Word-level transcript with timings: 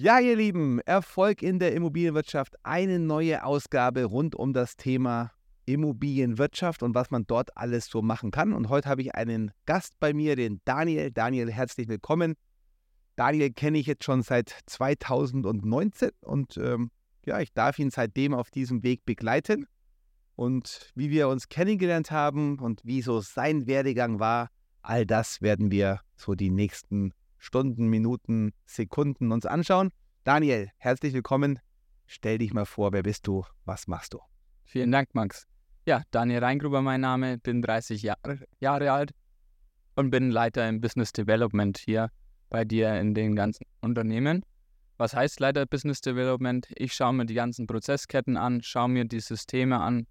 Ja, 0.00 0.20
ihr 0.20 0.36
Lieben, 0.36 0.78
Erfolg 0.82 1.42
in 1.42 1.58
der 1.58 1.74
Immobilienwirtschaft, 1.74 2.54
eine 2.62 3.00
neue 3.00 3.42
Ausgabe 3.42 4.04
rund 4.04 4.36
um 4.36 4.52
das 4.52 4.76
Thema 4.76 5.32
Immobilienwirtschaft 5.66 6.84
und 6.84 6.94
was 6.94 7.10
man 7.10 7.26
dort 7.26 7.56
alles 7.56 7.86
so 7.86 8.00
machen 8.00 8.30
kann. 8.30 8.52
Und 8.52 8.68
heute 8.68 8.88
habe 8.88 9.02
ich 9.02 9.16
einen 9.16 9.50
Gast 9.66 9.98
bei 9.98 10.12
mir, 10.12 10.36
den 10.36 10.60
Daniel. 10.64 11.10
Daniel, 11.10 11.50
herzlich 11.50 11.88
willkommen. 11.88 12.36
Daniel 13.16 13.50
kenne 13.50 13.76
ich 13.78 13.86
jetzt 13.86 14.04
schon 14.04 14.22
seit 14.22 14.56
2019 14.66 16.10
und 16.20 16.56
ähm, 16.58 16.92
ja, 17.26 17.40
ich 17.40 17.52
darf 17.52 17.76
ihn 17.80 17.90
seitdem 17.90 18.34
auf 18.34 18.52
diesem 18.52 18.84
Weg 18.84 19.04
begleiten. 19.04 19.66
Und 20.36 20.92
wie 20.94 21.10
wir 21.10 21.26
uns 21.26 21.48
kennengelernt 21.48 22.12
haben 22.12 22.60
und 22.60 22.84
wie 22.84 23.02
so 23.02 23.18
sein 23.18 23.66
Werdegang 23.66 24.20
war, 24.20 24.50
all 24.80 25.04
das 25.04 25.42
werden 25.42 25.72
wir 25.72 26.02
so 26.14 26.36
die 26.36 26.50
nächsten 26.50 27.12
Stunden, 27.38 27.88
Minuten, 27.88 28.52
Sekunden 28.66 29.32
uns 29.32 29.46
anschauen. 29.46 29.90
Daniel, 30.24 30.70
herzlich 30.76 31.14
willkommen. 31.14 31.58
Stell 32.06 32.38
dich 32.38 32.52
mal 32.52 32.66
vor, 32.66 32.92
wer 32.92 33.02
bist 33.02 33.26
du? 33.26 33.44
Was 33.64 33.86
machst 33.86 34.14
du? 34.14 34.20
Vielen 34.64 34.92
Dank, 34.92 35.14
Max. 35.14 35.46
Ja, 35.86 36.02
Daniel 36.10 36.40
Reingruber 36.44 36.82
mein 36.82 37.00
Name, 37.00 37.38
bin 37.38 37.62
30 37.62 38.02
Jahre, 38.02 38.46
Jahre 38.60 38.92
alt 38.92 39.12
und 39.94 40.10
bin 40.10 40.30
Leiter 40.30 40.68
im 40.68 40.80
Business 40.80 41.12
Development 41.12 41.78
hier 41.78 42.10
bei 42.50 42.64
dir 42.64 43.00
in 43.00 43.14
den 43.14 43.34
ganzen 43.34 43.64
Unternehmen. 43.80 44.44
Was 44.98 45.14
heißt 45.14 45.40
Leiter 45.40 45.64
Business 45.64 46.00
Development? 46.00 46.66
Ich 46.76 46.92
schaue 46.92 47.14
mir 47.14 47.24
die 47.24 47.34
ganzen 47.34 47.66
Prozessketten 47.66 48.36
an, 48.36 48.62
schaue 48.62 48.88
mir 48.88 49.04
die 49.04 49.20
Systeme 49.20 49.80
an, 49.80 50.06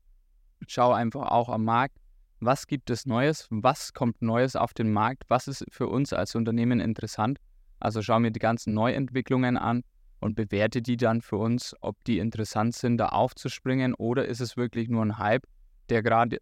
schaue 0.66 0.96
einfach 0.96 1.30
auch 1.30 1.50
am 1.50 1.66
Markt, 1.66 1.98
was 2.40 2.68
gibt 2.68 2.90
es 2.90 3.06
Neues, 3.06 3.48
was 3.50 3.94
kommt 3.94 4.22
Neues 4.22 4.56
auf 4.56 4.74
den 4.74 4.92
Markt, 4.92 5.24
was 5.28 5.48
ist 5.48 5.66
für 5.70 5.88
uns 5.88 6.14
als 6.14 6.36
Unternehmen 6.36 6.80
interessant. 6.80 7.40
Also 7.80 8.02
schaue 8.02 8.20
mir 8.20 8.32
die 8.32 8.40
ganzen 8.40 8.74
Neuentwicklungen 8.74 9.58
an 9.58 9.84
und 10.20 10.36
bewerte 10.36 10.82
die 10.82 10.98
dann 10.98 11.22
für 11.22 11.38
uns, 11.38 11.76
ob 11.82 12.04
die 12.06 12.20
interessant 12.20 12.76
sind, 12.76 12.98
da 12.98 13.10
aufzuspringen 13.10 13.94
oder 13.94 14.26
ist 14.26 14.40
es 14.40 14.58
wirklich 14.58 14.90
nur 14.90 15.04
ein 15.04 15.18
Hype, 15.18 15.46
der 15.90 16.02
gerade 16.04 16.40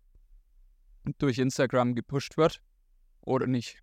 durch 1.18 1.38
Instagram 1.38 1.96
gepusht 1.96 2.38
wird 2.38 2.62
oder 3.22 3.48
nicht. 3.48 3.80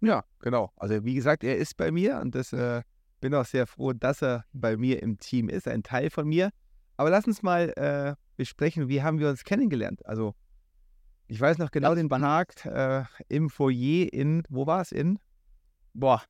Ja, 0.00 0.24
genau. 0.40 0.72
Also 0.76 1.04
wie 1.04 1.14
gesagt, 1.14 1.44
er 1.44 1.56
ist 1.56 1.76
bei 1.76 1.90
mir 1.92 2.18
und 2.20 2.34
das 2.34 2.52
äh, 2.52 2.82
bin 3.20 3.34
auch 3.34 3.44
sehr 3.44 3.66
froh, 3.66 3.92
dass 3.92 4.22
er 4.22 4.44
bei 4.52 4.76
mir 4.76 5.02
im 5.02 5.18
Team 5.18 5.48
ist, 5.48 5.68
ein 5.68 5.82
Teil 5.82 6.10
von 6.10 6.28
mir. 6.28 6.50
Aber 6.96 7.08
lass 7.08 7.26
uns 7.26 7.42
mal 7.42 7.70
äh, 7.76 8.14
besprechen, 8.36 8.88
wie 8.88 9.02
haben 9.02 9.18
wir 9.18 9.28
uns 9.28 9.44
kennengelernt? 9.44 10.04
Also 10.04 10.34
ich 11.32 11.40
weiß 11.40 11.56
noch 11.56 11.70
genau 11.70 11.94
den 11.94 12.10
Tag 12.10 12.66
äh, 12.66 13.04
im 13.28 13.48
Foyer 13.48 14.12
in, 14.12 14.42
wo 14.50 14.66
war 14.66 14.82
es 14.82 14.92
in? 14.92 15.18
Boah. 15.94 16.22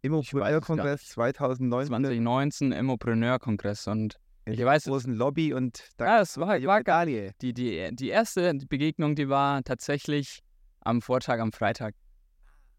Immopreneur-Kongress 0.00 1.10
2019. 1.10 1.88
2019 1.88 2.72
Immopreneur-Kongress 2.72 3.88
und 3.88 4.16
in 4.46 4.54
ich 4.54 4.64
weiß 4.64 4.84
großen 4.84 5.12
Lobby 5.12 5.52
und 5.52 5.90
da 5.98 6.06
ja, 6.06 6.20
es 6.22 6.38
war, 6.38 6.62
war 6.62 6.82
geil. 6.82 7.32
Die, 7.42 7.52
die, 7.52 7.94
die 7.94 8.08
erste 8.08 8.54
Begegnung, 8.54 9.16
die 9.16 9.28
war 9.28 9.62
tatsächlich 9.64 10.40
am 10.80 11.02
Vortag, 11.02 11.38
am 11.38 11.52
Freitag. 11.52 11.94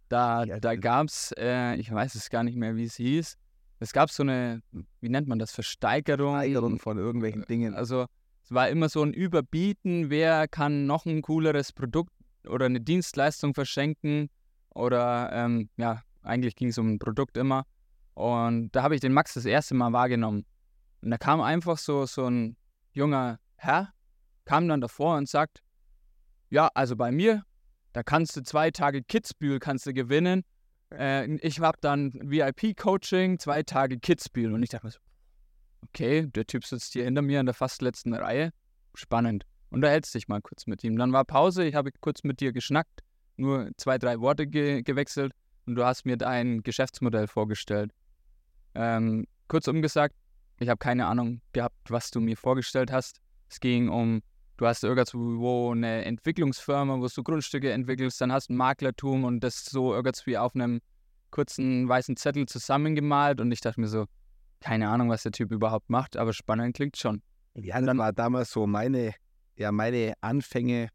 Da, 0.09 0.43
ja, 0.43 0.59
da 0.59 0.75
gab 0.75 1.05
es, 1.05 1.35
äh, 1.37 1.75
ich 1.75 1.93
weiß 1.93 2.15
es 2.15 2.31
gar 2.31 2.43
nicht 2.43 2.57
mehr, 2.57 2.75
wie 2.75 2.85
es 2.85 2.95
hieß. 2.95 3.37
Es 3.79 3.93
gab 3.93 4.09
so 4.09 4.23
eine, 4.23 4.63
wie 5.01 5.09
nennt 5.09 5.27
man 5.27 5.37
das, 5.37 5.51
Versteigerung. 5.51 6.33
Versteigerung 6.33 6.79
von 6.79 6.97
irgendwelchen 6.97 7.45
Dingen. 7.45 7.75
Also 7.75 8.07
es 8.47 8.53
war 8.53 8.69
immer 8.69 8.87
so 8.87 9.03
ein 9.03 9.11
Überbieten, 9.11 10.09
wer 10.09 10.47
kann 10.47 10.85
noch 10.85 11.05
ein 11.05 11.21
cooleres 11.21 11.73
Produkt 11.73 12.13
oder 12.47 12.65
eine 12.65 12.79
Dienstleistung 12.79 13.53
verschenken. 13.53 14.29
Oder 14.73 15.31
ähm, 15.33 15.69
ja, 15.75 16.01
eigentlich 16.23 16.55
ging 16.55 16.69
es 16.69 16.77
um 16.77 16.93
ein 16.93 16.97
Produkt 16.97 17.35
immer. 17.35 17.65
Und 18.13 18.71
da 18.71 18.83
habe 18.83 18.95
ich 18.95 19.01
den 19.01 19.11
Max 19.11 19.33
das 19.33 19.43
erste 19.43 19.75
Mal 19.75 19.91
wahrgenommen. 19.91 20.45
Und 21.01 21.11
da 21.11 21.17
kam 21.17 21.41
einfach 21.41 21.77
so, 21.77 22.05
so 22.05 22.25
ein 22.25 22.55
junger 22.93 23.37
Herr, 23.57 23.91
kam 24.45 24.69
dann 24.69 24.79
davor 24.79 25.17
und 25.17 25.27
sagt, 25.27 25.61
ja, 26.49 26.69
also 26.73 26.95
bei 26.95 27.11
mir, 27.11 27.43
da 27.91 28.01
kannst 28.01 28.37
du 28.37 28.43
zwei 28.43 28.71
Tage 28.71 29.03
Kitzbühel 29.03 29.59
kannst 29.59 29.87
du 29.87 29.93
gewinnen. 29.93 30.45
Äh, 30.93 31.35
ich 31.45 31.59
habe 31.59 31.79
dann 31.81 32.13
VIP-Coaching, 32.13 33.39
zwei 33.39 33.63
Tage 33.63 33.99
Kitzbühel. 33.99 34.53
Und 34.53 34.63
ich 34.63 34.69
dachte 34.69 34.85
mir 34.85 34.91
so, 34.91 34.99
okay, 35.83 36.27
der 36.27 36.45
Typ 36.45 36.65
sitzt 36.65 36.93
hier 36.93 37.05
hinter 37.05 37.21
mir 37.21 37.39
in 37.39 37.45
der 37.45 37.55
fast 37.55 37.81
letzten 37.81 38.13
Reihe. 38.13 38.51
Spannend. 38.93 39.45
Unterhältst 39.69 40.15
dich 40.15 40.27
mal 40.27 40.41
kurz 40.41 40.65
mit 40.65 40.83
ihm. 40.83 40.97
Dann 40.97 41.11
war 41.11 41.25
Pause, 41.25 41.65
ich 41.65 41.75
habe 41.75 41.91
kurz 41.99 42.23
mit 42.23 42.39
dir 42.39 42.53
geschnackt, 42.53 43.03
nur 43.35 43.69
zwei, 43.77 43.97
drei 43.97 44.19
Worte 44.19 44.47
ge 44.47 44.81
gewechselt 44.81 45.33
und 45.65 45.75
du 45.75 45.85
hast 45.85 46.05
mir 46.05 46.17
dein 46.17 46.63
Geschäftsmodell 46.63 47.27
vorgestellt. 47.27 47.91
Ähm, 48.75 49.27
kurzum 49.47 49.81
gesagt, 49.81 50.15
ich 50.59 50.69
habe 50.69 50.77
keine 50.77 51.05
Ahnung 51.05 51.41
gehabt, 51.53 51.75
was 51.89 52.09
du 52.09 52.19
mir 52.19 52.37
vorgestellt 52.37 52.91
hast. 52.91 53.19
Es 53.49 53.59
ging 53.59 53.89
um, 53.89 54.21
du 54.57 54.65
hast 54.65 54.83
irgendwo 54.83 55.71
eine 55.71 56.05
Entwicklungsfirma, 56.05 56.99
wo 56.99 57.07
du 57.07 57.23
Grundstücke 57.23 57.71
entwickelst, 57.71 58.19
dann 58.21 58.31
hast 58.31 58.49
du 58.49 58.53
ein 58.53 58.57
Maklertum 58.57 59.23
und 59.25 59.41
das 59.41 59.65
so 59.65 59.93
irgendwie 59.93 60.37
auf 60.37 60.55
einem 60.55 60.81
kurzen 61.29 61.87
weißen 61.87 62.15
Zettel 62.15 62.45
zusammengemalt 62.47 63.41
und 63.41 63.51
ich 63.51 63.61
dachte 63.61 63.81
mir 63.81 63.87
so, 63.87 64.05
keine 64.59 64.89
Ahnung, 64.89 65.09
was 65.09 65.23
der 65.23 65.31
Typ 65.31 65.51
überhaupt 65.51 65.89
macht, 65.89 66.17
aber 66.17 66.33
spannend 66.33 66.75
klingt 66.75 66.97
schon. 66.97 67.21
Ja, 67.55 67.81
das 67.81 67.97
war 67.97 68.13
damals 68.13 68.51
so 68.51 68.67
meine, 68.67 69.13
ja, 69.55 69.71
meine 69.71 70.13
Anfänge 70.21 70.89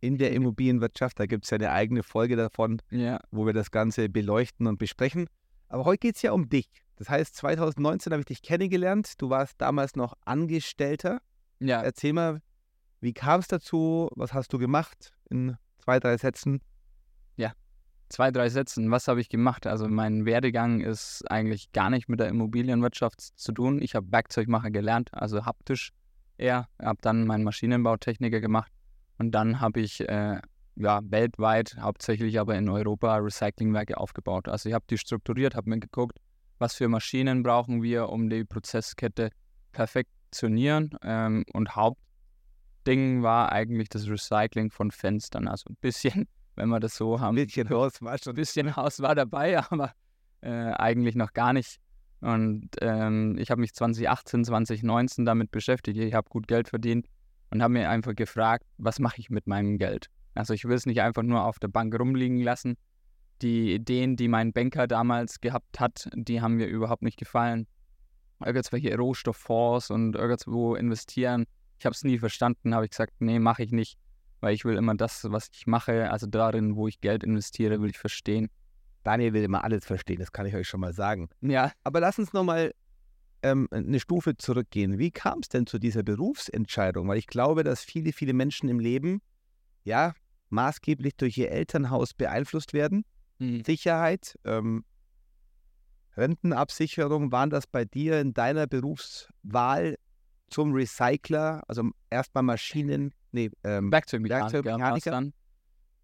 in 0.00 0.18
der 0.18 0.32
Immobilienwirtschaft. 0.32 1.18
Da 1.20 1.26
gibt 1.26 1.44
es 1.44 1.50
ja 1.50 1.56
eine 1.56 1.72
eigene 1.72 2.02
Folge 2.02 2.36
davon, 2.36 2.80
ja. 2.90 3.20
wo 3.30 3.46
wir 3.46 3.52
das 3.52 3.70
Ganze 3.70 4.08
beleuchten 4.08 4.66
und 4.66 4.78
besprechen. 4.78 5.28
Aber 5.68 5.84
heute 5.84 5.98
geht 5.98 6.16
es 6.16 6.22
ja 6.22 6.32
um 6.32 6.48
dich. 6.48 6.68
Das 6.96 7.10
heißt, 7.10 7.36
2019 7.36 8.12
habe 8.12 8.20
ich 8.20 8.26
dich 8.26 8.42
kennengelernt. 8.42 9.20
Du 9.20 9.28
warst 9.28 9.60
damals 9.60 9.96
noch 9.96 10.14
Angestellter. 10.24 11.20
Ja. 11.58 11.82
Erzähl 11.82 12.12
mal, 12.12 12.40
wie 13.00 13.12
kam 13.12 13.40
es 13.40 13.48
dazu? 13.48 14.08
Was 14.14 14.32
hast 14.32 14.52
du 14.52 14.58
gemacht 14.58 15.12
in 15.28 15.56
zwei, 15.78 16.00
drei 16.00 16.16
Sätzen? 16.16 16.62
Zwei, 18.08 18.30
drei 18.30 18.48
Sätzen, 18.48 18.90
was 18.90 19.08
habe 19.08 19.20
ich 19.20 19.28
gemacht? 19.28 19.66
Also 19.66 19.88
mein 19.88 20.24
Werdegang 20.24 20.80
ist 20.80 21.24
eigentlich 21.30 21.72
gar 21.72 21.90
nicht 21.90 22.08
mit 22.08 22.20
der 22.20 22.28
Immobilienwirtschaft 22.28 23.20
zu 23.20 23.52
tun. 23.52 23.80
Ich 23.82 23.94
habe 23.94 24.10
Werkzeugmacher 24.10 24.70
gelernt, 24.70 25.10
also 25.12 25.44
haptisch 25.44 25.92
eher. 26.38 26.68
Habe 26.80 26.98
dann 27.02 27.26
meinen 27.26 27.44
Maschinenbautechniker 27.44 28.40
gemacht 28.40 28.72
und 29.18 29.32
dann 29.32 29.60
habe 29.60 29.80
ich 29.80 30.00
äh, 30.08 30.40
ja, 30.76 31.00
weltweit, 31.04 31.76
hauptsächlich 31.80 32.38
aber 32.38 32.54
in 32.56 32.68
Europa, 32.68 33.16
Recyclingwerke 33.16 33.96
aufgebaut. 33.96 34.48
Also 34.48 34.68
ich 34.68 34.74
habe 34.74 34.84
die 34.88 34.98
strukturiert, 34.98 35.54
habe 35.54 35.70
mir 35.70 35.80
geguckt, 35.80 36.18
was 36.58 36.74
für 36.74 36.88
Maschinen 36.88 37.42
brauchen 37.42 37.82
wir, 37.82 38.08
um 38.10 38.28
die 38.28 38.44
Prozesskette 38.44 39.30
perfektionieren. 39.72 40.90
Ähm, 41.02 41.44
und 41.52 41.76
Hauptding 41.76 43.22
war 43.22 43.52
eigentlich 43.52 43.88
das 43.88 44.08
Recycling 44.08 44.70
von 44.70 44.90
Fenstern. 44.90 45.48
Also 45.48 45.70
ein 45.70 45.76
bisschen 45.80 46.28
wenn 46.56 46.68
wir 46.68 46.80
das 46.80 46.96
so 46.96 47.20
haben. 47.20 47.36
Ein 47.36 47.46
bisschen 47.46 47.70
Haus 47.70 47.92
war 48.02 48.18
schon. 48.18 48.32
Ein 48.32 48.36
bisschen 48.36 48.76
Haus 48.76 49.00
war 49.00 49.14
dabei, 49.14 49.58
aber 49.70 49.92
äh, 50.40 50.50
eigentlich 50.50 51.14
noch 51.14 51.32
gar 51.32 51.52
nicht. 51.52 51.78
Und 52.20 52.70
ähm, 52.80 53.36
ich 53.38 53.50
habe 53.50 53.60
mich 53.60 53.74
2018, 53.74 54.44
2019 54.44 55.24
damit 55.24 55.50
beschäftigt. 55.50 55.98
Ich 55.98 56.14
habe 56.14 56.28
gut 56.28 56.48
Geld 56.48 56.68
verdient 56.68 57.06
und 57.50 57.62
habe 57.62 57.74
mir 57.74 57.90
einfach 57.90 58.14
gefragt, 58.14 58.64
was 58.78 58.98
mache 58.98 59.20
ich 59.20 59.30
mit 59.30 59.46
meinem 59.46 59.78
Geld? 59.78 60.08
Also 60.34 60.54
ich 60.54 60.64
will 60.64 60.74
es 60.74 60.86
nicht 60.86 61.00
einfach 61.00 61.22
nur 61.22 61.44
auf 61.44 61.58
der 61.58 61.68
Bank 61.68 61.98
rumliegen 61.98 62.40
lassen. 62.40 62.76
Die 63.42 63.74
Ideen, 63.74 64.16
die 64.16 64.28
mein 64.28 64.52
Banker 64.52 64.86
damals 64.86 65.40
gehabt 65.40 65.78
hat, 65.78 66.08
die 66.14 66.40
haben 66.40 66.54
mir 66.54 66.66
überhaupt 66.66 67.02
nicht 67.02 67.18
gefallen. 67.18 67.66
Irgendwelche 68.44 68.96
Rohstofffonds 68.96 69.90
und 69.90 70.16
irgendwo 70.16 70.74
investieren. 70.74 71.46
Ich 71.78 71.84
habe 71.84 71.94
es 71.94 72.02
nie 72.02 72.18
verstanden, 72.18 72.74
habe 72.74 72.86
ich 72.86 72.90
gesagt, 72.90 73.12
nee, 73.18 73.38
mache 73.38 73.62
ich 73.62 73.72
nicht 73.72 73.98
weil 74.40 74.54
ich 74.54 74.64
will 74.64 74.76
immer 74.76 74.94
das, 74.94 75.30
was 75.30 75.48
ich 75.52 75.66
mache, 75.66 76.10
also 76.10 76.26
darin, 76.26 76.76
wo 76.76 76.88
ich 76.88 77.00
Geld 77.00 77.24
investiere, 77.24 77.80
will 77.80 77.90
ich 77.90 77.98
verstehen. 77.98 78.48
Daniel 79.02 79.32
will 79.32 79.44
immer 79.44 79.62
alles 79.62 79.84
verstehen, 79.84 80.18
das 80.18 80.32
kann 80.32 80.46
ich 80.46 80.54
euch 80.54 80.68
schon 80.68 80.80
mal 80.80 80.92
sagen. 80.92 81.28
Ja. 81.40 81.72
Aber 81.84 82.00
lass 82.00 82.18
uns 82.18 82.32
nochmal 82.32 82.72
ähm, 83.42 83.68
eine 83.70 84.00
Stufe 84.00 84.36
zurückgehen. 84.36 84.98
Wie 84.98 85.10
kam 85.10 85.40
es 85.40 85.48
denn 85.48 85.66
zu 85.66 85.78
dieser 85.78 86.02
Berufsentscheidung? 86.02 87.06
Weil 87.08 87.18
ich 87.18 87.26
glaube, 87.26 87.62
dass 87.62 87.82
viele, 87.84 88.12
viele 88.12 88.32
Menschen 88.32 88.68
im 88.68 88.80
Leben, 88.80 89.20
ja, 89.84 90.14
maßgeblich 90.50 91.16
durch 91.16 91.38
ihr 91.38 91.50
Elternhaus 91.50 92.14
beeinflusst 92.14 92.72
werden. 92.72 93.04
Mhm. 93.38 93.64
Sicherheit, 93.64 94.36
ähm, 94.44 94.84
Rentenabsicherung, 96.16 97.30
waren 97.30 97.50
das 97.50 97.66
bei 97.66 97.84
dir 97.84 98.20
in 98.20 98.32
deiner 98.32 98.66
Berufswahl 98.66 99.96
zum 100.48 100.72
Recycler, 100.72 101.62
also 101.68 101.90
erstmal 102.10 102.44
Maschinen, 102.44 103.12
nee, 103.36 103.50
ähm, 103.64 103.92
Werkzeugmechaniker. 103.92 104.64
Werkzeugmechaniker. 104.64 105.32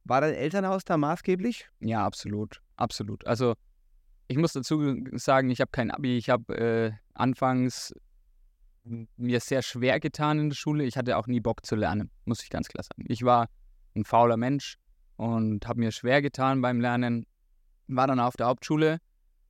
War 0.04 0.20
dein 0.20 0.34
Elternhaus 0.34 0.84
da 0.84 0.96
maßgeblich? 0.96 1.68
Ja, 1.80 2.04
absolut, 2.04 2.60
absolut. 2.76 3.26
Also 3.26 3.54
ich 4.28 4.36
muss 4.36 4.52
dazu 4.52 4.96
sagen, 5.12 5.50
ich 5.50 5.60
habe 5.60 5.70
kein 5.70 5.90
Abi. 5.90 6.16
Ich 6.16 6.30
habe 6.30 6.56
äh, 6.56 6.92
anfangs 7.14 7.94
mir 8.84 9.40
sehr 9.40 9.62
schwer 9.62 10.00
getan 10.00 10.38
in 10.38 10.48
der 10.50 10.56
Schule. 10.56 10.84
Ich 10.84 10.96
hatte 10.96 11.16
auch 11.16 11.26
nie 11.26 11.40
Bock 11.40 11.64
zu 11.64 11.76
lernen, 11.76 12.10
muss 12.24 12.42
ich 12.42 12.50
ganz 12.50 12.68
klar 12.68 12.82
sagen. 12.82 13.04
Ich 13.08 13.22
war 13.22 13.48
ein 13.94 14.04
fauler 14.04 14.36
Mensch 14.36 14.76
und 15.16 15.66
habe 15.68 15.80
mir 15.80 15.92
schwer 15.92 16.20
getan 16.20 16.60
beim 16.60 16.80
Lernen. 16.80 17.26
War 17.86 18.06
dann 18.06 18.18
auf 18.18 18.36
der 18.36 18.46
Hauptschule 18.46 18.98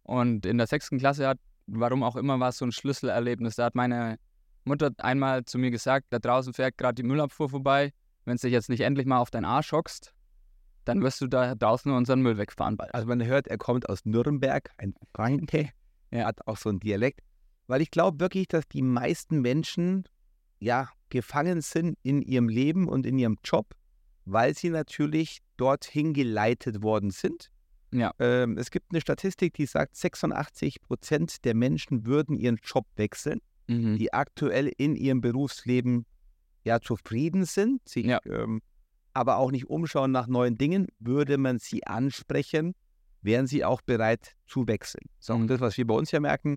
und 0.03 0.45
in 0.45 0.59
der 0.59 0.67
sechsten 0.67 0.99
Klasse 0.99 1.27
hat 1.27 1.39
warum 1.67 2.03
auch 2.03 2.17
immer 2.17 2.39
war 2.41 2.51
es 2.51 2.59
so 2.59 2.67
ein 2.67 2.73
Schlüsselerlebnis. 2.73 3.57
Da 3.57 3.67
hat 3.67 3.75
meine 3.75 4.19
Mutter 4.65 4.91
einmal 4.99 5.45
zu 5.45 5.59
mir 5.59 5.71
gesagt, 5.71 6.07
da 6.11 6.19
draußen 6.19 6.53
fährt 6.53 6.79
gerade 6.79 6.95
die 6.95 7.03
Müllabfuhr 7.03 7.49
vorbei. 7.49 7.93
Wenn 8.25 8.37
du 8.37 8.43
dich 8.43 8.53
jetzt 8.53 8.69
nicht 8.69 8.81
endlich 8.81 9.07
mal 9.07 9.19
auf 9.19 9.31
deinen 9.31 9.45
Arsch 9.45 9.73
hockst, 9.73 10.15
dann 10.85 11.03
wirst 11.03 11.21
du 11.21 11.27
da 11.27 11.55
draußen 11.55 11.93
unseren 11.93 12.23
Müll 12.23 12.39
wegfahren 12.39 12.77
bald. 12.77 12.95
Also 12.95 13.07
man 13.07 13.25
hört, 13.25 13.49
er 13.49 13.59
kommt 13.59 13.89
aus 13.89 14.05
Nürnberg, 14.05 14.71
ein 14.79 14.95
Franke. 15.15 15.71
Er 16.11 16.27
hat 16.27 16.47
auch 16.47 16.57
so 16.57 16.69
einen 16.69 16.81
Dialekt. 16.81 17.21
Weil 17.67 17.81
ich 17.81 17.91
glaube 17.91 18.21
wirklich, 18.21 18.49
dass 18.49 18.67
die 18.69 18.83
meisten 18.83 19.41
Menschen 19.41 20.05
ja 20.59 20.89
gefangen 21.09 21.61
sind 21.61 21.99
in 22.03 22.23
ihrem 22.23 22.49
Leben 22.49 22.89
und 22.89 23.07
in 23.07 23.19
ihrem 23.19 23.39
Job, 23.45 23.75
weil 24.25 24.55
sie 24.55 24.71
natürlich 24.71 25.39
dorthin 25.57 26.15
geleitet 26.15 26.83
worden 26.83 27.11
sind. 27.11 27.51
Ja. 27.93 28.13
Ähm, 28.19 28.57
es 28.57 28.71
gibt 28.71 28.87
eine 28.91 29.01
Statistik, 29.01 29.55
die 29.55 29.67
sagt, 29.67 29.97
86 29.97 30.81
Prozent 30.81 31.45
der 31.45 31.55
Menschen 31.55 32.07
würden 32.07 32.37
ihren 32.37 32.59
Job 32.65 32.87
wechseln, 32.97 33.41
Mhm. 33.69 33.97
die 33.99 34.13
aktuell 34.13 34.71
in 34.77 34.97
ihrem 34.97 35.21
Berufsleben 35.21 36.05
ja 36.65 36.81
zufrieden 36.81 37.45
sind, 37.45 37.87
sich 37.89 38.07
Ja. 38.07 38.21
ähm, 38.27 38.61
aber 39.15 39.37
auch 39.37 39.51
nicht 39.51 39.69
umschauen 39.69 40.11
nach 40.11 40.27
neuen 40.27 40.57
Dingen. 40.57 40.89
Würde 40.99 41.39
man 41.39 41.59
sie 41.59 41.87
ansprechen, 41.87 42.75
wären 43.21 43.47
sie 43.47 43.65
auch 43.65 43.81
bereit 43.83 44.35
zu 44.47 44.67
wechseln. 44.67 45.05
So, 45.21 45.35
Mhm. 45.35 45.43
und 45.43 45.49
das, 45.49 45.61
was 45.61 45.77
wir 45.77 45.87
bei 45.87 45.95
uns 45.95 46.11
ja 46.11 46.21
merken, 46.21 46.57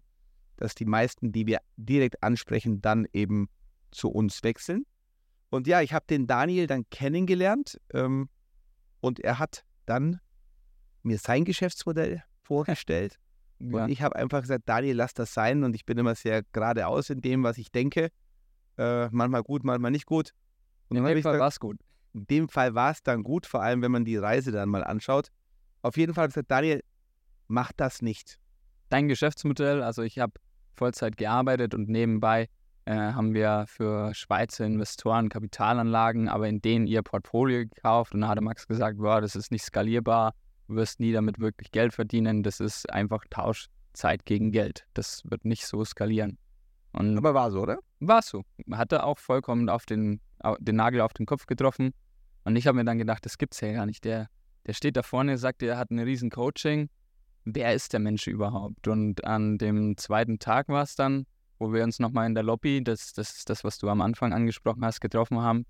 dass 0.58 0.74
die 0.74 0.86
meisten, 0.86 1.32
die 1.32 1.48
wir 1.48 1.60
direkt 1.78 2.24
ansprechen, 2.24 2.82
dann 2.82 3.08
eben 3.14 3.50
zu 3.92 4.10
uns 4.10 4.42
wechseln. 4.44 4.86
Und 5.50 5.68
ja, 5.68 5.82
ich 5.82 5.94
habe 5.94 6.06
den 6.10 6.28
Daniel 6.28 6.66
dann 6.68 6.90
kennengelernt 6.90 7.80
ähm, 7.94 8.30
und 9.02 9.20
er 9.20 9.38
hat 9.40 9.64
dann 9.86 10.20
mir 11.04 11.18
sein 11.20 11.46
Geschäftsmodell 11.46 12.24
vorgestellt. 12.42 13.20
Ja. 13.60 13.84
Und 13.86 13.90
ich 13.90 14.02
habe 14.02 14.16
einfach 14.16 14.42
gesagt, 14.42 14.64
Daniel, 14.68 14.96
lass 14.96 15.14
das 15.14 15.34
sein. 15.34 15.64
Und 15.64 15.76
ich 15.76 15.86
bin 15.86 15.98
immer 15.98 16.16
sehr 16.16 16.44
geradeaus 16.52 17.10
in 17.10 17.22
dem, 17.22 17.44
was 17.44 17.58
ich 17.58 17.72
denke. 17.72 18.10
Äh, 18.78 19.08
manchmal 19.12 19.44
gut, 19.44 19.64
manchmal 19.64 19.92
nicht 19.92 20.06
gut. 20.06 20.32
Und 20.90 20.98
In 20.98 21.06
dem 21.06 21.22
Fall 21.24 21.40
war 21.40 21.48
es 21.48 21.60
gut. 21.60 21.78
in 22.14 22.28
dem 22.28 22.50
Fall 22.50 22.76
war 22.76 22.92
es 22.92 23.02
dann 23.04 23.24
gut, 23.24 23.46
vor 23.46 23.62
allem 23.62 23.82
wenn 23.82 23.92
man 23.92 24.06
die 24.06 24.18
Reise 24.18 24.52
dann 24.52 24.70
mal 24.70 24.84
anschaut. 24.84 25.30
Auf 25.82 25.98
jeden 25.98 26.14
Fall 26.14 26.24
habe 26.24 26.30
ich 26.30 26.36
gesagt, 26.36 26.52
Daniel, 26.52 26.82
mach 27.48 27.72
das 27.74 28.02
nicht. 28.02 28.38
Dein 28.90 29.08
Geschäftsmodell, 29.08 29.82
also 29.82 30.02
ich 30.04 30.20
habe 30.20 30.34
Vollzeit 30.76 31.18
gearbeitet 31.18 31.74
und 31.74 31.90
nebenbei 31.90 32.50
äh, 32.86 32.94
haben 32.96 33.34
wir 33.34 33.66
für 33.68 34.14
Schweizer 34.14 34.66
Investoren 34.66 35.30
Kapitalanlagen, 35.30 36.28
aber 36.30 36.48
in 36.48 36.62
denen 36.62 36.86
ihr 36.88 37.02
Portfolio 37.02 37.60
gekauft. 37.62 38.14
Und 38.14 38.22
da 38.22 38.28
hatte 38.28 38.42
Max 38.42 38.68
gesagt, 38.68 38.98
boah, 39.00 39.22
das 39.22 39.36
ist 39.36 39.52
nicht 39.52 39.64
skalierbar, 39.64 40.34
wirst 40.68 41.00
nie 41.00 41.12
damit 41.12 41.40
wirklich 41.40 41.72
Geld 41.72 41.94
verdienen, 41.94 42.44
das 42.44 42.60
ist 42.60 42.90
einfach 42.92 43.24
Tauschzeit 43.30 44.26
gegen 44.26 44.52
Geld. 44.52 44.86
Das 44.94 45.22
wird 45.26 45.46
nicht 45.46 45.66
so 45.66 45.84
skalieren. 45.84 46.38
Und 46.92 47.18
Aber 47.18 47.34
war 47.34 47.52
so, 47.52 47.62
oder? 47.62 47.80
war 48.00 48.22
so. 48.22 48.44
Hat 48.72 48.92
er 48.92 49.06
auch 49.06 49.20
vollkommen 49.20 49.70
auf 49.70 49.86
den, 49.86 50.22
den 50.60 50.76
Nagel 50.76 51.02
auf 51.02 51.14
den 51.14 51.26
Kopf 51.26 51.46
getroffen. 51.46 51.94
Und 52.46 52.56
ich 52.56 52.68
habe 52.68 52.78
mir 52.78 52.86
dann 52.86 52.98
gedacht, 52.98 53.26
das 53.26 53.38
gibt's 53.38 53.60
ja 53.62 53.74
gar 53.74 53.86
nicht. 53.86 54.06
Der, 54.06 54.28
der 54.66 54.74
steht 54.74 54.96
da 54.96 55.04
vorne, 55.04 55.38
sagt, 55.38 55.62
er 55.64 55.78
hat 55.78 55.92
ein 55.92 56.00
riesen 56.00 56.30
Coaching. 56.30 56.90
Wer 57.44 57.74
ist 57.74 57.94
der 57.94 58.00
Mensch 58.00 58.28
überhaupt? 58.28 58.88
Und 58.88 59.26
an 59.26 59.58
dem 59.58 59.98
zweiten 59.98 60.40
Tag 60.40 60.70
war 60.70 60.84
es 60.84 60.96
dann, 60.96 61.26
wo 61.60 61.74
wir 61.74 61.84
uns 61.84 62.00
nochmal 62.00 62.28
in 62.28 62.34
der 62.34 62.44
Lobby, 62.44 62.84
das, 62.84 63.14
das 63.14 63.38
ist 63.38 63.50
das, 63.50 63.64
was 63.64 63.78
du 63.78 63.90
am 63.90 64.02
Anfang 64.02 64.34
angesprochen 64.34 64.84
hast, 64.84 65.02
getroffen 65.02 65.42
haben. 65.42 65.66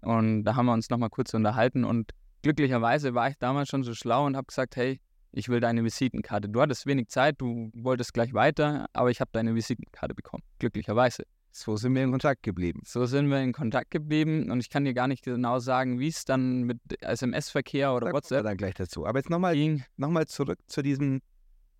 Und 0.00 0.44
da 0.44 0.56
haben 0.56 0.66
wir 0.66 0.72
uns 0.72 0.88
nochmal 0.90 1.10
kurz 1.10 1.34
unterhalten. 1.34 1.84
Und 1.84 2.12
glücklicherweise 2.42 3.14
war 3.14 3.28
ich 3.28 3.38
damals 3.38 3.68
schon 3.68 3.82
so 3.82 3.94
schlau 3.94 4.26
und 4.26 4.36
habe 4.36 4.46
gesagt, 4.46 4.76
hey, 4.76 5.00
ich 5.32 5.48
will 5.48 5.60
deine 5.60 5.84
Visitenkarte. 5.84 6.48
Du 6.48 6.60
hattest 6.60 6.86
wenig 6.86 7.08
Zeit, 7.08 7.40
du 7.40 7.70
wolltest 7.74 8.14
gleich 8.14 8.34
weiter, 8.34 8.86
aber 8.92 9.10
ich 9.10 9.20
habe 9.20 9.30
deine 9.32 9.54
Visitenkarte 9.54 10.14
bekommen. 10.14 10.42
Glücklicherweise. 10.58 11.24
So 11.52 11.76
sind 11.76 11.94
wir 11.94 12.04
in 12.04 12.10
Kontakt 12.10 12.42
geblieben. 12.42 12.80
So 12.84 13.06
sind 13.06 13.28
wir 13.28 13.40
in 13.40 13.52
Kontakt 13.52 13.90
geblieben 13.90 14.50
und 14.50 14.60
ich 14.60 14.70
kann 14.70 14.84
dir 14.84 14.94
gar 14.94 15.08
nicht 15.08 15.24
genau 15.24 15.58
sagen, 15.58 15.98
wie 15.98 16.08
es 16.08 16.24
dann 16.24 16.62
mit 16.62 16.78
SMS-Verkehr 17.00 17.92
oder 17.92 18.06
Da 18.06 18.12
WhatsApp 18.12 18.44
dann 18.44 18.56
gleich 18.56 18.74
dazu. 18.74 19.06
Aber 19.06 19.18
jetzt 19.18 19.30
nochmal 19.30 19.56
noch 19.96 20.10
mal 20.10 20.26
zurück 20.26 20.58
zu 20.66 20.82
diesem 20.82 21.20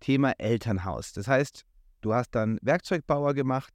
Thema 0.01 0.31
Elternhaus. 0.39 1.13
Das 1.13 1.27
heißt, 1.27 1.63
du 2.01 2.13
hast 2.13 2.31
dann 2.31 2.57
Werkzeugbauer 2.61 3.33
gemacht, 3.33 3.73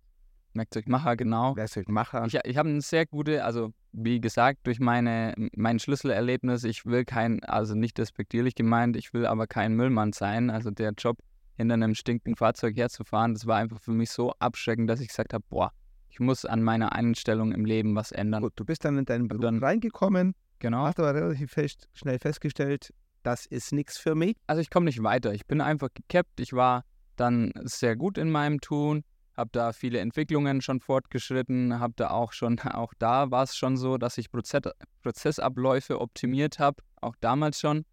Werkzeugmacher, 0.58 1.16
genau. 1.16 1.56
Werkzeugmacher. 1.56 2.24
Ich, 2.26 2.38
ich 2.44 2.56
habe 2.56 2.68
eine 2.68 2.80
sehr 2.80 3.06
gute, 3.06 3.44
also 3.44 3.72
wie 3.92 4.20
gesagt, 4.20 4.60
durch 4.66 4.80
meine, 4.80 5.34
mein 5.54 5.78
Schlüsselerlebnis, 5.78 6.64
ich 6.64 6.84
will 6.86 7.04
kein, 7.04 7.42
also 7.44 7.74
nicht 7.74 7.98
despektierlich 7.98 8.54
gemeint, 8.54 8.96
ich 8.96 9.12
will 9.14 9.26
aber 9.26 9.46
kein 9.46 9.74
Müllmann 9.74 10.12
sein. 10.12 10.50
Also 10.50 10.70
der 10.70 10.92
Job, 10.96 11.18
hinter 11.56 11.74
einem 11.74 11.94
stinkenden 11.94 12.36
Fahrzeug 12.36 12.76
herzufahren, 12.76 13.32
das 13.34 13.46
war 13.46 13.56
einfach 13.56 13.80
für 13.80 13.92
mich 13.92 14.10
so 14.10 14.32
abschreckend, 14.38 14.90
dass 14.90 15.00
ich 15.00 15.08
gesagt 15.08 15.32
habe, 15.32 15.44
boah, 15.48 15.72
ich 16.10 16.20
muss 16.20 16.44
an 16.44 16.62
meiner 16.62 16.92
Einstellung 16.92 17.52
im 17.52 17.64
Leben 17.64 17.94
was 17.94 18.12
ändern. 18.12 18.42
Gut, 18.42 18.52
du 18.56 18.64
bist 18.64 18.84
dann 18.84 18.98
in 18.98 19.04
deinen 19.04 19.28
Beruf 19.28 19.42
dann- 19.42 19.58
reingekommen, 19.62 20.34
Genau. 20.58 20.84
hast 20.84 20.98
aber 20.98 21.14
relativ 21.14 21.52
fest, 21.52 21.88
schnell 21.94 22.18
festgestellt, 22.18 22.92
das 23.22 23.44
ist 23.46 23.72
nichts 23.72 23.98
für 23.98 24.14
mich. 24.14 24.36
Also 24.46 24.60
ich 24.60 24.70
komme 24.70 24.84
nicht 24.84 25.02
weiter. 25.02 25.34
Ich 25.34 25.46
bin 25.46 25.60
einfach 25.60 25.88
gekappt. 25.92 26.40
Ich 26.40 26.52
war 26.52 26.84
dann 27.16 27.52
sehr 27.64 27.96
gut 27.96 28.18
in 28.18 28.30
meinem 28.30 28.60
Tun, 28.60 29.02
habe 29.36 29.50
da 29.52 29.72
viele 29.72 30.00
Entwicklungen 30.00 30.62
schon 30.62 30.80
fortgeschritten, 30.80 31.78
habe 31.78 31.94
da 31.96 32.10
auch 32.10 32.32
schon, 32.32 32.58
auch 32.60 32.92
da 32.98 33.30
war 33.30 33.42
es 33.42 33.56
schon 33.56 33.76
so, 33.76 33.98
dass 33.98 34.18
ich 34.18 34.30
Prozess, 34.30 34.62
Prozessabläufe 35.02 36.00
optimiert 36.00 36.58
habe, 36.58 36.82
auch 37.00 37.14
damals 37.20 37.60
schon. 37.60 37.84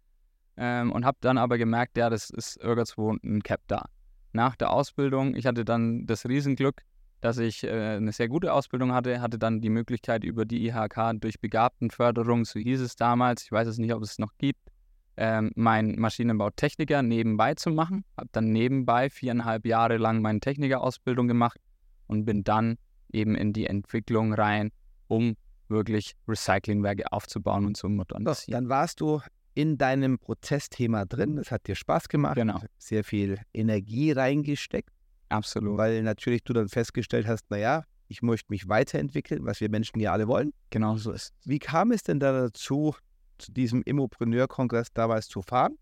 Ähm, 0.56 0.92
und 0.92 1.04
habe 1.04 1.18
dann 1.20 1.36
aber 1.36 1.58
gemerkt, 1.58 1.96
ja, 1.96 2.08
das 2.08 2.30
ist 2.30 2.56
irgendwo 2.62 3.12
ein 3.12 3.42
Cap 3.42 3.60
da. 3.66 3.86
Nach 4.32 4.54
der 4.54 4.70
Ausbildung, 4.70 5.34
ich 5.34 5.46
hatte 5.46 5.64
dann 5.64 6.06
das 6.06 6.26
Riesenglück, 6.26 6.82
dass 7.20 7.38
ich 7.38 7.64
äh, 7.64 7.96
eine 7.96 8.12
sehr 8.12 8.28
gute 8.28 8.52
Ausbildung 8.52 8.92
hatte, 8.92 9.20
hatte 9.20 9.38
dann 9.38 9.60
die 9.60 9.70
Möglichkeit 9.70 10.22
über 10.22 10.44
die 10.44 10.66
IHK 10.66 11.20
durch 11.20 11.40
Begabtenförderung, 11.40 12.44
so 12.44 12.60
hieß 12.60 12.80
es 12.80 12.94
damals, 12.94 13.44
ich 13.44 13.52
weiß 13.52 13.66
es 13.66 13.78
nicht, 13.78 13.92
ob 13.94 14.02
es 14.02 14.12
es 14.12 14.18
noch 14.18 14.32
gibt, 14.38 14.60
ähm, 15.16 15.52
meinen 15.54 15.98
Maschinenbautechniker 16.00 17.02
nebenbei 17.02 17.54
zu 17.54 17.70
machen. 17.70 18.04
Habe 18.16 18.28
dann 18.32 18.50
nebenbei 18.50 19.10
viereinhalb 19.10 19.66
Jahre 19.66 19.96
lang 19.96 20.22
meine 20.22 20.40
Technikerausbildung 20.40 21.28
gemacht 21.28 21.58
und 22.06 22.24
bin 22.24 22.44
dann 22.44 22.76
eben 23.12 23.34
in 23.36 23.52
die 23.52 23.66
Entwicklung 23.66 24.32
rein, 24.34 24.70
um 25.08 25.36
wirklich 25.68 26.14
Recyclingwerke 26.28 27.10
aufzubauen 27.12 27.64
und 27.66 27.76
zu 27.76 27.86
So, 27.86 27.92
modernisieren. 27.92 28.52
dann 28.64 28.68
warst 28.68 29.00
du 29.00 29.20
in 29.54 29.78
deinem 29.78 30.18
Prozessthema 30.18 31.04
drin. 31.04 31.36
Das 31.36 31.50
hat 31.50 31.66
dir 31.68 31.76
Spaß 31.76 32.08
gemacht. 32.08 32.34
Genau. 32.34 32.60
Sehr 32.78 33.04
viel 33.04 33.38
Energie 33.52 34.10
reingesteckt, 34.12 34.90
Absolut. 35.28 35.78
weil 35.78 36.02
natürlich 36.02 36.42
du 36.42 36.52
dann 36.52 36.68
festgestellt 36.68 37.26
hast, 37.28 37.48
naja, 37.50 37.84
ich 38.08 38.20
möchte 38.20 38.46
mich 38.50 38.68
weiterentwickeln, 38.68 39.44
was 39.46 39.60
wir 39.60 39.70
Menschen 39.70 40.00
ja 40.00 40.12
alle 40.12 40.28
wollen. 40.28 40.52
Genau 40.70 40.96
so 40.96 41.12
ist 41.12 41.32
Wie 41.44 41.58
kam 41.58 41.92
es 41.92 42.02
denn 42.02 42.20
da 42.20 42.32
dazu, 42.32 42.94
zu 43.44 43.52
diesem 43.52 43.82
Immopreneur-Kongress 43.82 44.92
damals 44.92 45.28
zu 45.28 45.42
fahren? 45.42 45.76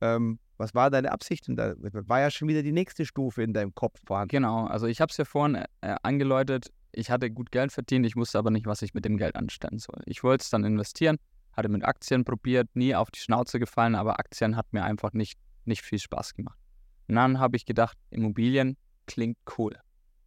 Ähm, 0.00 0.38
was 0.56 0.74
war 0.74 0.90
deine 0.90 1.12
Absicht? 1.12 1.48
Und 1.48 1.56
da 1.56 1.74
war 1.76 2.20
ja 2.20 2.30
schon 2.30 2.48
wieder 2.48 2.62
die 2.62 2.72
nächste 2.72 3.04
Stufe 3.06 3.42
in 3.42 3.52
deinem 3.52 3.74
Kopf 3.74 4.00
vorhanden. 4.04 4.30
Genau, 4.30 4.66
also 4.66 4.86
ich 4.86 5.00
habe 5.00 5.10
es 5.10 5.16
ja 5.16 5.24
vorhin 5.24 5.64
äh, 5.80 5.96
angeläutet, 6.02 6.72
ich 6.92 7.10
hatte 7.10 7.30
gut 7.30 7.52
Geld 7.52 7.70
verdient, 7.70 8.06
ich 8.06 8.16
wusste 8.16 8.38
aber 8.38 8.50
nicht, 8.50 8.66
was 8.66 8.82
ich 8.82 8.94
mit 8.94 9.04
dem 9.04 9.16
Geld 9.16 9.36
anstellen 9.36 9.78
soll. 9.78 10.00
Ich 10.06 10.22
wollte 10.22 10.42
es 10.42 10.50
dann 10.50 10.64
investieren, 10.64 11.18
hatte 11.52 11.68
mit 11.68 11.84
Aktien 11.84 12.24
probiert, 12.24 12.68
nie 12.74 12.94
auf 12.94 13.10
die 13.10 13.20
Schnauze 13.20 13.58
gefallen, 13.58 13.94
aber 13.94 14.18
Aktien 14.18 14.56
hat 14.56 14.72
mir 14.72 14.84
einfach 14.84 15.12
nicht, 15.12 15.38
nicht 15.64 15.82
viel 15.82 15.98
Spaß 15.98 16.34
gemacht. 16.34 16.58
Und 17.06 17.14
dann 17.14 17.38
habe 17.38 17.56
ich 17.56 17.66
gedacht, 17.66 17.96
Immobilien 18.10 18.76
klingt 19.06 19.38
cool. 19.58 19.76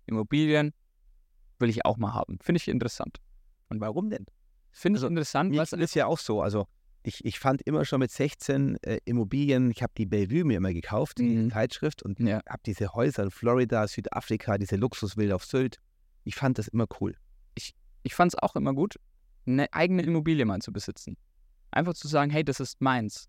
Immobilien 0.06 0.74
will 1.60 1.70
ich 1.70 1.86
auch 1.86 1.98
mal 1.98 2.13
haben. 2.13 2.39
Finde 2.41 2.58
ich 2.58 2.68
interessant. 2.68 3.18
Und 3.70 3.80
warum 3.80 4.10
denn? 4.10 4.25
Finde 4.72 4.98
ich 4.98 5.04
Also, 5.04 5.08
interessant, 5.08 5.51
Mir 5.51 5.60
was 5.62 5.74
ist 5.74 5.96
ja 5.96 6.06
auch 6.06 6.20
so. 6.20 6.42
Also 6.42 6.68
ich, 7.04 7.25
ich 7.25 7.40
fand 7.40 7.62
immer 7.63 7.84
schon 7.86 8.00
mit 8.00 8.12
16 8.12 8.78
äh, 8.84 9.00
Immobilien, 9.06 9.72
ich 9.72 9.82
habe 9.82 9.92
die 9.98 10.06
Bellevue 10.06 10.44
mir 10.46 10.58
immer 10.58 10.72
gekauft, 10.74 11.18
die 11.18 11.24
Mhm. 11.24 11.51
Zeitschrift, 11.51 12.04
und 12.04 12.20
Ja. 12.20 12.42
habe 12.48 12.62
diese 12.66 12.94
Häuser 12.94 13.24
in 13.24 13.32
Florida, 13.32 13.88
Südafrika, 13.88 14.58
diese 14.58 14.75
Luxusvilla 14.75 15.36
auf 15.36 15.46
Sylt. 15.46 15.78
Ich 16.24 16.36
fand 16.36 16.58
das 16.58 16.68
immer 16.68 16.86
cool. 17.00 17.16
ich 18.04 18.16
fand 18.16 18.34
es 18.34 18.40
auch 18.40 18.56
immer 18.56 18.74
gut, 18.74 18.96
eine 19.46 19.72
eigene 19.74 20.01
Immobilie 20.01 20.44
mal 20.46 20.60
zu 20.60 20.72
besitzen. 20.74 21.18
Einfach 21.70 21.94
zu 21.94 22.08
sagen, 22.08 22.32
hey, 22.32 22.44
das 22.44 22.60
ist 22.60 22.82
meins. 22.82 23.28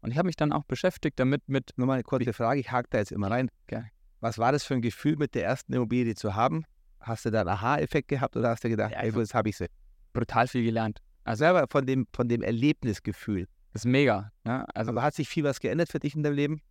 Und 0.00 0.10
ich 0.10 0.18
habe 0.18 0.26
mich 0.26 0.34
dann 0.36 0.52
auch 0.52 0.64
beschäftigt 0.64 1.18
damit 1.20 1.48
mit, 1.48 1.70
Nur 1.76 1.86
mal 1.86 1.94
eine 1.94 2.02
kurze 2.02 2.32
Frage, 2.32 2.58
ich 2.58 2.72
hake 2.72 2.88
da 2.90 2.98
jetzt 2.98 3.12
immer 3.12 3.30
rein. 3.30 3.50
Gerne. 3.68 3.90
Was 4.20 4.38
war 4.38 4.50
das 4.52 4.64
für 4.64 4.74
ein 4.74 4.82
Gefühl, 4.82 5.16
mit 5.16 5.34
der 5.36 5.44
ersten 5.44 5.72
Immobilie 5.72 6.14
zu 6.16 6.34
haben? 6.34 6.64
Hast 7.00 7.24
du 7.24 7.30
da 7.30 7.40
einen 7.40 7.50
Aha-Effekt 7.50 8.08
gehabt 8.08 8.36
oder 8.36 8.48
hast 8.50 8.64
du 8.64 8.68
gedacht, 8.68 8.92
Ja, 8.92 9.00
ey, 9.00 9.12
jetzt 9.16 9.34
habe 9.34 9.48
ich 9.48 9.56
sie? 9.56 9.66
Brutal 10.12 10.48
viel 10.48 10.64
gelernt. 10.64 11.00
Also 11.24 11.44
aber 11.44 11.66
von 11.68 11.86
dem, 11.86 12.06
von 12.12 12.28
dem 12.28 12.42
Erlebnisgefühl. 12.42 13.46
Das 13.72 13.82
ist 13.82 13.86
mega. 13.90 14.32
Ne? 14.44 14.64
Also, 14.74 14.90
Aber 14.90 15.02
hat 15.02 15.14
sich 15.14 15.28
viel 15.28 15.44
was 15.44 15.60
geändert 15.60 15.90
für 15.90 16.00
dich 16.00 16.14
in 16.16 16.22
deinem 16.22 16.34
Leben? 16.34 16.62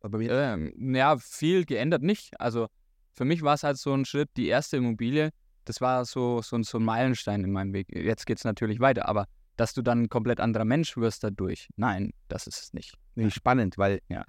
Bei 0.00 0.18
mir, 0.18 0.30
ähm, 0.32 0.94
ja, 0.94 1.16
viel 1.16 1.64
geändert 1.64 2.02
nicht. 2.02 2.38
Also 2.40 2.68
für 3.12 3.24
mich 3.24 3.42
war 3.42 3.54
es 3.54 3.62
halt 3.62 3.78
so 3.78 3.92
ein 3.94 4.04
Schritt, 4.04 4.30
die 4.36 4.48
erste 4.48 4.76
Immobilie, 4.76 5.30
das 5.64 5.80
war 5.80 6.04
so, 6.04 6.42
so, 6.42 6.56
ein- 6.56 6.64
so 6.64 6.78
ein 6.78 6.84
Meilenstein 6.84 7.44
in 7.44 7.52
meinem 7.52 7.72
Weg. 7.72 7.86
Jetzt 7.94 8.26
geht 8.26 8.38
es 8.38 8.44
natürlich 8.44 8.80
weiter, 8.80 9.08
aber 9.08 9.26
dass 9.56 9.74
du 9.74 9.82
dann 9.82 10.02
ein 10.02 10.08
komplett 10.08 10.40
anderer 10.40 10.64
Mensch 10.64 10.96
wirst 10.96 11.22
dadurch, 11.22 11.68
nein, 11.76 12.12
das 12.28 12.46
ist 12.46 12.60
es 12.62 12.72
nicht. 12.72 12.94
nee, 13.14 13.30
spannend, 13.30 13.78
weil 13.78 14.00
Ja. 14.08 14.24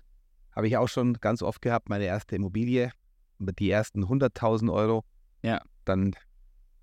Habe 0.55 0.67
ich 0.67 0.77
auch 0.77 0.87
schon 0.87 1.13
ganz 1.15 1.41
oft 1.41 1.63
gehabt, 1.63 1.89
meine 1.89 2.03
erste 2.05 2.35
Immobilie, 2.35 2.91
die 3.39 3.71
ersten 3.71 4.07
100.000 4.07 4.71
Euro. 4.71 5.03
Ja. 5.41 5.59
Dann 5.85 6.13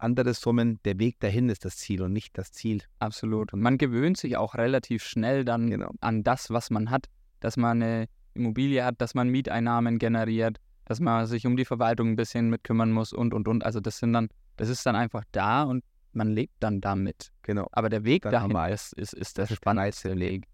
andere 0.03 0.35
Summen. 0.35 0.81
Der 0.85 0.99
Weg 0.99 1.21
dahin 1.21 1.49
ist 1.49 1.65
das 1.65 1.77
Ziel 1.77 2.03
und 2.03 2.13
nicht 2.13 2.37
das 2.37 2.53
Ziel. 2.53 2.83
Absolut. 2.99 3.53
Und 3.53 3.61
man 3.61 3.79
gewöhnt 3.79 4.17
sich 4.17 4.37
auch 4.37 4.55
relativ 4.55 5.03
schnell 5.05 5.45
dann 5.45 5.71
Genau. 5.71 5.93
an 6.01 6.23
das, 6.23 6.51
was 6.51 6.71
man 6.71 6.91
hat, 6.91 7.07
dass 7.41 7.57
man 7.57 7.83
eine 7.83 8.09
Immobilie 8.35 8.85
hat, 8.85 9.01
dass 9.01 9.15
man 9.15 9.29
Mieteinnahmen 9.29 9.99
generiert, 9.99 10.59
dass 10.85 11.01
man 11.01 11.27
sich 11.27 11.47
um 11.47 11.57
die 11.57 11.65
Verwaltung 11.65 12.11
ein 12.11 12.17
bisschen 12.17 12.51
mit 12.51 12.65
kümmern 12.65 12.93
muss 12.93 13.13
und 13.13 13.35
und 13.35 13.49
und. 13.49 13.65
Also 13.65 13.81
das 13.81 13.99
sind 13.99 14.13
dann, 14.13 14.29
das 14.57 14.69
ist 14.69 14.85
dann 14.87 14.97
einfach 14.97 15.25
da 15.33 15.63
und 15.63 15.85
man 16.13 16.29
lebt 16.29 16.55
dann 16.61 16.81
damit. 16.81 17.31
Genau. 17.43 17.69
Aber 17.73 17.89
der 17.89 18.05
Weg 18.05 18.23
Dann 18.23 18.51
dahin 18.51 18.73
ist, 18.73 18.93
ist, 18.95 19.15
ist 19.15 19.39
Das 19.39 19.49
der 19.49 19.57
spannendste 19.57 20.19
Weg. 20.19 20.47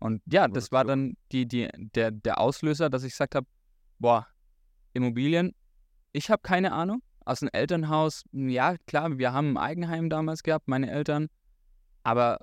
Und 0.00 0.22
ja, 0.26 0.46
das 0.46 0.70
war 0.70 0.84
dann 0.84 1.16
die, 1.32 1.46
die, 1.46 1.68
der, 1.94 2.10
der 2.10 2.38
Auslöser, 2.38 2.88
dass 2.90 3.02
ich 3.02 3.12
gesagt 3.12 3.34
habe, 3.34 3.46
boah, 3.98 4.26
Immobilien, 4.92 5.54
ich 6.12 6.30
habe 6.30 6.42
keine 6.42 6.72
Ahnung. 6.72 7.02
Aus 7.28 7.40
dem 7.40 7.50
Elternhaus, 7.52 8.24
ja 8.32 8.76
klar, 8.86 9.18
wir 9.18 9.34
haben 9.34 9.58
ein 9.58 9.62
Eigenheim 9.62 10.08
damals 10.08 10.42
gehabt, 10.42 10.66
meine 10.66 10.90
Eltern, 10.90 11.28
aber 12.02 12.38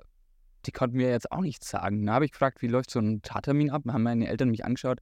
die 0.64 0.70
konnten 0.70 0.98
mir 0.98 1.10
jetzt 1.10 1.32
auch 1.32 1.40
nichts 1.40 1.68
sagen. 1.68 2.06
Da 2.06 2.12
habe 2.12 2.24
ich 2.24 2.30
gefragt, 2.30 2.62
wie 2.62 2.68
läuft 2.68 2.92
so 2.92 3.00
ein 3.00 3.20
Tattermin 3.20 3.70
ab? 3.70 3.82
Haben 3.88 4.04
meine 4.04 4.28
Eltern 4.28 4.50
mich 4.50 4.64
angeschaut? 4.64 5.00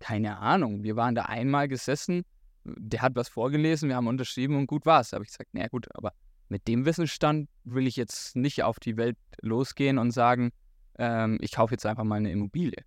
Keine 0.00 0.38
Ahnung. 0.38 0.82
Wir 0.82 0.96
waren 0.96 1.14
da 1.14 1.26
einmal 1.26 1.68
gesessen, 1.68 2.24
der 2.64 3.02
hat 3.02 3.14
was 3.14 3.28
vorgelesen, 3.28 3.88
wir 3.88 3.94
haben 3.94 4.08
unterschrieben 4.08 4.56
und 4.56 4.66
gut 4.66 4.84
war's. 4.84 5.10
Da 5.10 5.14
habe 5.14 5.24
ich 5.24 5.30
gesagt, 5.30 5.50
na 5.52 5.68
gut, 5.68 5.86
aber 5.94 6.12
mit 6.48 6.66
dem 6.66 6.84
Wissensstand 6.84 7.48
will 7.62 7.86
ich 7.86 7.94
jetzt 7.94 8.34
nicht 8.34 8.64
auf 8.64 8.80
die 8.80 8.96
Welt 8.96 9.16
losgehen 9.42 9.98
und 9.98 10.10
sagen, 10.10 10.50
ähm, 10.98 11.38
ich 11.40 11.52
kaufe 11.52 11.72
jetzt 11.72 11.86
einfach 11.86 12.02
mal 12.02 12.16
eine 12.16 12.32
Immobilie. 12.32 12.82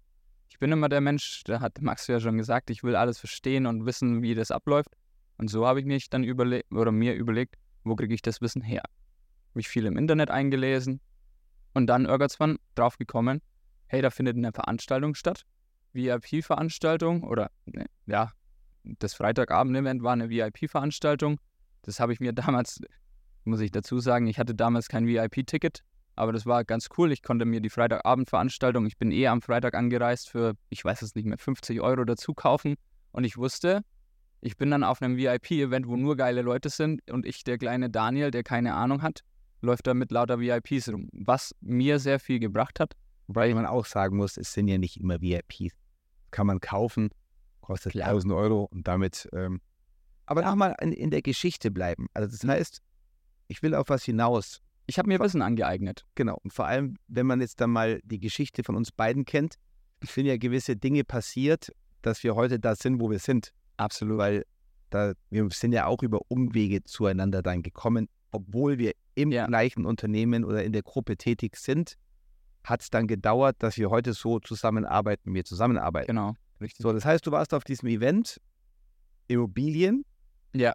Ich 0.49 0.59
bin 0.59 0.73
immer 0.73 0.89
der 0.89 0.99
Mensch, 0.99 1.43
da 1.45 1.61
hat 1.61 1.81
Max 1.81 2.05
ja 2.07 2.19
schon 2.19 2.35
gesagt, 2.35 2.69
ich 2.69 2.83
will 2.83 2.97
alles 2.97 3.17
verstehen 3.17 3.65
und 3.65 3.85
wissen, 3.85 4.21
wie 4.21 4.35
das 4.35 4.51
abläuft. 4.51 4.89
Und 5.37 5.49
so 5.49 5.65
habe 5.65 5.79
ich 5.79 5.85
mich 5.85 6.09
dann 6.09 6.23
überlegt 6.23 6.71
oder 6.71 6.91
mir 6.91 7.15
überlegt, 7.15 7.55
wo 7.83 7.95
kriege 7.95 8.13
ich 8.13 8.21
das 8.21 8.41
Wissen 8.41 8.61
her? 8.61 8.83
Habe 9.51 9.59
ich 9.59 9.67
viel 9.67 9.85
im 9.85 9.97
Internet 9.97 10.31
eingelesen 10.31 10.99
und 11.73 11.87
dann 11.87 12.05
irgendwann 12.05 12.57
drauf 12.75 12.97
gekommen, 12.97 13.41
hey, 13.87 14.01
da 14.01 14.09
findet 14.09 14.37
eine 14.37 14.51
Veranstaltung 14.51 15.15
statt, 15.15 15.45
VIP-Veranstaltung 15.93 17.23
oder 17.23 17.51
ne, 17.65 17.85
ja, 18.05 18.31
das 18.83 19.13
Freitagabend-Event 19.13 20.03
war 20.03 20.13
eine 20.13 20.29
VIP-Veranstaltung. 20.29 21.39
Das 21.83 21.99
habe 21.99 22.13
ich 22.13 22.19
mir 22.19 22.33
damals, 22.33 22.81
muss 23.43 23.61
ich 23.61 23.71
dazu 23.71 23.99
sagen, 23.99 24.27
ich 24.27 24.39
hatte 24.39 24.55
damals 24.55 24.87
kein 24.87 25.07
VIP-Ticket, 25.07 25.83
aber 26.15 26.31
das 26.31 26.45
war 26.45 26.63
ganz 26.63 26.89
cool. 26.97 27.11
Ich 27.11 27.23
konnte 27.23 27.45
mir 27.45 27.61
die 27.61 27.69
Freitagabend-Veranstaltung, 27.69 28.85
ich 28.85 28.97
bin 28.97 29.11
eh 29.11 29.27
am 29.27 29.41
Freitag 29.41 29.75
angereist, 29.75 30.29
für, 30.29 30.55
ich 30.69 30.83
weiß 30.83 31.01
es 31.01 31.15
nicht 31.15 31.25
mehr, 31.25 31.37
50 31.37 31.81
Euro 31.81 32.03
dazu 32.03 32.33
kaufen. 32.33 32.75
Und 33.11 33.23
ich 33.23 33.37
wusste, 33.37 33.81
ich 34.45 34.57
bin 34.57 34.71
dann 34.71 34.83
auf 34.83 35.01
einem 35.01 35.15
VIP-Event, 35.17 35.87
wo 35.87 35.95
nur 35.95 36.17
geile 36.17 36.41
Leute 36.41 36.69
sind 36.69 37.09
und 37.09 37.25
ich, 37.25 37.43
der 37.45 37.57
kleine 37.57 37.89
Daniel, 37.89 38.29
der 38.29 38.43
keine 38.43 38.73
Ahnung 38.73 39.01
hat, 39.01 39.21
läuft 39.61 39.87
da 39.87 39.93
mit 39.93 40.11
lauter 40.11 40.39
VIPs 40.39 40.89
rum. 40.89 41.07
Was 41.13 41.55
mir 41.61 41.97
sehr 41.99 42.19
viel 42.19 42.39
gebracht 42.39 42.79
hat. 42.81 42.93
Wobei 43.27 43.53
man 43.53 43.65
auch 43.65 43.85
sagen 43.85 44.17
muss, 44.17 44.35
es 44.35 44.51
sind 44.51 44.67
ja 44.67 44.77
nicht 44.77 44.99
immer 44.99 45.21
VIPs. 45.21 45.73
Kann 46.31 46.47
man 46.47 46.59
kaufen, 46.59 47.09
kostet 47.61 47.93
Klar. 47.93 48.09
1000 48.09 48.33
Euro 48.33 48.67
und 48.69 48.85
damit. 48.85 49.29
Ähm, 49.31 49.61
aber 50.25 50.41
nochmal 50.41 50.75
in, 50.81 50.91
in 50.91 51.09
der 51.09 51.21
Geschichte 51.21 51.71
bleiben. 51.71 52.07
Also, 52.13 52.29
das 52.29 52.45
heißt, 52.45 52.81
ich 53.47 53.63
will 53.63 53.73
auf 53.75 53.87
was 53.87 54.03
hinaus. 54.03 54.59
Ich 54.87 54.97
habe 54.97 55.07
mir 55.07 55.21
Wissen 55.21 55.41
angeeignet. 55.41 56.05
Genau. 56.15 56.37
Und 56.43 56.51
vor 56.51 56.65
allem, 56.65 56.97
wenn 57.07 57.25
man 57.25 57.39
jetzt 57.39 57.61
dann 57.61 57.71
mal 57.71 58.01
die 58.03 58.19
Geschichte 58.19 58.63
von 58.63 58.75
uns 58.75 58.91
beiden 58.91 59.23
kennt, 59.23 59.55
sind 60.01 60.25
ja 60.25 60.35
gewisse 60.35 60.75
Dinge 60.75 61.05
passiert, 61.05 61.71
dass 62.01 62.23
wir 62.23 62.35
heute 62.35 62.59
da 62.59 62.75
sind, 62.75 62.99
wo 62.99 63.09
wir 63.09 63.19
sind. 63.19 63.53
Absolut. 63.83 64.17
Weil 64.17 64.45
da, 64.89 65.13
wir 65.29 65.47
sind 65.51 65.73
ja 65.73 65.85
auch 65.87 66.01
über 66.03 66.19
Umwege 66.29 66.83
zueinander 66.83 67.41
dann 67.41 67.61
gekommen, 67.63 68.07
obwohl 68.31 68.77
wir 68.77 68.93
im 69.15 69.31
Ja. 69.31 69.45
gleichen 69.47 69.85
Unternehmen 69.85 70.43
oder 70.43 70.63
in 70.63 70.71
der 70.71 70.81
Gruppe 70.83 71.17
tätig 71.17 71.55
sind, 71.57 71.95
hat 72.63 72.81
es 72.81 72.89
dann 72.89 73.07
gedauert, 73.07 73.57
dass 73.59 73.77
wir 73.77 73.89
heute 73.89 74.13
so 74.13 74.39
zusammenarbeiten, 74.39 75.33
wir 75.33 75.43
zusammenarbeiten. 75.43 76.07
Genau. 76.07 76.35
Richtig. 76.61 76.81
So, 76.81 76.93
das 76.93 77.03
heißt, 77.05 77.25
du 77.27 77.31
warst 77.31 77.53
auf 77.53 77.63
diesem 77.63 77.89
Event, 77.89 78.39
Immobilien, 79.27 80.05
Ja. 80.53 80.73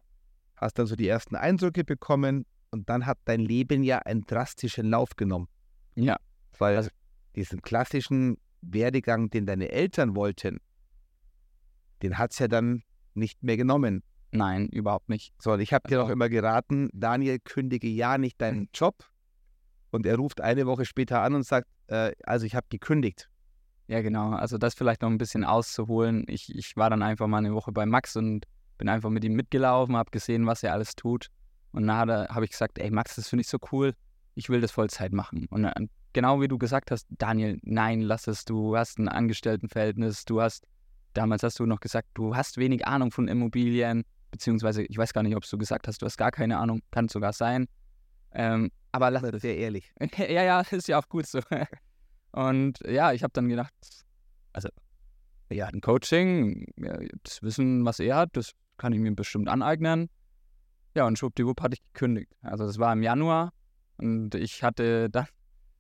hast 0.57 0.79
dann 0.79 0.87
so 0.87 0.97
die 0.97 1.09
ersten 1.09 1.35
Eindrücke 1.37 1.85
bekommen 1.85 2.45
und 2.71 2.89
dann 2.91 3.07
hat 3.07 3.19
dein 3.25 3.41
Leben 3.41 3.83
ja 3.83 3.99
einen 4.01 4.23
drastischen 4.27 4.91
Lauf 4.91 5.17
genommen. 5.17 5.49
Ja. 5.95 6.17
Weil 6.59 6.77
Also- 6.77 6.91
diesen 7.37 7.63
klassischen 7.63 8.37
Werdegang, 8.61 9.31
den 9.31 9.47
deine 9.47 9.71
Eltern 9.71 10.15
wollten, 10.17 10.59
den 12.03 12.19
hat 12.19 12.33
es 12.33 12.39
ja 12.41 12.49
dann 12.49 12.83
nicht 13.19 13.43
mehr 13.43 13.57
genommen. 13.57 14.03
Nein, 14.31 14.69
überhaupt 14.69 15.09
nicht. 15.09 15.33
So, 15.41 15.53
und 15.53 15.61
ich 15.61 15.73
habe 15.73 15.89
dir 15.89 15.99
Also- 15.99 16.07
noch 16.09 16.13
immer 16.13 16.29
geraten, 16.29 16.91
Daniel, 16.93 17.39
kündige 17.39 17.89
ja 17.89 18.19
nicht 18.19 18.41
deinen 18.41 18.69
Job. 18.75 18.95
Und 19.91 20.05
er 20.05 20.17
ruft 20.17 20.41
eine 20.43 20.67
Woche 20.67 20.85
später 20.85 21.23
an 21.23 21.35
und 21.35 21.45
sagt, 21.45 21.67
äh, 21.87 22.13
also 22.25 22.45
ich 22.45 22.55
habe 22.55 22.67
gekündigt. 22.69 23.31
Ja, 23.87 24.03
genau. 24.03 24.33
Also 24.33 24.59
das 24.59 24.75
vielleicht 24.75 25.01
noch 25.01 25.09
ein 25.09 25.17
bisschen 25.17 25.45
auszuholen. 25.45 26.25
Ich, 26.29 26.55
ich 26.55 26.77
war 26.77 26.91
dann 26.91 27.03
einfach 27.03 27.27
mal 27.27 27.39
eine 27.39 27.55
Woche 27.55 27.73
bei 27.73 27.87
Max 27.87 28.15
und 28.17 28.45
bin 28.77 28.91
einfach 28.91 29.09
mit 29.09 29.25
ihm 29.25 29.33
mitgelaufen, 29.33 29.97
habe 29.97 30.11
gesehen, 30.11 30.47
was 30.47 30.63
er 30.63 30.75
alles 30.75 30.95
tut. 30.95 31.29
Und 31.73 31.87
nachher 31.87 32.29
habe 32.29 32.45
ich 32.45 32.51
gesagt, 32.51 32.79
ey 32.79 32.91
Max, 32.91 33.17
das 33.17 33.29
finde 33.29 33.41
ich 33.41 33.49
so 33.49 33.57
cool. 33.73 33.95
Ich 34.35 34.51
will 34.51 34.61
das 34.61 34.73
Vollzeit 34.73 35.13
machen. 35.15 35.47
Und 35.49 35.63
dann, 35.63 35.89
genau 36.13 36.41
wie 36.43 36.49
du 36.49 36.59
gesagt 36.59 36.91
hast, 36.91 37.07
Daniel, 37.11 37.59
nein, 37.63 38.03
lass 38.03 38.27
es. 38.27 38.45
Du 38.45 38.77
hast 38.77 38.99
ein 38.99 39.09
Angestelltenverhältnis. 39.09 40.27
Du 40.27 40.43
hast, 40.43 40.67
damals 41.19 41.43
hast 41.43 41.59
du 41.59 41.67
noch 41.67 41.81
gesagt, 41.81 42.09
du 42.15 42.37
hast 42.37 42.57
wenig 42.59 42.87
Ahnung 42.87 43.11
von 43.11 43.27
Immobilien. 43.29 44.05
Beziehungsweise, 44.31 44.85
ich 44.85 44.97
weiß 44.97 45.13
gar 45.13 45.23
nicht, 45.23 45.35
ob 45.37 45.45
du 45.49 45.59
gesagt 45.59 45.89
hast, 45.89 46.01
du 46.01 46.07
hast 46.07 46.17
gar 46.17 46.31
keine 46.31 46.59
Ahnung. 46.59 46.81
Kann 46.91 47.09
sogar 47.09 47.33
sein. 47.33 47.67
Ähm, 48.33 48.71
aber 48.93 49.11
lass 49.11 49.25
es. 49.25 49.43
Sehr 49.43 49.57
ehrlich. 49.57 49.93
ja, 50.17 50.43
ja, 50.45 50.61
ist 50.61 50.87
ja 50.87 50.99
auch 50.99 51.09
gut 51.09 51.27
so. 51.27 51.41
Und 52.33 52.79
ja, 52.87 53.13
ich 53.13 53.23
habe 53.23 53.33
dann 53.33 53.49
gedacht, 53.49 53.75
also, 54.53 54.69
er 55.49 55.67
hat 55.67 55.75
ein 55.75 55.81
Coaching, 55.81 56.67
ja, 56.77 56.99
das 57.25 57.43
Wissen, 57.43 57.85
was 57.85 57.99
er 57.99 58.17
hat, 58.17 58.31
das 58.35 58.53
kann 58.77 58.93
ich 58.93 59.01
mir 59.01 59.15
bestimmt 59.15 59.49
aneignen. 59.49 60.09
Ja, 60.95 61.07
und 61.07 61.19
schwuppdiwupp 61.19 61.61
hatte 61.63 61.75
ich 61.75 61.93
gekündigt. 61.93 62.31
Also 62.43 62.67
das 62.67 62.79
war 62.79 62.93
im 62.93 63.03
Januar 63.03 63.53
und 63.97 64.35
ich 64.35 64.63
hatte 64.63 65.09
dann 65.11 65.27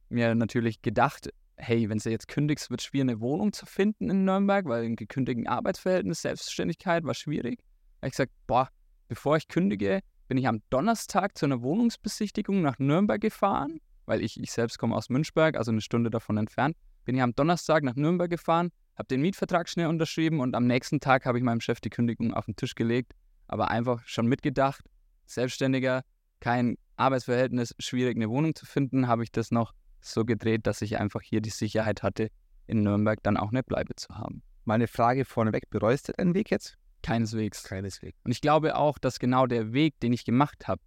mir 0.09 0.35
natürlich 0.35 0.81
gedacht, 0.81 1.29
hey, 1.59 1.89
wenn 1.89 1.99
du 1.99 2.11
jetzt 2.11 2.29
kündigst, 2.29 2.71
wird 2.71 2.81
es 2.81 2.87
schwer, 2.87 3.03
eine 3.03 3.21
Wohnung 3.21 3.53
zu 3.53 3.67
finden 3.67 4.11
in 4.11 4.25
Nürnberg, 4.25 4.67
weil 4.67 4.85
im 4.85 4.97
gekündigten 4.97 5.47
Arbeitsverhältnis, 5.47 6.23
Selbstständigkeit 6.23 7.05
war 7.05 7.15
schwierig. 7.15 7.59
Da 7.59 8.03
habe 8.03 8.07
ich 8.09 8.13
gesagt, 8.13 8.33
boah, 8.47 8.69
bevor 9.09 9.37
ich 9.37 9.49
kündige, 9.49 10.01
bin 10.29 10.39
ich 10.39 10.47
am 10.47 10.63
Donnerstag 10.71 11.37
zu 11.37 11.47
einer 11.47 11.63
Wohnungsbesichtigung 11.63 12.63
nach 12.63 12.79
Nürnberg 12.79 13.21
gefahren, 13.21 13.81
weil 14.07 14.23
ich, 14.23 14.39
ich 14.41 14.53
selbst 14.53 14.79
komme 14.79 14.95
aus 14.95 15.09
Münchberg, 15.09 15.57
also 15.57 15.71
eine 15.71 15.81
Stunde 15.81 16.11
davon 16.11 16.37
entfernt. 16.37 16.77
Bin 17.05 17.17
ich 17.17 17.23
am 17.23 17.35
Donnerstag 17.35 17.83
nach 17.83 17.97
Nürnberg 17.97 18.31
gefahren, 18.31 18.71
habe 18.97 19.09
den 19.09 19.23
Mietvertrag 19.23 19.69
schnell 19.69 19.87
unterschrieben 19.87 20.41
und 20.41 20.55
am 20.55 20.67
nächsten 20.67 21.01
Tag 21.01 21.25
habe 21.25 21.39
ich 21.39 21.45
meinem 21.45 21.61
Chef 21.61 21.81
die 21.81 21.91
Kündigung 21.91 22.35
auf 22.35 22.45
den 22.45 22.57
Tisch 22.57 22.75
gelegt, 22.75 23.13
aber 23.47 23.71
einfach 23.71 24.03
schon 24.07 24.27
mitgedacht, 24.27 24.85
Selbstständiger, 25.27 26.03
kein 26.41 26.77
Arbeitsverhältnis, 26.97 27.75
schwierig 27.79 28.17
eine 28.17 28.29
Wohnung 28.29 28.55
zu 28.55 28.67
finden, 28.67 29.09
habe 29.09 29.25
ich 29.25 29.33
das 29.33 29.51
noch 29.51 29.73
so 30.01 30.25
gedreht, 30.25 30.67
dass 30.67 30.83
ich 30.83 30.99
einfach 30.99 31.23
hier 31.23 31.41
die 31.41 31.51
Sicherheit 31.51 32.03
hatte, 32.03 32.31
in 32.67 32.83
Nürnberg 32.83 33.23
dann 33.23 33.37
auch 33.37 33.51
eine 33.51 33.63
Bleibe 33.63 33.95
zu 33.97 34.15
haben. 34.15 34.43
Meine 34.65 34.87
Frage 34.87 35.25
vorneweg, 35.25 35.71
bereust 35.71 36.09
du 36.09 36.13
deinen 36.13 36.35
Weg 36.35 36.51
jetzt? 36.51 36.77
Keineswegs. 37.03 37.63
Keineswegs. 37.63 38.19
Und 38.25 38.33
ich 38.33 38.41
glaube 38.41 38.77
auch, 38.77 38.99
dass 38.99 39.19
genau 39.19 39.47
der 39.47 39.73
Weg, 39.73 39.99
den 40.01 40.13
ich 40.13 40.25
gemacht 40.25 40.69
habe, 40.69 40.83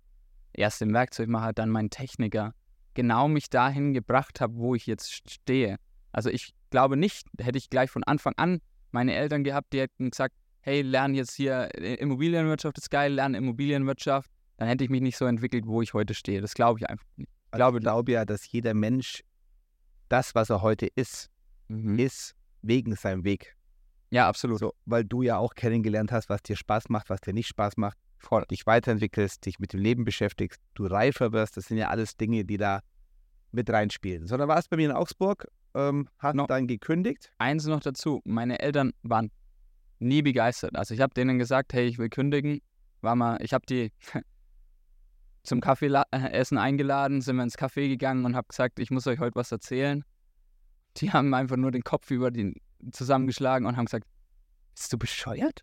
erst 0.54 0.82
im 0.82 0.94
Werkzeugmacher, 0.94 1.54
dann 1.54 1.70
mein 1.70 1.90
Techniker, 1.90 2.54
genau 2.94 3.28
mich 3.28 3.50
dahin 3.50 3.94
gebracht 3.94 4.42
habe, 4.42 4.56
wo 4.56 4.76
ich 4.76 4.86
jetzt 4.86 5.30
stehe. 5.32 5.78
Also 6.12 6.30
ich 6.30 6.54
glaube 6.70 6.98
nicht, 6.98 7.28
hätte 7.40 7.58
ich 7.58 7.70
gleich 7.70 7.90
von 7.90 8.04
Anfang 8.04 8.34
an 8.38 8.62
meine 8.92 9.16
Eltern 9.16 9.44
gehabt, 9.44 9.74
die 9.74 9.80
hätten 9.80 10.12
gesagt, 10.12 10.36
hey, 10.62 10.82
lern 10.82 11.16
jetzt 11.16 11.34
hier 11.34 11.70
äh, 11.76 11.96
Immobilienwirtschaft 11.96 12.78
ist 12.78 12.92
geil, 12.92 13.14
lern 13.14 13.34
Immobilienwirtschaft, 13.34 14.30
dann 14.58 14.68
hätte 14.68 14.84
ich 14.84 14.90
mich 14.90 15.02
nicht 15.02 15.18
so 15.18 15.26
entwickelt, 15.26 15.66
wo 15.66 15.82
ich 15.82 15.94
heute 15.94 16.14
stehe. 16.14 16.42
Das 16.42 16.54
glaube 16.54 16.80
ich 16.80 16.90
einfach 16.90 17.08
nicht. 17.16 17.31
Ich 17.54 17.58
glaube- 17.58 17.80
glaube, 17.80 17.80
ich 17.80 17.84
glaube 17.84 18.12
ja, 18.14 18.26
dass 18.26 18.50
jeder 18.52 18.74
Mensch 18.74 19.24
das, 20.10 20.36
was 20.36 20.50
er 20.50 20.62
heute 20.62 20.88
ist, 20.96 21.30
ist 21.68 22.36
wegen 22.62 22.96
seinem 22.96 23.24
Weg. 23.24 23.56
Ja, 24.10 24.28
absolut. 24.28 24.60
So, 24.60 24.74
weil 24.86 25.06
du 25.06 25.22
ja 25.22 25.38
auch 25.38 25.54
kennengelernt 25.56 26.12
hast, 26.12 26.30
was 26.30 26.42
dir 26.44 26.56
Spaß 26.56 26.90
macht, 26.90 27.10
was 27.10 27.22
dir 27.22 27.34
nicht 27.34 27.48
Spaß 27.48 27.78
macht, 27.78 27.98
voll 28.18 28.44
dich 28.50 28.66
weiterentwickelst, 28.66 29.46
dich 29.46 29.60
mit 29.60 29.74
dem 29.74 29.80
Leben 29.80 30.04
beschäftigst, 30.06 30.62
du 30.76 30.86
reifer 30.86 31.32
wirst, 31.32 31.58
das 31.58 31.66
sind 31.66 31.78
ja 31.78 31.90
alles 31.90 32.16
Dinge, 32.18 32.44
die 32.46 32.58
da 32.58 32.82
mit 33.52 33.70
reinspielen. 33.70 34.28
So, 34.28 34.38
dann 34.38 34.48
warst 34.48 34.68
du 34.68 34.70
bei 34.72 34.78
mir 34.78 34.90
in 34.90 34.96
Augsburg, 34.96 35.48
ähm, 35.74 36.08
hast 36.20 36.36
No. 36.36 36.46
dann 36.48 36.68
gekündigt. 36.68 37.32
Eins 37.38 37.66
noch 37.66 37.80
dazu, 37.82 38.22
meine 38.26 38.60
Eltern 38.60 38.92
waren 39.04 39.32
nie 40.00 40.22
begeistert. 40.22 40.76
Also 40.76 40.94
ich 40.94 41.02
habe 41.02 41.14
denen 41.14 41.38
gesagt, 41.40 41.74
hey, 41.74 41.86
ich 41.86 41.98
will 41.98 42.10
kündigen. 42.10 42.62
War 43.02 43.16
mal, 43.16 43.38
ich 43.42 43.54
habe 43.54 43.66
die 43.66 43.92
zum 45.44 45.62
Kaffeeessen 45.62 46.58
eingeladen, 46.58 47.22
sind 47.22 47.36
wir 47.38 47.44
ins 47.44 47.58
Café 47.58 47.88
gegangen 47.88 48.26
und 48.26 48.36
habe 48.36 48.48
gesagt, 48.48 48.80
ich 48.80 48.92
muss 48.92 49.08
euch 49.08 49.20
heute 49.20 49.36
was 49.36 49.52
erzählen. 49.52 50.04
Die 50.98 51.12
haben 51.12 51.34
einfach 51.34 51.58
nur 51.58 51.72
den 51.72 51.84
Kopf 51.84 52.12
über 52.12 52.32
den 52.32 52.56
zusammengeschlagen 52.92 53.68
und 53.68 53.78
haben 53.78 53.86
gesagt, 53.86 54.08
bist 54.76 54.92
du 54.94 54.98
bescheuert? 54.98 55.62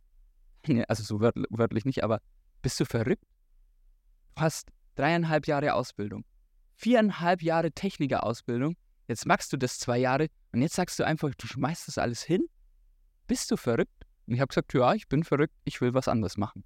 also 0.89 1.03
so 1.03 1.21
wört 1.21 1.37
wörtlich 1.51 1.85
nicht, 1.85 2.05
aber 2.05 2.21
bist 2.63 2.79
du 2.81 2.85
verrückt? 2.85 3.25
Du 4.35 4.43
hast 4.43 4.69
dreieinhalb 4.97 5.47
Jahre 5.47 5.75
Ausbildung, 5.75 6.25
viereinhalb 6.75 7.43
Jahre 7.43 7.73
Technikerausbildung, 7.73 8.77
jetzt 9.07 9.27
machst 9.27 9.53
du 9.53 9.57
das 9.57 9.79
zwei 9.79 9.99
Jahre 9.99 10.29
und 10.53 10.63
jetzt 10.63 10.75
sagst 10.75 10.99
du 10.99 11.05
einfach, 11.05 11.35
du 11.37 11.47
schmeißt 11.47 11.89
das 11.89 11.99
alles 11.99 12.23
hin? 12.23 12.47
Bist 13.27 13.51
du 13.51 13.57
verrückt? 13.57 14.07
Und 14.27 14.35
ich 14.35 14.41
habe 14.41 14.49
gesagt, 14.49 14.75
ja, 14.75 14.93
ich 14.95 15.09
bin 15.09 15.25
verrückt, 15.25 15.55
ich 15.65 15.81
will 15.81 15.95
was 15.95 16.09
anderes 16.09 16.37
machen. 16.37 16.65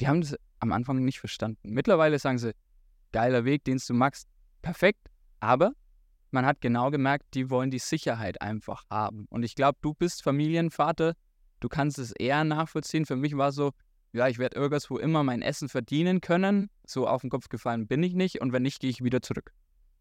Die 0.00 0.08
haben 0.08 0.20
das 0.20 0.36
am 0.62 0.72
Anfang 0.72 1.04
nicht 1.04 1.18
verstanden. 1.18 1.58
Mittlerweile 1.72 2.18
sagen 2.18 2.38
sie, 2.38 2.54
geiler 3.10 3.44
Weg, 3.44 3.64
den 3.64 3.80
du 3.84 3.94
magst, 3.94 4.28
perfekt, 4.62 5.10
aber 5.40 5.72
man 6.30 6.46
hat 6.46 6.60
genau 6.60 6.90
gemerkt, 6.90 7.34
die 7.34 7.50
wollen 7.50 7.70
die 7.70 7.80
Sicherheit 7.80 8.40
einfach 8.40 8.84
haben. 8.88 9.26
Und 9.28 9.42
ich 9.42 9.54
glaube, 9.54 9.78
du 9.82 9.92
bist 9.92 10.22
Familienvater, 10.22 11.14
du 11.60 11.68
kannst 11.68 11.98
es 11.98 12.12
eher 12.12 12.44
nachvollziehen. 12.44 13.04
Für 13.04 13.16
mich 13.16 13.36
war 13.36 13.52
so, 13.52 13.72
ja, 14.12 14.28
ich 14.28 14.38
werde 14.38 14.56
irgendwo 14.56 14.98
immer 14.98 15.24
mein 15.24 15.42
Essen 15.42 15.68
verdienen 15.68 16.20
können. 16.20 16.70
So 16.86 17.06
auf 17.06 17.20
den 17.20 17.30
Kopf 17.30 17.48
gefallen 17.48 17.86
bin 17.86 18.02
ich 18.02 18.14
nicht 18.14 18.40
und 18.40 18.52
wenn 18.52 18.62
nicht, 18.62 18.80
gehe 18.80 18.90
ich 18.90 19.02
wieder 19.02 19.20
zurück. 19.20 19.52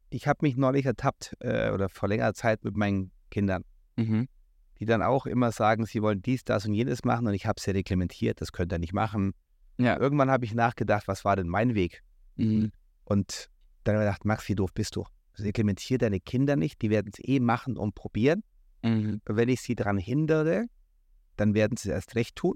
Ich 0.09 0.27
habe 0.27 0.39
mich 0.43 0.55
neulich 0.57 0.85
ertappt 0.85 1.35
äh, 1.39 1.71
oder 1.71 1.89
vor 1.89 2.07
längerer 2.07 2.33
Zeit 2.33 2.63
mit 2.63 2.77
meinen 2.77 3.11
Kindern, 3.29 3.63
mhm. 3.95 4.27
die 4.79 4.85
dann 4.85 5.01
auch 5.01 5.25
immer 5.25 5.51
sagen, 5.51 5.85
sie 5.85 6.01
wollen 6.01 6.21
dies, 6.21 6.43
das 6.43 6.65
und 6.65 6.73
jenes 6.73 7.03
machen 7.03 7.27
und 7.27 7.33
ich 7.33 7.45
habe 7.45 7.59
sie 7.59 7.71
reglementiert, 7.71 8.41
das 8.41 8.51
könnt 8.51 8.71
ihr 8.73 8.79
nicht 8.79 8.93
machen. 8.93 9.33
Ja. 9.83 9.99
Irgendwann 9.99 10.29
habe 10.29 10.45
ich 10.45 10.53
nachgedacht, 10.53 11.07
was 11.07 11.25
war 11.25 11.35
denn 11.35 11.47
mein 11.47 11.75
Weg? 11.75 12.03
Mhm. 12.35 12.71
Und 13.03 13.49
dann 13.83 13.95
habe 13.95 14.05
ich 14.05 14.09
gedacht, 14.09 14.25
Max, 14.25 14.47
wie 14.47 14.55
doof 14.55 14.73
bist 14.73 14.95
du? 14.95 15.05
Reglementiere 15.37 15.97
deine 15.97 16.19
Kinder 16.19 16.55
nicht, 16.55 16.81
die 16.81 16.89
werden 16.89 17.11
es 17.13 17.19
eh 17.23 17.39
machen 17.39 17.77
und 17.77 17.95
probieren. 17.95 18.43
Mhm. 18.83 19.21
Wenn 19.25 19.49
ich 19.49 19.61
sie 19.61 19.75
daran 19.75 19.97
hindere, 19.97 20.65
dann 21.37 21.53
werden 21.53 21.77
sie 21.77 21.89
es 21.89 21.95
erst 21.95 22.15
recht 22.15 22.35
tun. 22.35 22.55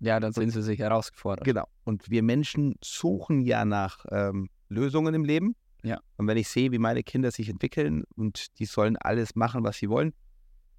Ja, 0.00 0.20
dann 0.20 0.32
sind 0.32 0.50
sie 0.50 0.62
sich 0.62 0.80
herausgefordert. 0.80 1.44
Genau. 1.44 1.66
Und 1.84 2.10
wir 2.10 2.22
Menschen 2.22 2.74
suchen 2.82 3.40
ja 3.40 3.64
nach 3.64 4.04
ähm, 4.10 4.48
Lösungen 4.68 5.14
im 5.14 5.24
Leben. 5.24 5.54
Ja. 5.82 6.00
Und 6.16 6.26
wenn 6.26 6.36
ich 6.36 6.48
sehe, 6.48 6.72
wie 6.72 6.78
meine 6.78 7.02
Kinder 7.02 7.30
sich 7.30 7.48
entwickeln 7.48 8.04
und 8.16 8.58
die 8.58 8.64
sollen 8.64 8.96
alles 8.96 9.34
machen, 9.34 9.64
was 9.64 9.76
sie 9.76 9.88
wollen, 9.88 10.12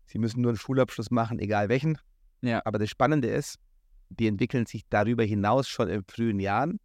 sie 0.05 0.19
müssen 0.19 0.41
nur 0.41 0.51
einen 0.51 0.57
Schulabschluss 0.57 1.11
machen, 1.11 1.39
egal 1.39 1.69
welchen. 1.69 1.97
Ja. 2.41 2.61
Aber 2.65 2.79
das 2.79 2.89
Spannende 2.89 3.27
ist, 3.27 3.57
die 4.09 4.27
entwickeln 4.27 4.65
sich 4.65 4.83
darüber 4.89 5.23
hinaus 5.23 5.67
schon 5.67 5.89
in 5.89 6.03
frühen 6.03 6.39
Jahren, 6.39 6.79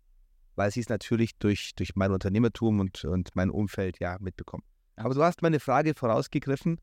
weil 0.57 0.71
sie 0.71 0.81
es 0.81 0.89
natürlich 0.89 1.37
durch, 1.39 1.75
durch 1.75 1.95
mein 1.95 2.13
Unternehmertum 2.13 2.81
und, 2.81 3.05
und 3.05 3.31
mein 3.35 3.51
Umfeld 3.51 3.99
ja 4.01 4.17
mitbekommen. 4.21 4.65
Aber 4.97 5.15
du 5.15 5.23
hast 5.23 5.43
meine 5.43 5.61
Frage 5.61 5.95
vorausgegriffen, 5.95 6.81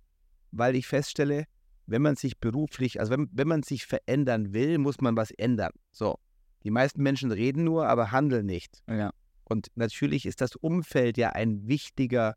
weil 0.51 0.75
ich 0.75 0.87
feststelle, 0.87 1.45
wenn 1.85 2.01
man 2.01 2.15
sich 2.15 2.39
beruflich, 2.39 2.99
also 2.99 3.13
wenn, 3.13 3.29
wenn 3.31 3.47
man 3.47 3.63
sich 3.63 3.85
verändern 3.85 4.53
will, 4.53 4.77
muss 4.77 4.99
man 4.99 5.15
was 5.15 5.31
ändern. 5.31 5.71
So. 5.91 6.19
Die 6.63 6.71
meisten 6.71 7.01
Menschen 7.01 7.31
reden 7.31 7.63
nur, 7.63 7.87
aber 7.87 8.11
handeln 8.11 8.45
nicht. 8.45 8.83
Ja. 8.89 9.11
Und 9.45 9.67
natürlich 9.75 10.25
ist 10.25 10.41
das 10.41 10.55
Umfeld 10.55 11.17
ja 11.17 11.29
ein 11.29 11.67
wichtiger 11.67 12.35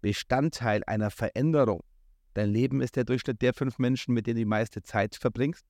Bestandteil 0.00 0.84
einer 0.86 1.10
Veränderung. 1.10 1.82
Dein 2.34 2.50
Leben 2.50 2.80
ist 2.80 2.96
der 2.96 3.04
Durchschnitt 3.04 3.42
der 3.42 3.54
fünf 3.54 3.78
Menschen, 3.78 4.14
mit 4.14 4.26
denen 4.26 4.36
du 4.36 4.40
die 4.42 4.44
meiste 4.44 4.82
Zeit 4.82 5.16
verbringst. 5.16 5.64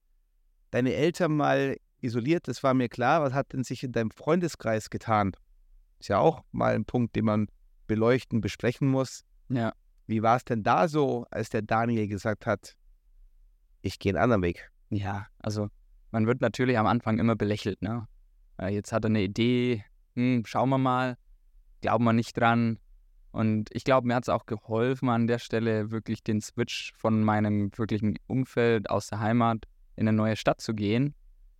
Deine 0.75 0.95
Eltern 0.95 1.37
mal 1.37 1.76
isoliert, 2.00 2.49
das 2.49 2.64
war 2.64 2.75
mir 2.75 2.88
klar. 2.88 3.23
Was 3.23 3.33
hat 3.33 3.52
denn 3.52 3.62
sich 3.62 3.85
in 3.85 3.93
deinem 3.93 4.11
Freundeskreis 4.11 4.90
getan? 4.90 5.31
Ist 6.00 6.09
ja 6.09 6.19
auch 6.19 6.43
mal 6.50 6.75
ein 6.75 6.85
Punkt, 6.85 7.14
den 7.14 7.26
man 7.26 7.47
beleuchten, 7.87 8.40
besprechen 8.40 8.88
muss. 8.88 9.23
Ja. 9.49 9.73
Wie 10.09 10.21
war 10.25 10.37
es 10.37 10.45
denn 10.45 10.64
da 10.64 10.88
so, 10.88 11.26
als 11.31 11.49
der 11.49 11.62
Daniel 11.62 12.09
gesagt 12.09 12.45
hat, 12.45 12.75
ich 13.83 14.00
gehe 14.00 14.11
einen 14.11 14.21
anderen 14.21 14.43
Weg. 14.43 14.69
Ja, 14.90 15.28
also 15.38 15.69
man 16.11 16.26
wird 16.26 16.40
natürlich 16.40 16.76
am 16.76 16.88
Anfang 16.88 17.21
immer 17.21 17.37
belächelt. 17.37 17.81
Ne? 17.81 18.09
Jetzt 18.61 18.93
hat 18.93 19.04
er 19.04 19.11
eine 19.11 19.23
Idee, 19.23 19.85
hm, 20.16 20.42
schauen 20.44 20.70
wir 20.70 20.79
mal, 20.79 21.16
glauben 21.83 22.03
wir 22.03 22.12
nicht 22.12 22.37
dran. 22.37 22.81
Und 23.31 23.70
ich 23.72 23.85
glaube, 23.85 24.09
mir 24.09 24.16
hat 24.16 24.25
es 24.25 24.29
auch 24.29 24.46
geholfen, 24.46 25.09
an 25.09 25.29
der 25.29 25.38
Stelle 25.38 25.92
wirklich 25.92 26.25
den 26.25 26.40
Switch 26.40 26.92
von 26.96 27.22
meinem 27.22 27.70
wirklichen 27.79 28.16
Umfeld 28.27 28.90
aus 28.90 29.07
der 29.07 29.20
Heimat 29.20 29.68
in 29.96 30.09
eine 30.09 30.16
neue 30.16 30.37
Stadt 30.37 30.61
zu 30.61 30.74
gehen, 30.74 31.14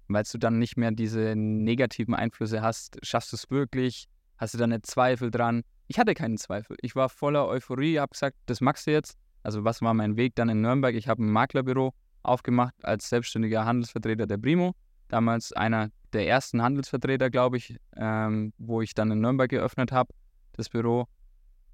weil 0.08 0.24
du 0.30 0.38
dann 0.38 0.58
nicht 0.58 0.76
mehr 0.76 0.90
diese 0.90 1.34
negativen 1.36 2.14
Einflüsse 2.14 2.62
hast. 2.62 2.98
Schaffst 3.02 3.32
du 3.32 3.36
es 3.36 3.50
wirklich? 3.50 4.06
Hast 4.38 4.54
du 4.54 4.58
da 4.58 4.66
nicht 4.66 4.86
Zweifel 4.86 5.30
dran? 5.30 5.62
Ich 5.86 5.98
hatte 5.98 6.14
keinen 6.14 6.38
Zweifel. 6.38 6.76
Ich 6.80 6.96
war 6.96 7.08
voller 7.08 7.46
Euphorie, 7.46 7.98
habe 7.98 8.12
gesagt, 8.12 8.36
das 8.46 8.60
magst 8.60 8.86
du 8.86 8.92
jetzt. 8.92 9.16
Also 9.42 9.64
was 9.64 9.82
war 9.82 9.94
mein 9.94 10.16
Weg 10.16 10.34
dann 10.34 10.48
in 10.48 10.60
Nürnberg? 10.62 10.94
Ich 10.94 11.08
habe 11.08 11.22
ein 11.22 11.30
Maklerbüro 11.30 11.92
aufgemacht 12.22 12.74
als 12.82 13.08
selbstständiger 13.08 13.64
Handelsvertreter 13.64 14.26
der 14.26 14.38
Brimo. 14.38 14.74
Damals 15.08 15.52
einer 15.52 15.90
der 16.14 16.26
ersten 16.26 16.62
Handelsvertreter, 16.62 17.28
glaube 17.28 17.58
ich, 17.58 17.76
ähm, 17.96 18.52
wo 18.56 18.80
ich 18.80 18.94
dann 18.94 19.10
in 19.10 19.20
Nürnberg 19.20 19.50
geöffnet 19.50 19.92
habe, 19.92 20.12
das 20.52 20.68
Büro. 20.68 21.06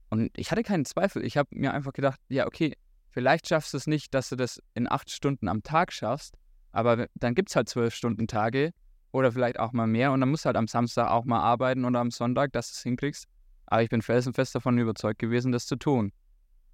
Und 0.09 0.31
ich 0.37 0.51
hatte 0.51 0.65
keinen 0.65 0.85
Zweifel. 0.85 1.25
Ich 1.25 1.37
habe 1.37 1.49
mir 1.53 1.73
einfach 1.73 1.93
gedacht, 1.93 2.21
ja, 2.29 2.47
okay, 2.47 2.75
vielleicht 3.11 3.47
schaffst 3.49 3.73
du 3.73 3.77
es 3.77 3.87
nicht, 3.87 4.13
dass 4.13 4.29
du 4.29 4.37
das 4.37 4.61
in 4.75 4.91
acht 4.91 5.11
Stunden 5.11 5.47
am 5.49 5.63
Tag 5.63 5.93
schaffst, 5.93 6.37
aber 6.73 7.07
dann 7.15 7.35
gibt 7.35 7.51
es 7.51 7.57
halt 7.57 7.69
zwölf 7.69 7.95
Stunden 7.95 8.27
Tage 8.27 8.73
oder 9.13 9.33
vielleicht 9.33 9.59
auch 9.59 9.73
mal 9.73 9.87
mehr 9.87 10.13
und 10.13 10.21
dann 10.21 10.31
musst 10.31 10.45
du 10.45 10.47
halt 10.47 10.57
am 10.57 10.69
Samstag 10.69 11.11
auch 11.11 11.25
mal 11.25 11.41
arbeiten 11.41 11.85
oder 11.85 12.01
am 12.01 12.11
Sonntag, 12.11 12.53
dass 12.53 12.69
du 12.69 12.75
es 12.77 12.83
hinkriegst. 12.83 13.27
Aber 13.67 13.83
ich 13.83 13.89
bin 13.89 14.03
felsenfest 14.03 14.55
davon 14.55 14.79
überzeugt 14.79 15.19
gewesen, 15.19 15.53
das 15.53 15.67
zu 15.67 15.77
tun. 15.77 16.13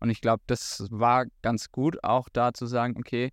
Und 0.01 0.11
ich 0.11 0.21
glaube, 0.21 0.43
das 0.47 0.87
war 0.91 1.27
ganz 1.43 1.71
gut, 1.71 2.03
auch 2.05 2.29
da 2.33 2.53
zu 2.53 2.67
sagen, 2.67 2.95
okay, 2.99 3.31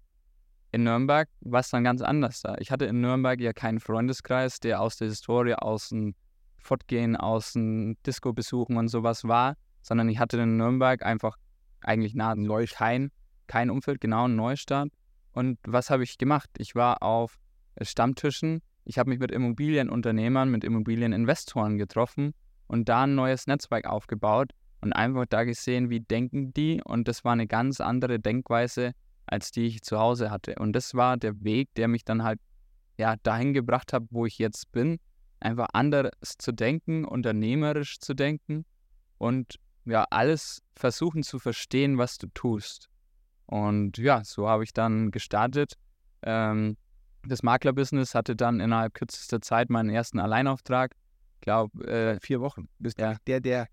in 0.72 0.84
Nürnberg 0.84 1.30
war 1.42 1.60
es 1.60 1.70
dann 1.70 1.84
ganz 1.84 2.02
anders 2.02 2.42
da. 2.42 2.56
Ich 2.60 2.72
hatte 2.72 2.86
in 2.86 3.00
Nürnberg 3.02 3.40
ja 3.40 3.54
keinen 3.54 3.80
Freundeskreis, 3.80 4.60
der 4.60 4.82
aus 4.82 4.98
der 4.98 5.08
Historie, 5.08 5.54
aus 5.54 5.90
dem 5.90 6.16
Fortgehen, 6.58 7.16
aus 7.16 7.54
dem 7.54 7.96
Disco 8.06 8.34
besuchen 8.34 8.78
und 8.78 8.88
sowas 8.88 9.24
war, 9.26 9.56
sondern 9.82 10.10
ich 10.10 10.20
hatte 10.20 10.38
in 10.38 10.58
Nürnberg 10.58 11.04
einfach 11.04 11.38
eigentlich 11.82 12.16
nahezu 12.16 12.74
kein, 12.74 13.12
kein 13.48 13.70
Umfeld, 13.70 14.02
genau, 14.02 14.26
ein 14.26 14.36
Neustart. 14.36 14.90
Und 15.34 15.60
was 15.66 15.90
habe 15.90 16.04
ich 16.04 16.18
gemacht? 16.18 16.50
Ich 16.58 16.76
war 16.76 17.04
auf 17.04 17.40
Stammtischen, 17.82 18.62
ich 18.86 18.98
habe 18.98 19.10
mich 19.10 19.20
mit 19.20 19.32
Immobilienunternehmern, 19.32 20.50
mit 20.50 20.64
Immobilieninvestoren 20.64 21.78
getroffen 21.78 22.34
und 22.68 22.90
da 22.90 23.04
ein 23.04 23.16
neues 23.16 23.48
Netzwerk 23.48 23.86
aufgebaut 23.86 24.52
und 24.82 24.94
einfach 24.94 25.26
da 25.28 25.44
gesehen, 25.44 25.90
wie 25.90 26.02
denken 26.02 26.54
die. 26.54 26.82
Und 26.84 27.08
das 27.08 27.24
war 27.24 27.34
eine 27.34 27.48
ganz 27.48 27.82
andere 27.82 28.20
Denkweise, 28.20 28.92
als 29.26 29.52
die 29.52 29.66
ich 29.66 29.82
zu 29.82 29.98
Hause 29.98 30.30
hatte. 30.30 30.56
Und 30.60 30.74
das 30.74 30.94
war 30.94 31.18
der 31.18 31.42
Weg, 31.44 31.74
der 31.76 31.88
mich 31.88 32.04
dann 32.04 32.24
halt 32.24 32.40
ja 32.98 33.16
dahin 33.24 33.54
gebracht 33.54 33.94
hat, 33.94 34.04
wo 34.10 34.26
ich 34.26 34.38
jetzt 34.38 34.72
bin, 34.72 35.00
einfach 35.40 35.68
anders 35.74 36.12
zu 36.38 36.52
denken, 36.52 37.06
unternehmerisch 37.06 38.00
zu 38.00 38.14
denken 38.14 38.66
und 39.18 39.56
ja, 39.86 40.06
alles 40.10 40.62
versuchen 40.76 41.24
zu 41.24 41.40
verstehen, 41.40 41.98
was 41.98 42.18
du 42.18 42.28
tust. 42.34 42.90
Und 43.46 43.98
ja, 43.98 44.24
so 44.24 44.48
habe 44.48 44.64
ich 44.64 44.74
dann 44.74 45.12
gestartet. 45.12 45.74
Ähm, 46.24 46.78
das 47.26 47.44
Maklerbusiness 47.44 48.16
hatte 48.16 48.36
dann 48.36 48.60
innerhalb 48.60 48.94
kürzester 48.94 49.42
Zeit 49.42 49.70
meinen 49.70 49.90
ersten 49.90 50.20
Alleinauftrag. 50.20 50.96
Ich 51.36 51.42
glaube, 51.42 51.86
äh, 51.88 52.20
vier 52.20 52.42
Wochen. 52.42 52.68
Bist 52.80 53.00
ja. 53.00 53.16
der, 53.28 53.40
der 53.40 53.68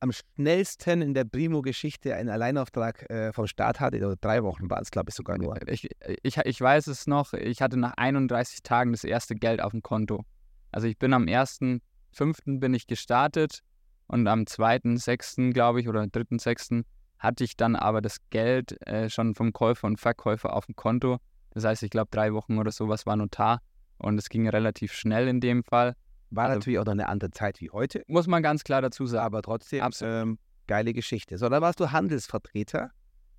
am 0.00 0.12
schnellsten 0.12 1.00
in 1.00 1.14
der 1.14 1.24
Primo-Geschichte 1.24 2.14
einen 2.14 2.28
Alleinauftrag 2.28 3.10
äh, 3.10 3.32
vom 3.32 3.46
Start 3.46 3.80
hatte. 3.80 3.96
Oder 3.96 4.16
drei 4.16 4.42
Wochen 4.42 4.68
waren 4.68 4.82
es, 4.82 4.90
glaube 4.90 5.10
ich, 5.10 5.14
sogar 5.14 5.38
nur. 5.38 5.56
Ich, 5.68 5.88
ich, 6.22 6.36
ich 6.36 6.60
weiß 6.60 6.86
es 6.88 7.06
noch, 7.06 7.32
ich 7.32 7.62
hatte 7.62 7.78
nach 7.78 7.94
31 7.96 8.62
Tagen 8.62 8.92
das 8.92 9.04
erste 9.04 9.34
Geld 9.34 9.62
auf 9.62 9.72
dem 9.72 9.82
Konto. 9.82 10.24
Also 10.72 10.86
ich 10.88 10.98
bin 10.98 11.12
am 11.14 11.24
1.5. 11.24 12.58
bin 12.60 12.74
ich 12.74 12.86
gestartet 12.86 13.60
und 14.06 14.26
am 14.28 14.42
2.6. 14.42 15.52
glaube 15.52 15.80
ich 15.80 15.88
oder 15.88 16.02
3.6. 16.02 16.84
hatte 17.18 17.44
ich 17.44 17.56
dann 17.56 17.76
aber 17.76 18.00
das 18.00 18.18
Geld 18.30 18.80
äh, 18.86 19.08
schon 19.08 19.34
vom 19.34 19.52
Käufer 19.52 19.86
und 19.86 20.00
Verkäufer 20.00 20.54
auf 20.54 20.66
dem 20.66 20.76
Konto. 20.76 21.18
Das 21.50 21.64
heißt, 21.64 21.82
ich 21.82 21.90
glaube 21.90 22.08
drei 22.10 22.32
Wochen 22.32 22.58
oder 22.58 22.72
sowas 22.72 23.06
war 23.06 23.16
Notar 23.16 23.60
und 23.98 24.18
es 24.18 24.28
ging 24.28 24.48
relativ 24.48 24.92
schnell 24.92 25.28
in 25.28 25.40
dem 25.40 25.64
Fall. 25.64 25.94
War 26.30 26.46
also, 26.46 26.58
natürlich 26.58 26.78
auch 26.78 26.84
noch 26.84 26.92
eine 26.92 27.08
andere 27.08 27.30
Zeit 27.30 27.60
wie 27.60 27.70
heute. 27.70 28.02
Muss 28.08 28.26
man 28.26 28.42
ganz 28.42 28.64
klar 28.64 28.82
dazu 28.82 29.06
sagen. 29.06 29.24
Aber 29.24 29.42
trotzdem, 29.42 29.88
ähm, 30.00 30.38
geile 30.66 30.92
Geschichte. 30.92 31.38
So, 31.38 31.48
dann 31.48 31.62
warst 31.62 31.80
du 31.80 31.92
Handelsvertreter. 31.92 32.90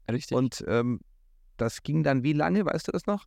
Richtig. 0.09 0.37
Und 0.37 0.63
ähm, 0.67 1.01
das 1.57 1.83
ging 1.83 2.03
dann 2.03 2.23
wie 2.23 2.33
lange, 2.33 2.65
weißt 2.65 2.87
du 2.87 2.91
das 2.91 3.05
noch? 3.05 3.25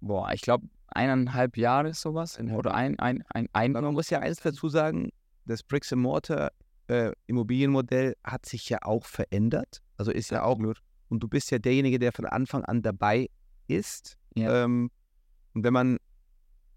Boah, 0.00 0.32
ich 0.32 0.40
glaube 0.40 0.66
eineinhalb 0.88 1.56
Jahre 1.56 1.92
sowas. 1.94 2.38
Oder 2.38 2.74
ein, 2.74 2.98
ein, 2.98 3.22
ein, 3.30 3.48
ein. 3.52 3.72
Man 3.72 3.84
muss 3.92 4.10
ja 4.10 4.20
eins 4.20 4.40
dazu 4.40 4.68
sagen, 4.68 5.10
das 5.46 5.62
Bricks 5.62 5.92
and 5.92 6.02
Mortar 6.02 6.50
äh, 6.90 7.12
Immobilienmodell 7.26 8.16
hat 8.24 8.46
sich 8.46 8.68
ja 8.68 8.78
auch 8.82 9.06
verändert. 9.06 9.80
Also 9.96 10.10
ist 10.10 10.30
ja 10.30 10.42
auch. 10.42 10.58
Und 10.58 11.20
du 11.22 11.28
bist 11.28 11.50
ja 11.50 11.58
derjenige, 11.58 11.98
der 11.98 12.12
von 12.12 12.26
Anfang 12.26 12.64
an 12.64 12.82
dabei 12.82 13.28
ist. 13.68 14.18
Ja. 14.34 14.64
Ähm, 14.64 14.90
und 15.54 15.64
wenn 15.64 15.72
man 15.72 15.98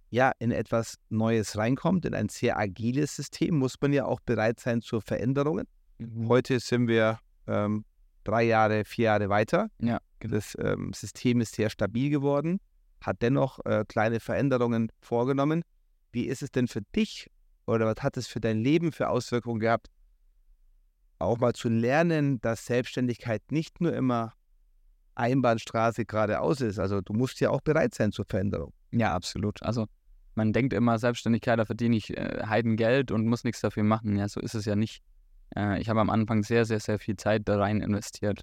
ja, 0.10 0.32
in 0.38 0.52
etwas 0.52 1.00
Neues 1.10 1.58
reinkommt, 1.58 2.06
in 2.06 2.14
ein 2.14 2.30
sehr 2.30 2.60
agiles 2.60 3.16
System, 3.16 3.58
muss 3.58 3.82
man 3.82 3.94
ja 3.94 4.06
auch 4.06 4.20
bereit 4.20 4.60
sein 4.60 4.82
zu 4.82 5.02
Veränderungen. 5.02 5.66
Mhm. 5.98 6.30
Heute 6.30 6.60
sind 6.60 6.88
wir 6.88 7.20
ähm, 7.48 7.84
drei 8.24 8.44
Jahre, 8.44 8.86
vier 8.86 9.06
Jahre 9.06 9.30
weiter. 9.30 9.70
Ja, 9.80 9.98
genau. 10.20 10.36
Das 10.36 10.56
ähm, 10.60 10.94
System 10.94 11.42
ist 11.42 11.56
sehr 11.56 11.72
stabil 11.72 12.12
geworden. 12.12 12.60
hat 13.02 13.24
dennoch 13.24 13.66
äh, 13.66 13.86
kleine 13.88 14.20
Veränderungen 14.20 14.92
vorgenommen. 15.02 15.64
Wie 16.12 16.26
ist 16.26 16.44
es 16.44 16.52
denn 16.52 16.68
für 16.68 16.82
dich 16.96 17.28
oder 17.66 17.86
was 17.86 18.04
hat 18.04 18.18
es 18.18 18.28
für 18.28 18.40
dein 18.40 18.60
Leben 18.60 18.92
für 18.92 19.10
Auswirkungen 19.10 19.60
gehabt, 19.60 19.88
auch 21.24 21.40
mal 21.40 21.54
zu 21.54 21.70
lernen, 21.70 22.40
dass 22.42 22.66
Selbstständigkeit 22.66 23.42
nicht 23.52 23.82
nur 23.82 23.94
immer 23.94 24.34
Einbahnstraße 25.16 26.06
geradeaus 26.06 26.62
ist. 26.62 26.80
Also 26.80 27.02
du 27.02 27.14
musst 27.14 27.40
ja 27.40 27.50
auch 27.50 27.62
bereit 27.62 27.94
sein 27.94 28.12
zur 28.12 28.26
Veränderung. 28.28 28.74
Ja, 28.92 29.14
absolut. 29.14 29.62
Also 29.64 29.88
man 30.36 30.54
denkt 30.54 30.74
immer, 30.74 30.98
Selbstständigkeit, 30.98 31.60
da 31.60 31.66
verdiene 31.66 31.96
ich 31.96 32.16
äh, 32.18 32.44
Heidengeld 32.48 33.12
und 33.12 33.28
muss 33.28 33.44
nichts 33.44 33.62
dafür 33.62 33.84
machen. 33.84 34.18
Ja, 34.18 34.28
so 34.28 34.40
ist 34.40 34.56
es 34.56 34.66
ja 34.66 34.76
nicht. 34.76 35.04
Äh, 35.56 35.80
ich 35.80 35.90
habe 35.90 36.02
am 36.02 36.10
Anfang 36.10 36.44
sehr, 36.44 36.66
sehr, 36.66 36.80
sehr 36.80 37.00
viel 37.00 37.16
Zeit 37.18 37.44
da 37.46 37.58
rein 37.58 37.82
investiert. 37.82 38.42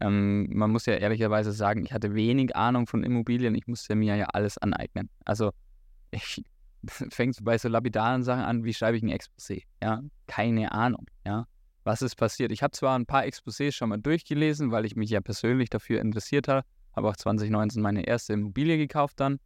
Ähm, 0.00 0.48
man 0.50 0.70
muss 0.70 0.86
ja 0.86 0.94
ehrlicherweise 0.94 1.52
sagen, 1.52 1.84
ich 1.84 1.92
hatte 1.92 2.14
wenig 2.14 2.54
Ahnung 2.56 2.86
von 2.86 3.02
Immobilien. 3.02 3.54
Ich 3.54 3.66
musste 3.66 3.94
mir 3.94 4.16
ja 4.16 4.26
alles 4.26 4.58
aneignen. 4.58 5.08
Also 5.24 5.50
ich 6.10 6.42
fängt 6.86 7.36
bei 7.44 7.58
so 7.58 7.68
lapidaren 7.68 8.22
Sachen 8.22 8.42
an, 8.42 8.64
wie 8.64 8.72
schreibe 8.72 8.96
ich 8.96 9.02
ein 9.02 9.10
Exposé? 9.10 9.64
Ja, 9.82 10.02
keine 10.26 10.72
Ahnung. 10.72 11.06
Ja, 11.26 11.46
was 11.84 12.02
ist 12.02 12.16
passiert? 12.16 12.52
Ich 12.52 12.62
habe 12.62 12.72
zwar 12.72 12.98
ein 12.98 13.06
paar 13.06 13.22
Exposés 13.22 13.72
schon 13.72 13.88
mal 13.88 13.98
durchgelesen, 13.98 14.70
weil 14.70 14.84
ich 14.84 14.96
mich 14.96 15.10
ja 15.10 15.20
persönlich 15.20 15.70
dafür 15.70 16.00
interessiert 16.00 16.48
habe, 16.48 16.66
habe 16.94 17.08
auch 17.08 17.16
2019 17.16 17.82
meine 17.82 18.06
erste 18.06 18.32
Immobilie 18.32 18.76
gekauft 18.76 19.20
dann, 19.20 19.38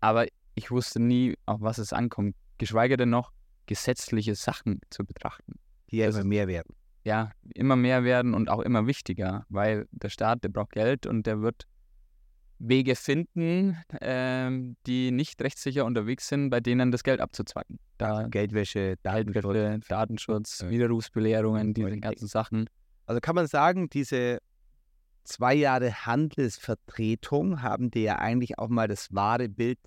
aber 0.00 0.26
ich 0.54 0.70
wusste 0.70 1.00
nie, 1.00 1.36
auf 1.46 1.60
was 1.60 1.78
es 1.78 1.92
ankommt, 1.92 2.36
geschweige 2.58 2.96
denn 2.96 3.10
noch 3.10 3.32
gesetzliche 3.66 4.34
Sachen 4.34 4.80
zu 4.90 5.04
betrachten. 5.04 5.54
Die 5.90 5.98
ja 5.98 6.08
immer 6.08 6.24
mehr 6.24 6.48
werden. 6.48 6.74
Ja, 7.04 7.30
immer 7.54 7.76
mehr 7.76 8.04
werden 8.04 8.34
und 8.34 8.50
auch 8.50 8.60
immer 8.60 8.86
wichtiger, 8.86 9.46
weil 9.48 9.86
der 9.92 10.08
Staat, 10.08 10.44
der 10.44 10.48
braucht 10.48 10.72
Geld 10.72 11.06
und 11.06 11.26
der 11.26 11.40
wird 11.40 11.66
Wege 12.58 12.96
finden, 12.96 13.76
ähm, 14.00 14.76
die 14.86 15.10
nicht 15.10 15.40
rechtssicher 15.42 15.84
unterwegs 15.84 16.28
sind, 16.28 16.50
bei 16.50 16.60
denen 16.60 16.90
das 16.90 17.04
Geld 17.04 17.20
abzuzwacken. 17.20 17.78
Da 17.98 18.26
Geldwäsche, 18.28 18.96
Datenschutz, 19.02 19.86
Datenschutz 19.88 20.60
ja. 20.62 20.70
Widerrufsbelehrungen, 20.70 21.74
diese 21.74 21.98
ganzen 21.98 22.26
Sachen. 22.26 22.68
Also 23.06 23.20
kann 23.20 23.34
man 23.34 23.46
sagen, 23.46 23.88
diese 23.88 24.38
zwei 25.24 25.54
Jahre 25.54 25.92
Handelsvertretung 26.06 27.62
haben 27.62 27.90
dir 27.90 28.02
ja 28.02 28.16
eigentlich 28.16 28.58
auch 28.58 28.68
mal 28.68 28.88
das 28.88 29.14
wahre 29.14 29.48
Bild 29.48 29.78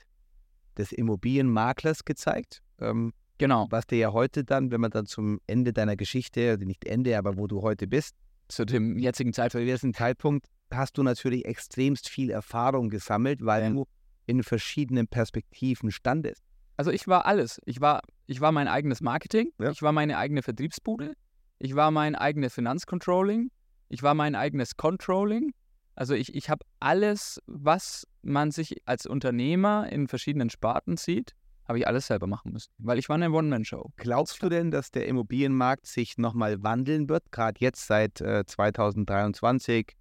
des 0.77 0.91
Immobilienmaklers 0.91 2.05
gezeigt. 2.05 2.61
Ähm, 2.79 3.13
genau. 3.37 3.67
Was 3.69 3.87
dir 3.87 3.97
ja 3.97 4.13
heute 4.13 4.43
dann, 4.43 4.71
wenn 4.71 4.81
man 4.81 4.91
dann 4.91 5.05
zum 5.05 5.39
Ende 5.47 5.73
deiner 5.73 5.95
Geschichte, 5.95 6.51
also 6.51 6.65
nicht 6.65 6.85
Ende, 6.85 7.17
aber 7.17 7.37
wo 7.37 7.47
du 7.47 7.61
heute 7.61 7.87
bist, 7.87 8.15
zu 8.47 8.65
dem 8.65 8.97
jetzigen 8.97 9.33
Zeitpunkt, 9.33 9.95
Zeitpunkt 9.95 10.47
hast 10.73 10.97
du 10.97 11.03
natürlich 11.03 11.45
extremst 11.45 12.09
viel 12.09 12.29
Erfahrung 12.29 12.89
gesammelt, 12.89 13.43
weil 13.43 13.63
ja. 13.63 13.69
du 13.69 13.85
in 14.25 14.43
verschiedenen 14.43 15.07
Perspektiven 15.07 15.91
standest. 15.91 16.43
Also 16.77 16.91
ich 16.91 17.07
war 17.07 17.25
alles. 17.25 17.59
Ich 17.65 17.81
war, 17.81 18.01
ich 18.27 18.41
war 18.41 18.51
mein 18.51 18.67
eigenes 18.67 19.01
Marketing, 19.01 19.51
ja. 19.59 19.71
ich 19.71 19.81
war 19.81 19.91
meine 19.91 20.17
eigene 20.17 20.41
Vertriebsbude, 20.41 21.13
ich 21.59 21.75
war 21.75 21.91
mein 21.91 22.15
eigenes 22.15 22.53
Finanzcontrolling, 22.53 23.51
ich 23.89 24.03
war 24.03 24.13
mein 24.13 24.35
eigenes 24.35 24.77
Controlling. 24.77 25.53
Also 25.95 26.13
ich, 26.13 26.33
ich 26.33 26.49
habe 26.49 26.65
alles, 26.79 27.41
was 27.45 28.07
man 28.21 28.51
sich 28.51 28.81
als 28.85 29.05
Unternehmer 29.05 29.91
in 29.91 30.07
verschiedenen 30.07 30.49
Sparten 30.49 30.97
sieht, 30.97 31.35
habe 31.67 31.79
ich 31.79 31.87
alles 31.87 32.07
selber 32.07 32.27
machen 32.27 32.51
müssen, 32.53 32.71
weil 32.79 32.97
ich 32.97 33.09
war 33.09 33.15
eine 33.15 33.31
One-Man-Show. 33.31 33.91
Glaubst 33.97 34.41
du 34.41 34.49
denn, 34.49 34.71
dass 34.71 34.91
der 34.91 35.07
Immobilienmarkt 35.07 35.85
sich 35.85 36.17
nochmal 36.17 36.63
wandeln 36.63 37.07
wird, 37.09 37.31
gerade 37.31 37.59
jetzt 37.59 37.87
seit 37.87 38.21
äh, 38.21 38.45
2023? 38.45 39.95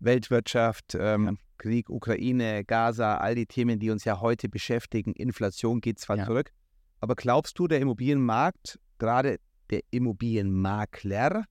Weltwirtschaft, 0.00 0.96
ähm, 0.98 1.26
ja. 1.26 1.32
Krieg, 1.58 1.90
Ukraine, 1.90 2.64
Gaza, 2.64 3.16
all 3.16 3.34
die 3.34 3.46
Themen, 3.46 3.80
die 3.80 3.90
uns 3.90 4.04
ja 4.04 4.20
heute 4.20 4.48
beschäftigen. 4.48 5.12
Inflation 5.12 5.80
geht 5.80 5.98
zwar 5.98 6.16
ja. 6.16 6.24
zurück, 6.24 6.52
aber 7.00 7.14
glaubst 7.14 7.58
du, 7.58 7.66
der 7.66 7.80
Immobilienmarkt, 7.80 8.78
gerade 8.98 9.38
der 9.70 9.80
Immobilienmakler, 9.90 11.44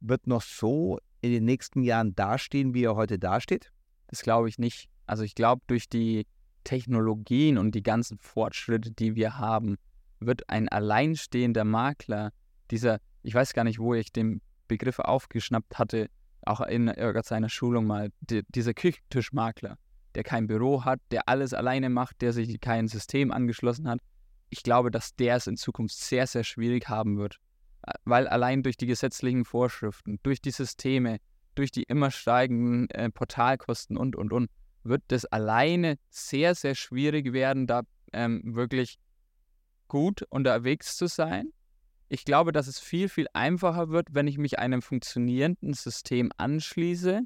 wird 0.00 0.26
noch 0.26 0.42
so 0.42 0.98
in 1.20 1.32
den 1.32 1.44
nächsten 1.44 1.82
Jahren 1.82 2.14
dastehen, 2.14 2.74
wie 2.74 2.84
er 2.84 2.96
heute 2.96 3.18
dasteht? 3.18 3.70
Das 4.08 4.22
glaube 4.22 4.48
ich 4.48 4.58
nicht. 4.58 4.88
Also 5.06 5.22
ich 5.22 5.34
glaube, 5.34 5.62
durch 5.66 5.88
die 5.88 6.26
Technologien 6.64 7.58
und 7.58 7.74
die 7.74 7.82
ganzen 7.82 8.18
Fortschritte, 8.18 8.90
die 8.90 9.14
wir 9.14 9.38
haben, 9.38 9.76
wird 10.20 10.48
ein 10.48 10.68
alleinstehender 10.68 11.64
Makler, 11.64 12.32
dieser, 12.70 12.98
ich 13.22 13.34
weiß 13.34 13.52
gar 13.52 13.64
nicht, 13.64 13.78
wo 13.78 13.94
ich 13.94 14.12
den 14.12 14.40
Begriff 14.68 14.98
aufgeschnappt 14.98 15.78
hatte, 15.78 16.08
auch 16.46 16.60
in 16.60 16.92
seiner 17.22 17.48
Schulung 17.48 17.86
mal, 17.86 18.10
die, 18.20 18.42
dieser 18.48 18.74
Küchentischmakler, 18.74 19.78
der 20.14 20.22
kein 20.22 20.46
Büro 20.46 20.84
hat, 20.84 21.00
der 21.10 21.28
alles 21.28 21.52
alleine 21.52 21.90
macht, 21.90 22.22
der 22.22 22.32
sich 22.32 22.60
kein 22.60 22.88
System 22.88 23.30
angeschlossen 23.30 23.88
hat. 23.88 24.00
Ich 24.48 24.62
glaube, 24.62 24.90
dass 24.90 25.14
der 25.14 25.36
es 25.36 25.46
in 25.46 25.56
Zukunft 25.56 25.96
sehr, 25.96 26.26
sehr 26.26 26.44
schwierig 26.44 26.88
haben 26.88 27.18
wird, 27.18 27.36
äh, 27.82 27.92
weil 28.04 28.28
allein 28.28 28.62
durch 28.62 28.76
die 28.76 28.86
gesetzlichen 28.86 29.44
Vorschriften, 29.44 30.18
durch 30.22 30.40
die 30.40 30.52
Systeme, 30.52 31.18
durch 31.54 31.70
die 31.70 31.82
immer 31.82 32.10
steigenden 32.10 32.88
äh, 32.90 33.10
Portalkosten 33.10 33.96
und, 33.96 34.16
und, 34.16 34.32
und, 34.32 34.50
wird 34.84 35.02
es 35.10 35.24
alleine 35.26 35.98
sehr, 36.10 36.54
sehr 36.54 36.76
schwierig 36.76 37.32
werden, 37.32 37.66
da 37.66 37.82
ähm, 38.12 38.54
wirklich 38.54 38.98
gut 39.88 40.22
unterwegs 40.30 40.96
zu 40.96 41.08
sein 41.08 41.52
ich 42.08 42.24
glaube, 42.24 42.52
dass 42.52 42.66
es 42.66 42.78
viel, 42.78 43.08
viel 43.08 43.26
einfacher 43.32 43.88
wird, 43.88 44.08
wenn 44.12 44.26
ich 44.26 44.38
mich 44.38 44.58
einem 44.58 44.82
funktionierenden 44.82 45.74
System 45.74 46.30
anschließe 46.36 47.22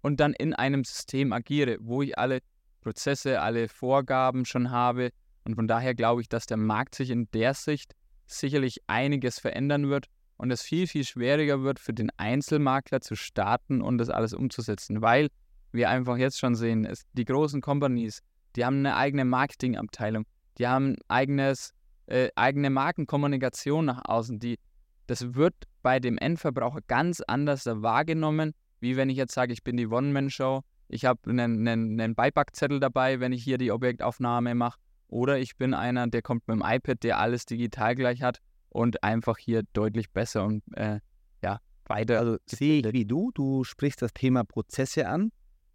und 0.00 0.20
dann 0.20 0.32
in 0.32 0.54
einem 0.54 0.84
System 0.84 1.32
agiere, 1.32 1.78
wo 1.80 2.02
ich 2.02 2.18
alle 2.18 2.40
Prozesse, 2.80 3.40
alle 3.40 3.68
Vorgaben 3.68 4.44
schon 4.44 4.70
habe. 4.70 5.10
Und 5.44 5.54
von 5.56 5.66
daher 5.66 5.94
glaube 5.94 6.20
ich, 6.20 6.28
dass 6.28 6.46
der 6.46 6.56
Markt 6.56 6.94
sich 6.94 7.10
in 7.10 7.28
der 7.32 7.54
Sicht 7.54 7.94
sicherlich 8.26 8.80
einiges 8.86 9.38
verändern 9.38 9.88
wird 9.88 10.06
und 10.36 10.50
es 10.50 10.62
viel, 10.62 10.86
viel 10.86 11.04
schwieriger 11.04 11.62
wird 11.62 11.78
für 11.78 11.92
den 11.92 12.10
Einzelmakler 12.16 13.00
zu 13.00 13.16
starten 13.16 13.82
und 13.82 13.98
das 13.98 14.08
alles 14.08 14.34
umzusetzen, 14.34 15.02
weil 15.02 15.28
wir 15.72 15.88
einfach 15.90 16.16
jetzt 16.16 16.38
schon 16.38 16.54
sehen, 16.54 16.84
es, 16.84 17.02
die 17.12 17.24
großen 17.24 17.60
Companies, 17.60 18.20
die 18.56 18.64
haben 18.64 18.78
eine 18.78 18.96
eigene 18.96 19.24
Marketingabteilung, 19.24 20.26
die 20.58 20.66
haben 20.66 20.92
ein 20.92 20.98
eigenes 21.08 21.72
äh, 22.06 22.28
eigene 22.36 22.70
Markenkommunikation 22.70 23.84
nach 23.84 24.02
außen, 24.04 24.38
die, 24.38 24.58
das 25.06 25.34
wird 25.34 25.54
bei 25.82 26.00
dem 26.00 26.18
Endverbraucher 26.18 26.80
ganz 26.86 27.20
anders 27.20 27.66
wahrgenommen, 27.66 28.52
wie 28.80 28.96
wenn 28.96 29.10
ich 29.10 29.16
jetzt 29.16 29.34
sage, 29.34 29.52
ich 29.52 29.62
bin 29.62 29.76
die 29.76 29.86
One-Man-Show, 29.86 30.62
ich 30.88 31.04
habe 31.04 31.30
einen, 31.30 31.66
einen, 31.66 32.00
einen 32.00 32.14
Beipackzettel 32.14 32.80
dabei, 32.80 33.20
wenn 33.20 33.32
ich 33.32 33.44
hier 33.44 33.58
die 33.58 33.72
Objektaufnahme 33.72 34.54
mache, 34.54 34.78
oder 35.08 35.38
ich 35.38 35.56
bin 35.56 35.74
einer, 35.74 36.06
der 36.08 36.22
kommt 36.22 36.48
mit 36.48 36.56
dem 36.56 36.62
iPad, 36.64 37.02
der 37.02 37.18
alles 37.18 37.44
digital 37.44 37.94
gleich 37.94 38.22
hat 38.22 38.38
und 38.70 39.04
einfach 39.04 39.36
hier 39.36 39.62
deutlich 39.74 40.10
besser 40.10 40.44
und 40.44 40.62
äh, 40.74 41.00
ja, 41.42 41.58
weiter. 41.86 42.18
Also 42.18 42.38
sehe 42.46 42.80
ich 42.80 42.92
wie 42.92 43.04
du, 43.04 43.30
du 43.34 43.64
sprichst 43.64 44.00
das 44.00 44.14
Thema 44.14 44.44
Prozesse 44.44 45.06
an. 45.06 45.30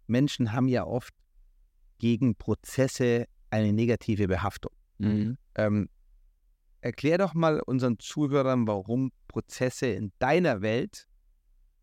Menschen 0.08 0.52
haben 0.52 0.66
ja 0.66 0.84
oft 0.84 1.14
gegen 1.98 2.34
Prozesse 2.34 3.26
eine 3.50 3.72
negative 3.72 4.26
Behaftung. 4.26 4.72
Mhm. 4.98 5.38
Ähm, 5.54 5.88
Erklär 6.80 7.18
doch 7.18 7.34
mal 7.34 7.60
unseren 7.60 7.98
Zuhörern, 7.98 8.66
warum 8.66 9.10
Prozesse 9.26 9.86
in 9.86 10.12
deiner 10.18 10.62
Welt, 10.62 11.06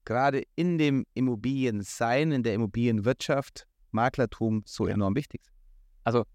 gerade 0.06 0.44
in 0.56 0.78
dem 0.78 1.06
Immobiliensein, 1.14 2.32
in 2.32 2.44
der 2.44 2.54
Immobilienwirtschaft, 2.54 3.68
Maklertum 3.92 4.64
so 4.66 4.88
enorm 4.88 5.16
wichtig 5.16 5.44
sind. 5.44 5.56
Also 6.04 6.26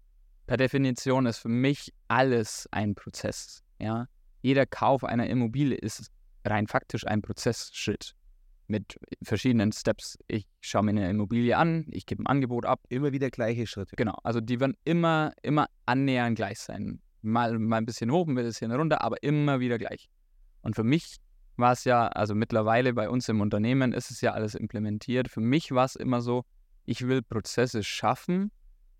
per 0.45 0.57
Definition 0.57 1.25
ist 1.25 1.39
für 1.39 1.49
mich 1.49 1.93
alles 2.07 2.67
ein 2.71 2.93
Prozess. 2.95 3.63
Ja? 3.79 4.07
Jeder 4.41 4.65
Kauf 4.65 5.03
einer 5.03 5.27
Immobilie 5.27 5.77
ist 5.77 6.11
rein 6.45 6.67
faktisch 6.67 7.05
ein 7.07 7.21
Prozessschritt 7.21 8.15
mit 8.67 8.97
verschiedenen 9.23 9.71
Steps. 9.71 10.17
Ich 10.27 10.47
schaue 10.59 10.83
mir 10.83 10.91
eine 10.91 11.09
Immobilie 11.09 11.55
an, 11.57 11.85
ich 11.91 12.05
gebe 12.05 12.23
ein 12.23 12.27
Angebot 12.27 12.65
ab. 12.65 12.81
Immer 12.89 13.11
wieder 13.11 13.29
gleiche 13.29 13.67
Schritte. 13.67 13.95
Genau, 13.95 14.17
also 14.23 14.39
die 14.39 14.59
werden 14.59 14.77
immer, 14.83 15.33
immer 15.41 15.67
annähernd 15.85 16.35
gleich 16.35 16.59
sein 16.59 17.01
mal, 17.21 17.57
mal 17.57 17.77
ein 17.77 17.85
bisschen 17.85 18.11
hoch, 18.11 18.27
ein 18.27 18.35
bisschen 18.35 18.71
runter, 18.71 19.01
aber 19.01 19.21
immer 19.23 19.59
wieder 19.59 19.77
gleich. 19.77 20.09
Und 20.61 20.75
für 20.75 20.83
mich 20.83 21.17
war 21.57 21.73
es 21.73 21.83
ja, 21.83 22.07
also 22.07 22.35
mittlerweile 22.35 22.93
bei 22.93 23.09
uns 23.09 23.29
im 23.29 23.41
Unternehmen 23.41 23.93
ist 23.93 24.11
es 24.11 24.21
ja 24.21 24.33
alles 24.33 24.55
implementiert. 24.55 25.29
Für 25.29 25.41
mich 25.41 25.71
war 25.71 25.85
es 25.85 25.95
immer 25.95 26.21
so, 26.21 26.43
ich 26.85 27.07
will 27.07 27.21
Prozesse 27.21 27.83
schaffen, 27.83 28.51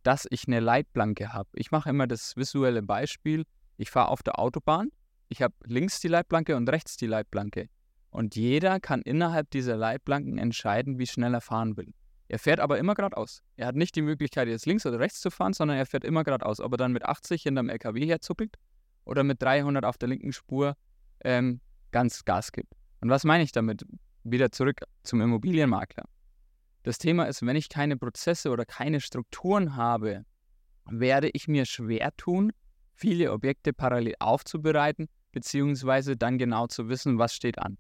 dass 0.04 0.28
ich 0.30 0.48
eine 0.48 0.60
Leitplanke 0.60 1.34
habe. 1.34 1.50
Ich 1.54 1.72
mache 1.72 1.90
immer 1.90 2.08
das 2.08 2.36
visuelle 2.36 2.82
Beispiel. 2.82 3.46
Ich 3.78 3.90
fahre 3.90 4.10
auf 4.10 4.24
der 4.24 4.40
Autobahn, 4.40 4.90
ich 5.30 5.42
habe 5.42 5.56
links 5.64 6.00
die 6.02 6.08
Leitplanke 6.08 6.56
und 6.56 6.70
rechts 6.70 6.98
die 6.98 7.08
Leitplanke. 7.08 7.70
Und 8.10 8.36
jeder 8.36 8.80
kann 8.80 9.02
innerhalb 9.02 9.50
dieser 9.50 9.78
Leitplanken 9.78 10.38
entscheiden, 10.38 11.00
wie 11.00 11.08
schnell 11.08 11.34
er 11.34 11.42
fahren 11.42 11.78
will. 11.78 11.94
Er 12.32 12.40
fährt 12.40 12.62
aber 12.62 12.80
immer 12.80 12.96
geradeaus. 12.96 13.44
Er 13.58 13.68
hat 13.68 13.76
nicht 13.76 13.94
die 13.94 14.02
Möglichkeit, 14.02 14.48
jetzt 14.48 14.66
links 14.66 14.86
oder 14.86 15.00
rechts 15.00 15.20
zu 15.20 15.30
fahren, 15.30 15.52
sondern 15.52 15.78
er 15.78 15.86
fährt 15.86 16.06
immer 16.06 16.24
geradeaus. 16.24 16.62
Ob 16.62 16.72
er 16.72 16.78
dann 16.78 16.94
mit 16.94 17.04
80 17.04 17.44
hinterm 17.44 17.68
LKW 17.68 18.06
herzuckelt 18.06 18.56
oder 19.04 19.26
mit 19.26 19.42
300 19.42 19.84
auf 19.84 19.98
der 19.98 20.08
linken 20.08 20.32
Spur 20.32 20.78
ähm, 21.26 21.60
ganz 21.92 22.24
Gas 22.24 22.54
gibt. 22.54 22.74
Und 23.02 23.10
was 23.10 23.26
meine 23.26 23.44
ich 23.44 23.52
damit? 23.52 23.86
Wieder 24.24 24.50
zurück 24.50 24.80
zum 25.04 25.20
Immobilienmakler. 25.20 26.06
Das 26.84 27.00
Thema 27.00 27.26
ist, 27.26 27.46
wenn 27.46 27.58
ich 27.58 27.68
keine 27.68 27.98
Prozesse 27.98 28.50
oder 28.50 28.64
keine 28.64 29.02
Strukturen 29.02 29.76
habe, 29.76 30.24
werde 30.86 31.30
ich 31.34 31.50
mir 31.50 31.66
schwer 31.66 32.16
tun, 32.16 32.54
viele 32.94 33.34
Objekte 33.34 33.74
parallel 33.74 34.16
aufzubereiten, 34.20 35.10
beziehungsweise 35.34 36.16
dann 36.16 36.38
genau 36.38 36.68
zu 36.68 36.88
wissen, 36.88 37.18
was 37.18 37.36
steht 37.36 37.60
an. 37.60 37.78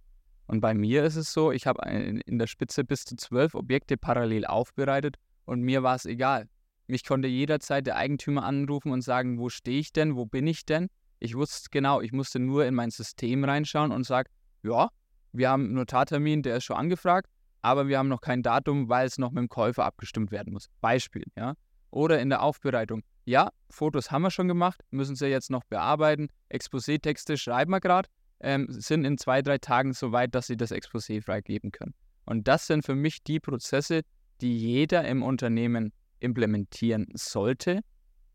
Und 0.51 0.59
bei 0.59 0.73
mir 0.73 1.05
ist 1.05 1.15
es 1.15 1.31
so, 1.31 1.53
ich 1.53 1.65
habe 1.65 1.89
in 1.89 2.37
der 2.37 2.45
Spitze 2.45 2.83
bis 2.83 3.05
zu 3.05 3.15
zwölf 3.15 3.55
Objekte 3.55 3.95
parallel 3.95 4.45
aufbereitet 4.45 5.15
und 5.45 5.61
mir 5.61 5.81
war 5.81 5.95
es 5.95 6.05
egal. 6.05 6.49
Mich 6.87 7.05
konnte 7.05 7.29
jederzeit 7.29 7.87
der 7.87 7.95
Eigentümer 7.95 8.43
anrufen 8.43 8.91
und 8.91 9.01
sagen, 9.01 9.39
wo 9.39 9.47
stehe 9.47 9.79
ich 9.79 9.93
denn, 9.93 10.17
wo 10.17 10.25
bin 10.25 10.47
ich 10.47 10.65
denn? 10.65 10.89
Ich 11.19 11.35
wusste 11.35 11.69
genau, 11.71 12.01
ich 12.01 12.11
musste 12.11 12.39
nur 12.39 12.65
in 12.65 12.75
mein 12.75 12.91
System 12.91 13.45
reinschauen 13.45 13.93
und 13.93 14.05
sage, 14.05 14.29
ja, 14.61 14.89
wir 15.31 15.49
haben 15.49 15.67
einen 15.67 15.75
Notartermin, 15.75 16.43
der 16.43 16.57
ist 16.57 16.65
schon 16.65 16.75
angefragt, 16.75 17.29
aber 17.61 17.87
wir 17.87 17.97
haben 17.97 18.09
noch 18.09 18.19
kein 18.19 18.43
Datum, 18.43 18.89
weil 18.89 19.07
es 19.07 19.17
noch 19.17 19.31
mit 19.31 19.39
dem 19.39 19.47
Käufer 19.47 19.85
abgestimmt 19.85 20.31
werden 20.31 20.51
muss. 20.51 20.67
Beispiel, 20.81 21.23
ja. 21.37 21.53
Oder 21.91 22.19
in 22.19 22.27
der 22.27 22.41
Aufbereitung. 22.41 23.03
Ja, 23.23 23.51
Fotos 23.69 24.11
haben 24.11 24.23
wir 24.23 24.31
schon 24.31 24.49
gemacht, 24.49 24.81
müssen 24.89 25.15
sie 25.15 25.27
jetzt 25.27 25.49
noch 25.49 25.63
bearbeiten. 25.63 26.27
Exposé-Texte 26.49 27.37
schreiben 27.37 27.71
wir 27.71 27.79
gerade, 27.79 28.09
ähm, 28.41 28.67
sind 28.69 29.05
in 29.05 29.17
zwei, 29.17 29.41
drei 29.41 29.57
Tagen 29.57 29.93
so 29.93 30.11
weit, 30.11 30.35
dass 30.35 30.47
sie 30.47 30.57
das 30.57 30.71
Exposé 30.71 31.21
freigeben 31.21 31.71
können. 31.71 31.93
Und 32.25 32.47
das 32.47 32.67
sind 32.67 32.85
für 32.85 32.95
mich 32.95 33.23
die 33.23 33.39
Prozesse, 33.39 34.01
die 34.41 34.57
jeder 34.57 35.07
im 35.07 35.23
Unternehmen 35.23 35.93
implementieren 36.19 37.07
sollte, 37.13 37.81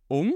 um 0.09 0.35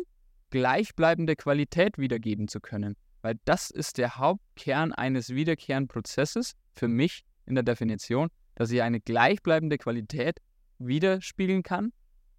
gleichbleibende 0.51 1.37
Qualität 1.37 1.99
wiedergeben 1.99 2.49
zu 2.49 2.61
können. 2.61 2.97
Weil 3.23 3.35
das 3.45 3.71
ist 3.71 3.99
der 3.99 4.17
Hauptkern 4.17 4.93
eines 4.93 5.31
wiederkehrenden 5.31 5.89
Prozesses 5.89 6.55
für 6.75 6.89
mich 6.89 7.23
in 7.47 7.55
der 7.55 7.65
Definition, 7.65 8.29
dass 8.55 8.71
ich 8.71 8.83
eine 8.83 9.01
gleichbleibende 9.01 9.79
Qualität 9.79 10.39
widerspiegeln 10.79 11.63
kann, 11.63 11.93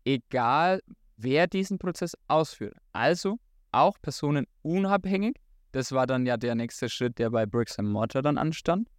egal 0.05 0.81
wer 1.17 1.47
diesen 1.47 1.77
Prozess 1.77 2.13
ausführt. 2.27 2.75
Also 2.91 3.37
auch 3.71 3.97
personenunabhängig. 4.01 5.35
Das 5.71 5.91
war 5.91 6.05
dann 6.05 6.25
ja 6.25 6.37
der 6.37 6.55
nächste 6.55 6.89
Schritt, 6.89 7.17
der 7.17 7.29
bei 7.29 7.45
Bricks 7.45 7.77
Mortar 7.77 8.21
dann 8.21 8.37
anstand, 8.37 8.89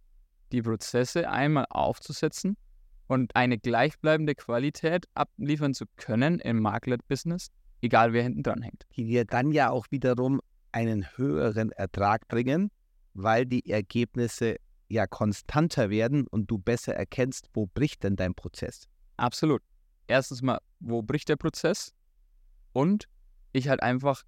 die 0.51 0.61
Prozesse 0.61 1.29
einmal 1.29 1.65
aufzusetzen 1.69 2.57
und 3.07 3.35
eine 3.35 3.59
gleichbleibende 3.59 4.35
Qualität 4.35 5.05
abliefern 5.13 5.73
zu 5.73 5.85
können 5.97 6.39
im 6.39 6.59
Makler-Business, 6.59 7.49
egal 7.81 8.13
wer 8.13 8.23
hinten 8.23 8.43
dran 8.43 8.61
hängt. 8.61 8.85
Die 8.95 9.05
dir 9.05 9.25
dann 9.25 9.51
ja 9.51 9.69
auch 9.69 9.87
wiederum 9.91 10.41
einen 10.71 11.05
höheren 11.17 11.71
Ertrag 11.71 12.27
bringen, 12.27 12.71
weil 13.13 13.45
die 13.45 13.69
Ergebnisse 13.69 14.55
ja 14.89 15.05
konstanter 15.07 15.89
werden 15.89 16.27
und 16.27 16.49
du 16.49 16.57
besser 16.57 16.95
erkennst, 16.95 17.49
wo 17.53 17.67
bricht 17.67 18.03
denn 18.03 18.15
dein 18.15 18.33
Prozess. 18.33 18.87
Absolut. 19.17 19.61
Erstens 20.07 20.41
mal, 20.41 20.59
wo 20.79 21.01
bricht 21.01 21.29
der 21.29 21.35
Prozess? 21.35 21.93
Und 22.73 23.05
ich 23.51 23.67
halt 23.67 23.83
einfach 23.83 24.23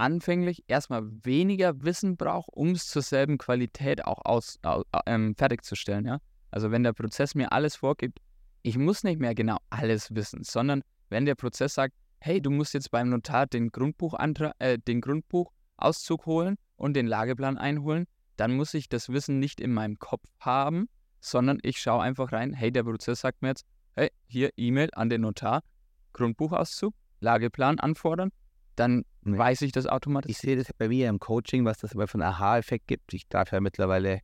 anfänglich 0.00 0.64
erstmal 0.66 1.02
weniger 1.24 1.82
Wissen 1.82 2.16
brauche, 2.16 2.50
um 2.52 2.70
es 2.70 2.88
zur 2.88 3.02
selben 3.02 3.36
Qualität 3.36 4.04
auch 4.06 4.24
aus, 4.24 4.58
äh, 4.62 4.80
ähm, 5.06 5.34
fertigzustellen. 5.36 6.06
Ja? 6.06 6.18
Also 6.50 6.70
wenn 6.70 6.82
der 6.82 6.94
Prozess 6.94 7.34
mir 7.34 7.52
alles 7.52 7.76
vorgibt, 7.76 8.18
ich 8.62 8.78
muss 8.78 9.04
nicht 9.04 9.20
mehr 9.20 9.34
genau 9.34 9.58
alles 9.68 10.14
wissen, 10.14 10.42
sondern 10.42 10.82
wenn 11.10 11.26
der 11.26 11.34
Prozess 11.34 11.74
sagt, 11.74 11.94
hey, 12.18 12.40
du 12.40 12.50
musst 12.50 12.74
jetzt 12.74 12.90
beim 12.90 13.10
Notar 13.10 13.46
den, 13.46 13.70
Grundbuchantrag, 13.70 14.54
äh, 14.58 14.78
den 14.78 15.00
Grundbuchauszug 15.02 16.26
holen 16.26 16.56
und 16.76 16.94
den 16.94 17.06
Lageplan 17.06 17.58
einholen, 17.58 18.06
dann 18.36 18.56
muss 18.56 18.72
ich 18.72 18.88
das 18.88 19.10
Wissen 19.10 19.38
nicht 19.38 19.60
in 19.60 19.72
meinem 19.72 19.98
Kopf 19.98 20.26
haben, 20.38 20.88
sondern 21.20 21.58
ich 21.62 21.78
schaue 21.78 22.02
einfach 22.02 22.32
rein, 22.32 22.54
hey, 22.54 22.72
der 22.72 22.84
Prozess 22.84 23.20
sagt 23.20 23.42
mir 23.42 23.48
jetzt, 23.48 23.66
hey, 23.96 24.10
hier 24.26 24.50
E-Mail 24.56 24.88
an 24.94 25.10
den 25.10 25.20
Notar, 25.20 25.62
Grundbuchauszug, 26.14 26.94
Lageplan 27.20 27.78
anfordern, 27.78 28.30
dann 28.80 29.04
nee. 29.22 29.38
weiß 29.38 29.62
ich 29.62 29.72
das 29.72 29.86
automatisch. 29.86 30.30
Ich 30.30 30.38
sehe 30.38 30.56
das 30.56 30.72
bei 30.76 30.88
mir 30.88 31.08
im 31.08 31.18
Coaching, 31.18 31.64
was 31.64 31.78
das 31.78 31.92
aber 31.94 32.08
für 32.08 32.14
einen 32.14 32.22
Aha-Effekt 32.22 32.88
gibt. 32.88 33.12
Ich 33.12 33.28
darf 33.28 33.52
ja 33.52 33.60
mittlerweile 33.60 34.20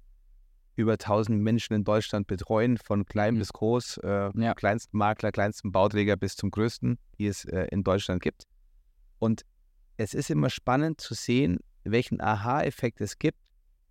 über 0.74 0.92
1000 0.92 1.40
Menschen 1.40 1.74
in 1.74 1.84
Deutschland 1.84 2.26
betreuen, 2.26 2.76
von 2.76 3.04
klein 3.06 3.34
mhm. 3.34 3.38
bis 3.38 3.52
groß, 3.52 3.98
äh, 3.98 4.30
ja. 4.34 4.54
kleinsten 4.54 4.96
Makler, 4.96 5.32
kleinsten 5.32 5.72
Bauträger 5.72 6.16
bis 6.16 6.36
zum 6.36 6.50
größten, 6.50 6.98
die 7.18 7.26
es 7.26 7.44
äh, 7.44 7.66
in 7.70 7.82
Deutschland 7.84 8.22
gibt. 8.22 8.44
Und 9.18 9.42
es 9.96 10.12
ist 10.12 10.30
immer 10.30 10.50
spannend 10.50 11.00
zu 11.00 11.14
sehen, 11.14 11.58
welchen 11.84 12.20
Aha-Effekt 12.20 13.00
es 13.00 13.18
gibt, 13.18 13.38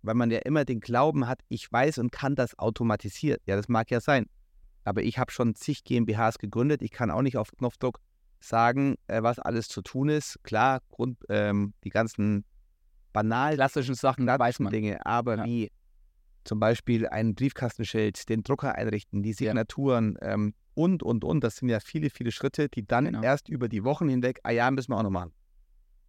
weil 0.02 0.14
man 0.14 0.30
ja 0.30 0.38
immer 0.38 0.64
den 0.64 0.80
Glauben 0.80 1.26
hat, 1.26 1.40
ich 1.48 1.70
weiß 1.70 1.98
und 1.98 2.12
kann 2.12 2.36
das 2.36 2.58
automatisiert. 2.58 3.40
Ja, 3.46 3.56
das 3.56 3.68
mag 3.68 3.90
ja 3.90 4.00
sein. 4.00 4.26
Aber 4.84 5.02
ich 5.02 5.18
habe 5.18 5.32
schon 5.32 5.56
zig 5.56 5.82
GmbHs 5.82 6.38
gegründet. 6.38 6.82
Ich 6.82 6.92
kann 6.92 7.10
auch 7.10 7.22
nicht 7.22 7.36
auf 7.36 7.50
Knopfdruck 7.58 7.98
sagen, 8.40 8.96
äh, 9.06 9.22
was 9.22 9.38
alles 9.38 9.68
zu 9.68 9.82
tun 9.82 10.08
ist. 10.08 10.38
Klar, 10.42 10.80
Grund, 10.90 11.18
ähm, 11.28 11.74
die 11.84 11.90
ganzen 11.90 12.44
banalen, 13.12 13.56
klassischen 13.56 13.94
Sachen, 13.94 14.26
weiß 14.26 14.60
man. 14.60 14.72
Dinge, 14.72 15.04
aber 15.06 15.38
ja. 15.38 15.44
wie 15.44 15.70
zum 16.44 16.60
Beispiel 16.60 17.08
ein 17.08 17.34
Briefkastenschild, 17.34 18.28
den 18.28 18.42
Drucker 18.42 18.74
einrichten, 18.74 19.22
die 19.22 19.32
Signaturen 19.32 20.16
ja. 20.20 20.34
ähm, 20.34 20.54
und, 20.74 21.02
und, 21.02 21.24
und. 21.24 21.42
Das 21.42 21.56
sind 21.56 21.68
ja 21.68 21.80
viele, 21.80 22.10
viele 22.10 22.30
Schritte, 22.30 22.68
die 22.68 22.86
dann 22.86 23.06
genau. 23.06 23.22
erst 23.22 23.48
über 23.48 23.68
die 23.68 23.84
Wochen 23.84 24.08
hinweg, 24.08 24.38
ah 24.44 24.50
ja, 24.50 24.70
müssen 24.70 24.92
wir 24.92 24.98
auch 24.98 25.02
noch 25.02 25.10
machen. 25.10 25.32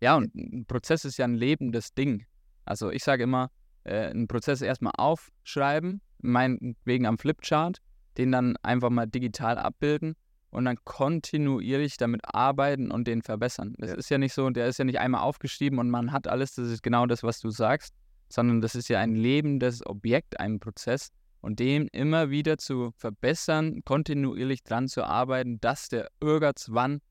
Ja, 0.01 0.15
und 0.15 0.35
ein 0.35 0.65
Prozess 0.67 1.05
ist 1.05 1.17
ja 1.17 1.25
ein 1.25 1.35
lebendes 1.35 1.93
Ding. 1.93 2.25
Also 2.65 2.91
ich 2.91 3.03
sage 3.03 3.23
immer, 3.23 3.49
äh, 3.83 4.09
einen 4.09 4.27
Prozess 4.27 4.61
erstmal 4.61 4.93
aufschreiben, 4.97 6.01
meinetwegen 6.19 7.07
am 7.07 7.17
Flipchart, 7.17 7.79
den 8.17 8.31
dann 8.31 8.57
einfach 8.57 8.89
mal 8.89 9.07
digital 9.07 9.57
abbilden 9.57 10.15
und 10.49 10.65
dann 10.65 10.77
kontinuierlich 10.83 11.97
damit 11.97 12.21
arbeiten 12.23 12.91
und 12.91 13.07
den 13.07 13.21
verbessern. 13.21 13.75
Das 13.77 13.89
ja. 13.91 13.95
ist 13.95 14.09
ja 14.09 14.17
nicht 14.17 14.33
so, 14.33 14.49
der 14.49 14.67
ist 14.67 14.79
ja 14.79 14.85
nicht 14.85 14.99
einmal 14.99 15.21
aufgeschrieben 15.21 15.79
und 15.79 15.89
man 15.89 16.11
hat 16.11 16.27
alles, 16.27 16.55
das 16.55 16.69
ist 16.69 16.83
genau 16.83 17.05
das, 17.05 17.23
was 17.23 17.39
du 17.39 17.49
sagst, 17.49 17.93
sondern 18.29 18.61
das 18.61 18.75
ist 18.75 18.89
ja 18.89 18.99
ein 18.99 19.15
lebendes 19.15 19.85
Objekt, 19.85 20.39
ein 20.39 20.59
Prozess 20.59 21.09
und 21.41 21.59
dem 21.59 21.87
immer 21.91 22.29
wieder 22.29 22.57
zu 22.57 22.91
verbessern, 22.97 23.81
kontinuierlich 23.85 24.63
dran 24.63 24.87
zu 24.87 25.03
arbeiten, 25.03 25.59
dass 25.61 25.89
der 25.89 26.09
irgendwann 26.19 27.01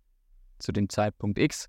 zu 0.58 0.72
dem 0.72 0.88
Zeitpunkt 0.88 1.38
X 1.38 1.66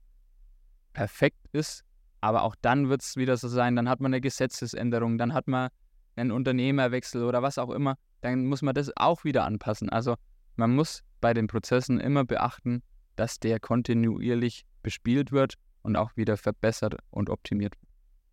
perfekt 0.93 1.47
ist. 1.51 1.83
Aber 2.19 2.43
auch 2.43 2.55
dann 2.61 2.89
wird 2.89 3.03
es 3.03 3.15
wieder 3.15 3.37
so 3.37 3.47
sein, 3.47 3.75
dann 3.75 3.87
hat 3.87 3.99
man 3.99 4.13
eine 4.13 4.21
Gesetzesänderung, 4.21 5.17
dann 5.17 5.33
hat 5.33 5.47
man 5.47 5.69
einen 6.15 6.31
Unternehmerwechsel 6.31 7.23
oder 7.23 7.43
was 7.43 7.57
auch 7.57 7.69
immer, 7.69 7.95
dann 8.21 8.47
muss 8.47 8.63
man 8.63 8.73
das 8.73 8.91
auch 8.95 9.23
wieder 9.23 9.45
anpassen. 9.45 9.89
Also 9.89 10.15
man 10.55 10.75
muss 10.75 11.03
bei 11.21 11.33
den 11.33 11.47
Prozessen 11.47 11.99
immer 11.99 12.25
beachten, 12.25 12.83
dass 13.15 13.39
der 13.39 13.59
kontinuierlich 13.59 14.65
bespielt 14.83 15.31
wird 15.31 15.55
und 15.81 15.95
auch 15.95 16.15
wieder 16.15 16.37
verbessert 16.37 16.95
und 17.09 17.29
optimiert 17.29 17.75
wird 17.75 17.87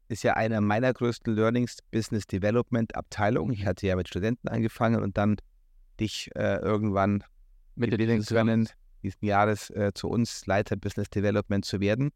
ist 0.08 0.22
ja 0.22 0.34
einer 0.34 0.60
meiner 0.60 0.92
größten 0.92 1.34
Learnings, 1.34 1.78
Business 1.90 2.26
Development 2.26 2.94
Abteilung. 2.94 3.52
Ich 3.52 3.66
hatte 3.66 3.86
ja 3.86 3.96
mit 3.96 4.08
Studenten 4.08 4.48
angefangen 4.48 5.02
und 5.02 5.16
dann 5.16 5.36
dich 6.00 6.30
äh, 6.34 6.56
irgendwann 6.56 7.24
mit 7.74 7.90
gewinnen 7.90 8.24
können, 8.24 8.68
diesen 9.02 9.24
Jahres 9.24 9.70
äh, 9.70 9.92
zu 9.94 10.08
uns 10.08 10.46
Leiter 10.46 10.76
Business 10.76 11.08
Development 11.10 11.64
zu 11.64 11.80
werden. 11.80 12.10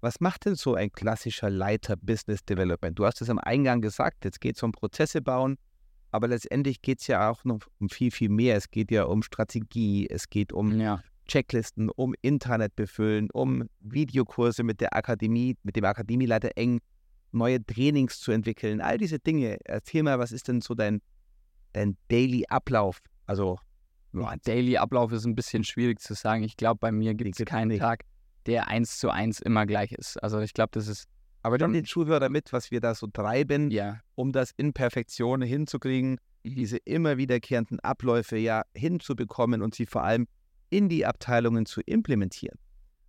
Was 0.00 0.20
macht 0.20 0.46
denn 0.46 0.54
so 0.54 0.74
ein 0.74 0.90
klassischer 0.92 1.50
Leiter 1.50 1.96
Business 1.96 2.44
Development? 2.44 2.98
Du 2.98 3.04
hast 3.04 3.20
es 3.20 3.28
am 3.28 3.38
Eingang 3.38 3.80
gesagt, 3.80 4.24
jetzt 4.24 4.40
geht 4.40 4.56
es 4.56 4.62
um 4.62 4.72
Prozesse 4.72 5.20
bauen, 5.20 5.56
aber 6.10 6.28
letztendlich 6.28 6.82
geht 6.82 7.00
es 7.00 7.06
ja 7.06 7.30
auch 7.30 7.44
noch 7.44 7.60
um 7.78 7.88
viel, 7.88 8.10
viel 8.10 8.28
mehr. 8.28 8.56
Es 8.56 8.70
geht 8.70 8.90
ja 8.90 9.04
um 9.04 9.22
Strategie, 9.22 10.08
es 10.08 10.28
geht 10.28 10.52
um 10.52 10.78
ja. 10.80 11.02
Checklisten, 11.28 11.90
um 11.90 12.14
Internet 12.22 12.74
befüllen, 12.76 13.28
um 13.32 13.68
Videokurse 13.80 14.62
mit 14.62 14.80
der 14.80 14.96
Akademie, 14.96 15.56
mit 15.62 15.76
dem 15.76 15.84
Akademieleiter 15.84 16.50
eng 16.56 16.80
neue 17.32 17.64
Trainings 17.64 18.20
zu 18.20 18.32
entwickeln, 18.32 18.80
all 18.80 18.98
diese 18.98 19.18
Dinge. 19.18 19.58
Erzähl 19.64 20.02
mal, 20.02 20.18
was 20.18 20.32
ist 20.32 20.48
denn 20.48 20.60
so 20.60 20.74
dein, 20.74 21.00
dein 21.72 21.96
Daily 22.08 22.44
Ablauf? 22.48 23.00
Also, 23.26 23.58
ja, 24.12 24.34
Daily 24.44 24.76
Ablauf 24.76 25.12
ist 25.12 25.24
ein 25.24 25.36
bisschen 25.36 25.62
schwierig 25.64 26.00
zu 26.00 26.14
sagen. 26.14 26.42
Ich 26.42 26.56
glaube, 26.56 26.78
bei 26.80 26.90
mir 26.90 27.14
gibt 27.14 27.38
es 27.38 27.46
keinen 27.46 27.68
nicht. 27.68 27.80
Tag, 27.80 28.04
der 28.46 28.68
eins 28.68 28.98
zu 28.98 29.10
eins 29.10 29.40
immer 29.40 29.66
gleich 29.66 29.92
ist. 29.92 30.16
Also 30.22 30.40
ich 30.40 30.52
glaube, 30.52 30.70
das 30.72 30.88
ist. 30.88 31.06
Aber 31.42 31.58
dann 31.58 31.72
den 31.72 31.84
Zuhörer 31.84 32.28
mit, 32.28 32.52
was 32.52 32.70
wir 32.70 32.80
da 32.80 32.94
so 32.94 33.06
treiben, 33.06 33.70
ja. 33.70 34.00
um 34.14 34.32
das 34.32 34.52
in 34.56 34.72
Perfektion 34.72 35.42
hinzukriegen, 35.42 36.18
mhm. 36.42 36.54
diese 36.54 36.76
immer 36.78 37.16
wiederkehrenden 37.16 37.80
Abläufe 37.80 38.36
ja 38.36 38.62
hinzubekommen 38.74 39.62
und 39.62 39.74
sie 39.74 39.86
vor 39.86 40.04
allem 40.04 40.26
in 40.68 40.88
die 40.88 41.06
Abteilungen 41.06 41.66
zu 41.66 41.80
implementieren. 41.80 42.58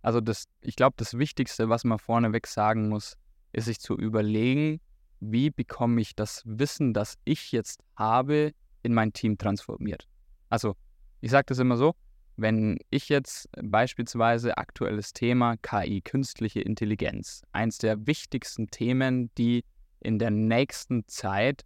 Also 0.00 0.20
das, 0.20 0.46
ich 0.60 0.76
glaube, 0.76 0.94
das 0.96 1.16
Wichtigste, 1.16 1.68
was 1.68 1.84
man 1.84 1.98
vorneweg 1.98 2.46
sagen 2.46 2.88
muss, 2.88 3.16
ist 3.52 3.66
sich 3.66 3.78
zu 3.80 3.96
überlegen, 3.96 4.80
wie 5.20 5.50
bekomme 5.50 6.00
ich 6.00 6.16
das 6.16 6.42
Wissen, 6.44 6.92
das 6.92 7.14
ich 7.24 7.52
jetzt 7.52 7.80
habe, 7.96 8.52
in 8.82 8.94
mein 8.94 9.12
Team 9.12 9.38
transformiert. 9.38 10.08
Also, 10.48 10.74
ich 11.20 11.30
sage 11.30 11.44
das 11.46 11.58
immer 11.60 11.76
so, 11.76 11.94
wenn 12.36 12.78
ich 12.90 13.08
jetzt 13.08 13.48
beispielsweise 13.62 14.56
aktuelles 14.56 15.12
Thema 15.12 15.56
KI, 15.58 16.00
künstliche 16.00 16.60
Intelligenz, 16.60 17.42
eins 17.52 17.78
der 17.78 18.06
wichtigsten 18.06 18.68
Themen, 18.68 19.30
die 19.36 19.64
in 20.00 20.18
der 20.18 20.30
nächsten 20.30 21.06
Zeit 21.06 21.64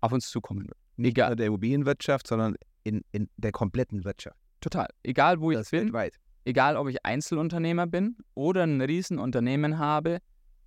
auf 0.00 0.12
uns 0.12 0.30
zukommen 0.30 0.66
wird. 0.66 0.78
Nicht 0.96 1.16
nur 1.16 1.34
der 1.34 1.46
Immobilienwirtschaft, 1.46 2.26
sondern 2.26 2.56
in, 2.84 3.02
in 3.12 3.28
der 3.36 3.52
kompletten 3.52 4.04
Wirtschaft. 4.04 4.38
Total. 4.60 4.88
Egal, 5.02 5.40
wo 5.40 5.50
das 5.50 5.66
ich 5.66 5.70
bin. 5.72 5.84
Weltweit. 5.86 6.14
egal 6.44 6.76
ob 6.76 6.88
ich 6.88 7.04
Einzelunternehmer 7.04 7.86
bin 7.86 8.16
oder 8.34 8.62
ein 8.62 8.80
Riesenunternehmen 8.80 9.78
habe, 9.78 10.18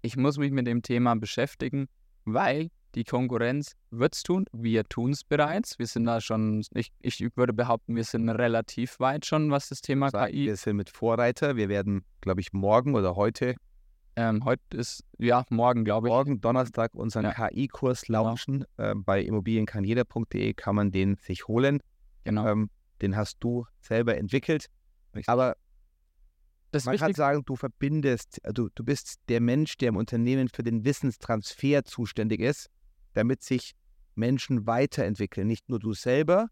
ich 0.01 0.17
muss 0.17 0.37
mich 0.37 0.51
mit 0.51 0.67
dem 0.67 0.81
Thema 0.81 1.15
beschäftigen, 1.15 1.87
weil 2.25 2.69
die 2.99 3.05
Konkurrenz 3.05 3.77
wird 3.91 4.13
es 4.13 4.23
tun. 4.23 4.45
Wir 4.51 4.83
tun 4.83 5.11
es 5.11 5.23
bereits. 5.23 5.79
Wir 5.79 5.87
sind 5.87 6.03
da 6.03 6.19
schon, 6.19 6.65
ich, 6.73 6.91
ich 6.99 7.21
würde 7.37 7.53
behaupten, 7.53 7.95
wir 7.95 8.03
sind 8.03 8.27
relativ 8.27 8.99
weit 8.99 9.25
schon, 9.25 9.51
was 9.51 9.69
das 9.69 9.79
Thema 9.79 10.11
KI. 10.11 10.47
Wir 10.47 10.57
sind 10.57 10.75
mit 10.75 10.89
Vorreiter. 10.89 11.55
Wir 11.55 11.69
werden, 11.69 12.03
glaube 12.19 12.41
ich, 12.41 12.51
morgen 12.51 12.95
oder 12.95 13.15
heute. 13.15 13.55
Ähm, 14.17 14.43
heute 14.43 14.61
ist, 14.75 15.05
ja, 15.17 15.45
morgen, 15.49 15.85
glaube 15.85 16.09
ich. 16.09 16.11
Morgen, 16.11 16.41
Donnerstag, 16.41 16.93
unseren 16.93 17.23
ja. 17.23 17.31
KI-Kurs 17.31 18.09
launchen. 18.09 18.65
Ja. 18.77 18.91
Ähm, 18.91 19.05
bei 19.05 19.21
immobilienkannjeder.de 19.21 20.53
kann 20.55 20.75
man 20.75 20.91
den 20.91 21.15
sich 21.21 21.47
holen. 21.47 21.79
Genau. 22.25 22.45
Ähm, 22.47 22.69
den 23.01 23.15
hast 23.15 23.37
du 23.39 23.65
selber 23.79 24.17
entwickelt. 24.17 24.65
Aber 25.25 25.55
das 26.71 26.83
Man 26.83 26.97
kann 26.97 27.13
sagen, 27.13 27.43
du 27.45 27.55
verbindest, 27.55 28.41
also 28.43 28.67
du 28.75 28.83
bist 28.83 29.21
der 29.29 29.39
Mensch, 29.39 29.77
der 29.77 29.87
im 29.87 29.95
Unternehmen 29.95 30.49
für 30.49 30.63
den 30.63 30.83
Wissenstransfer 30.83 31.85
zuständig 31.85 32.41
ist, 32.41 32.69
damit 33.19 33.43
sich 33.43 33.73
Menschen 34.15 34.65
weiterentwickeln. 34.65 35.45
Nicht 35.45 35.67
nur 35.67 35.79
du 35.79 35.93
selber, 35.93 36.47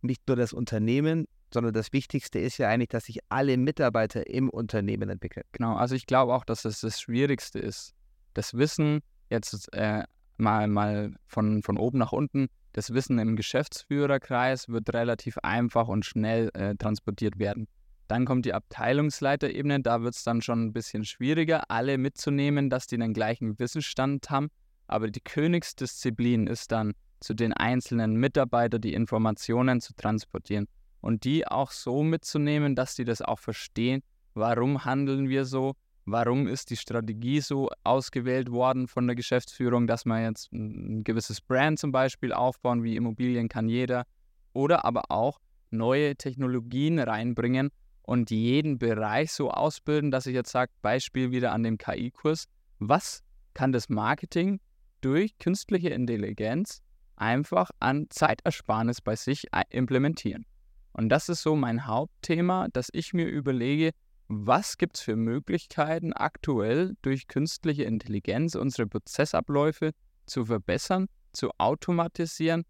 nicht 0.00 0.22
nur 0.28 0.36
das 0.36 0.52
Unternehmen, 0.52 1.26
sondern 1.52 1.72
das 1.72 1.92
Wichtigste 1.92 2.38
ist 2.38 2.58
ja 2.58 2.68
eigentlich, 2.68 2.88
dass 2.90 3.06
sich 3.06 3.18
alle 3.28 3.56
Mitarbeiter 3.56 4.28
im 4.28 4.48
Unternehmen 4.48 5.08
entwickeln. 5.08 5.44
Genau, 5.52 5.74
also 5.74 5.96
ich 5.96 6.06
glaube 6.06 6.34
auch, 6.34 6.44
dass 6.44 6.62
das 6.62 6.80
das 6.80 7.00
Schwierigste 7.00 7.58
ist. 7.58 7.94
Das 8.32 8.54
Wissen 8.54 9.00
jetzt 9.28 9.72
äh, 9.72 10.04
mal, 10.36 10.68
mal 10.68 11.14
von, 11.26 11.62
von 11.62 11.78
oben 11.78 11.98
nach 11.98 12.12
unten, 12.12 12.48
das 12.72 12.92
Wissen 12.92 13.18
im 13.18 13.36
Geschäftsführerkreis 13.36 14.68
wird 14.68 14.92
relativ 14.92 15.38
einfach 15.42 15.88
und 15.88 16.04
schnell 16.04 16.50
äh, 16.54 16.74
transportiert 16.76 17.38
werden. 17.38 17.68
Dann 18.08 18.24
kommt 18.26 18.44
die 18.44 18.52
Abteilungsleiterebene, 18.52 19.80
da 19.80 20.02
wird 20.02 20.14
es 20.14 20.24
dann 20.24 20.42
schon 20.42 20.66
ein 20.66 20.72
bisschen 20.72 21.04
schwieriger, 21.04 21.70
alle 21.70 21.98
mitzunehmen, 21.98 22.70
dass 22.70 22.86
die 22.86 22.98
den 22.98 23.14
gleichen 23.14 23.58
Wissensstand 23.58 24.28
haben. 24.28 24.50
Aber 24.86 25.10
die 25.10 25.20
Königsdisziplin 25.20 26.46
ist 26.46 26.72
dann, 26.72 26.94
zu 27.20 27.32
den 27.32 27.52
einzelnen 27.54 28.16
Mitarbeitern 28.16 28.82
die 28.82 28.92
Informationen 28.92 29.80
zu 29.80 29.94
transportieren 29.94 30.68
und 31.00 31.24
die 31.24 31.46
auch 31.46 31.70
so 31.70 32.02
mitzunehmen, 32.02 32.74
dass 32.74 32.94
die 32.96 33.04
das 33.04 33.22
auch 33.22 33.38
verstehen, 33.38 34.02
warum 34.34 34.84
handeln 34.84 35.28
wir 35.30 35.46
so, 35.46 35.74
warum 36.04 36.46
ist 36.46 36.68
die 36.68 36.76
Strategie 36.76 37.40
so 37.40 37.70
ausgewählt 37.82 38.50
worden 38.50 38.88
von 38.88 39.06
der 39.06 39.16
Geschäftsführung, 39.16 39.86
dass 39.86 40.04
man 40.04 40.22
jetzt 40.22 40.52
ein 40.52 41.02
gewisses 41.02 41.40
Brand 41.40 41.78
zum 41.78 41.92
Beispiel 41.92 42.32
aufbauen, 42.34 42.82
wie 42.82 42.96
Immobilien 42.96 43.48
kann 43.48 43.70
jeder, 43.70 44.04
oder 44.52 44.84
aber 44.84 45.10
auch 45.10 45.40
neue 45.70 46.16
Technologien 46.16 46.98
reinbringen, 46.98 47.70
und 48.06 48.30
jeden 48.30 48.78
Bereich 48.78 49.32
so 49.32 49.50
ausbilden, 49.50 50.10
dass 50.10 50.26
ich 50.26 50.34
jetzt 50.34 50.50
sage, 50.50 50.70
Beispiel 50.82 51.30
wieder 51.30 51.52
an 51.52 51.62
dem 51.62 51.78
KI-Kurs, 51.78 52.46
was 52.78 53.22
kann 53.54 53.72
das 53.72 53.88
Marketing 53.88 54.60
durch 55.04 55.36
künstliche 55.38 55.90
Intelligenz 55.90 56.80
einfach 57.16 57.70
an 57.78 58.06
Zeitersparnis 58.08 59.00
bei 59.02 59.16
sich 59.16 59.46
implementieren. 59.70 60.46
Und 60.92 61.10
das 61.10 61.28
ist 61.28 61.42
so 61.42 61.56
mein 61.56 61.86
Hauptthema, 61.86 62.68
dass 62.72 62.88
ich 62.92 63.12
mir 63.12 63.26
überlege, 63.26 63.90
was 64.28 64.78
gibt 64.78 64.96
es 64.96 65.02
für 65.02 65.16
Möglichkeiten 65.16 66.12
aktuell 66.12 66.94
durch 67.02 67.28
künstliche 67.28 67.84
Intelligenz 67.84 68.54
unsere 68.54 68.86
Prozessabläufe 68.86 69.90
zu 70.26 70.46
verbessern, 70.46 71.06
zu 71.32 71.50
automatisieren 71.58 72.64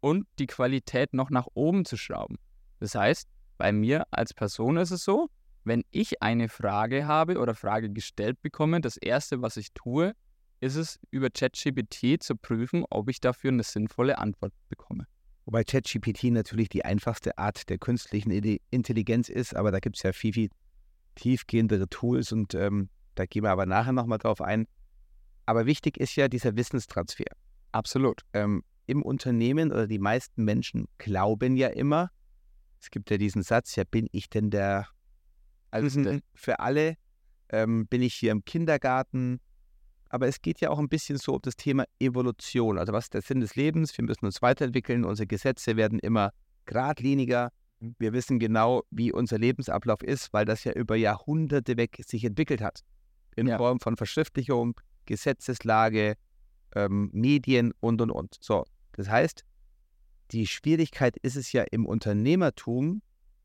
und 0.00 0.26
die 0.38 0.46
Qualität 0.46 1.12
noch 1.12 1.28
nach 1.28 1.46
oben 1.54 1.84
zu 1.84 1.96
schrauben. 1.96 2.36
Das 2.80 2.94
heißt, 2.94 3.28
bei 3.58 3.72
mir 3.72 4.06
als 4.10 4.32
Person 4.32 4.78
ist 4.78 4.90
es 4.90 5.04
so, 5.04 5.28
wenn 5.64 5.82
ich 5.90 6.22
eine 6.22 6.48
Frage 6.48 7.06
habe 7.06 7.38
oder 7.38 7.54
Frage 7.54 7.90
gestellt 7.90 8.40
bekomme, 8.40 8.80
das 8.80 8.96
Erste, 8.96 9.42
was 9.42 9.56
ich 9.56 9.72
tue, 9.74 10.12
ist 10.60 10.76
es, 10.76 10.98
über 11.10 11.30
ChatGPT 11.30 12.22
zu 12.22 12.36
prüfen, 12.36 12.84
ob 12.90 13.08
ich 13.08 13.20
dafür 13.20 13.50
eine 13.50 13.62
sinnvolle 13.62 14.18
Antwort 14.18 14.52
bekomme. 14.68 15.06
Wobei 15.44 15.62
ChatGPT 15.62 16.24
natürlich 16.24 16.68
die 16.68 16.84
einfachste 16.84 17.38
Art 17.38 17.68
der 17.68 17.78
künstlichen 17.78 18.30
Intelligenz 18.70 19.28
ist, 19.28 19.54
aber 19.54 19.70
da 19.70 19.78
gibt 19.78 19.96
es 19.96 20.02
ja 20.02 20.12
viel, 20.12 20.32
viel 20.32 20.48
tiefgehendere 21.14 21.88
Tools 21.88 22.32
und 22.32 22.54
ähm, 22.54 22.88
da 23.14 23.26
gehen 23.26 23.44
wir 23.44 23.50
aber 23.50 23.66
nachher 23.66 23.92
nochmal 23.92 24.18
drauf 24.18 24.40
ein. 24.40 24.66
Aber 25.46 25.66
wichtig 25.66 25.98
ist 25.98 26.16
ja 26.16 26.28
dieser 26.28 26.56
Wissenstransfer. 26.56 27.24
Absolut. 27.72 28.22
Ähm, 28.32 28.64
Im 28.86 29.02
Unternehmen 29.02 29.70
oder 29.70 29.86
die 29.86 29.98
meisten 29.98 30.44
Menschen 30.44 30.88
glauben 30.98 31.56
ja 31.56 31.68
immer, 31.68 32.10
es 32.80 32.90
gibt 32.90 33.10
ja 33.10 33.16
diesen 33.16 33.42
Satz, 33.42 33.76
ja, 33.76 33.84
bin 33.84 34.08
ich 34.12 34.28
denn 34.28 34.50
der 34.50 34.88
Älteste 35.70 36.14
mhm. 36.14 36.20
für 36.34 36.60
alle? 36.60 36.96
Ähm, 37.48 37.86
bin 37.86 38.02
ich 38.02 38.14
hier 38.14 38.32
im 38.32 38.44
Kindergarten? 38.44 39.40
Aber 40.08 40.28
es 40.28 40.40
geht 40.40 40.60
ja 40.60 40.70
auch 40.70 40.78
ein 40.78 40.88
bisschen 40.88 41.18
so 41.18 41.34
um 41.34 41.42
das 41.42 41.56
Thema 41.56 41.84
Evolution. 41.98 42.78
Also 42.78 42.92
was 42.92 43.06
ist 43.06 43.14
der 43.14 43.22
Sinn 43.22 43.40
des 43.40 43.56
Lebens? 43.56 43.96
Wir 43.96 44.04
müssen 44.04 44.26
uns 44.26 44.40
weiterentwickeln. 44.42 45.04
Unsere 45.04 45.26
Gesetze 45.26 45.76
werden 45.76 45.98
immer 45.98 46.30
geradliniger. 46.64 47.50
Mhm. 47.80 47.96
Wir 47.98 48.12
wissen 48.12 48.38
genau, 48.38 48.82
wie 48.90 49.12
unser 49.12 49.38
Lebensablauf 49.38 50.02
ist, 50.02 50.32
weil 50.32 50.44
das 50.44 50.64
ja 50.64 50.72
über 50.72 50.96
Jahrhunderte 50.96 51.76
weg 51.76 52.00
sich 52.06 52.24
entwickelt 52.24 52.60
hat. 52.60 52.80
In 53.34 53.48
ja. 53.48 53.58
Form 53.58 53.80
von 53.80 53.96
Verschriftlichung, 53.96 54.80
Gesetzeslage, 55.06 56.14
ähm, 56.74 57.10
Medien 57.12 57.72
und, 57.80 58.00
und, 58.00 58.10
und. 58.10 58.36
So, 58.40 58.64
das 58.92 59.08
heißt, 59.08 59.44
die 60.32 60.46
Schwierigkeit 60.46 61.16
ist 61.18 61.36
es 61.36 61.52
ja 61.52 61.64
im 61.70 61.86
Unternehmertum, 61.86 63.02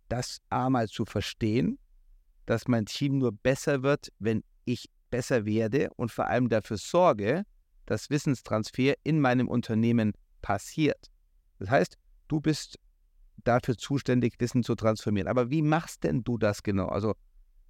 das 0.09 0.39
einmal 0.49 0.87
zu 0.87 1.05
verstehen, 1.05 1.77
dass 2.45 2.67
mein 2.67 2.85
Team 2.85 3.19
nur 3.19 3.31
besser 3.31 3.83
wird, 3.83 4.11
wenn 4.19 4.43
ich 4.65 4.89
besser 5.11 5.45
werde 5.45 5.89
und 5.97 6.11
vor 6.11 6.25
allem 6.25 6.49
dafür 6.49 6.77
sorge, 6.77 7.43
dass 7.85 8.09
Wissenstransfer 8.09 8.95
in 9.03 9.19
meinem 9.19 9.47
Unternehmen 9.47 10.13
passiert. 10.41 11.11
Das 11.59 11.69
heißt, 11.69 11.97
du 12.27 12.39
bist 12.41 12.79
dafür 13.43 13.77
zuständig, 13.77 14.35
Wissen 14.39 14.63
zu 14.63 14.75
transformieren. 14.75 15.27
Aber 15.27 15.49
wie 15.49 15.61
machst 15.61 16.03
denn 16.03 16.23
du 16.23 16.37
das 16.37 16.63
genau? 16.63 16.87
Also 16.87 17.13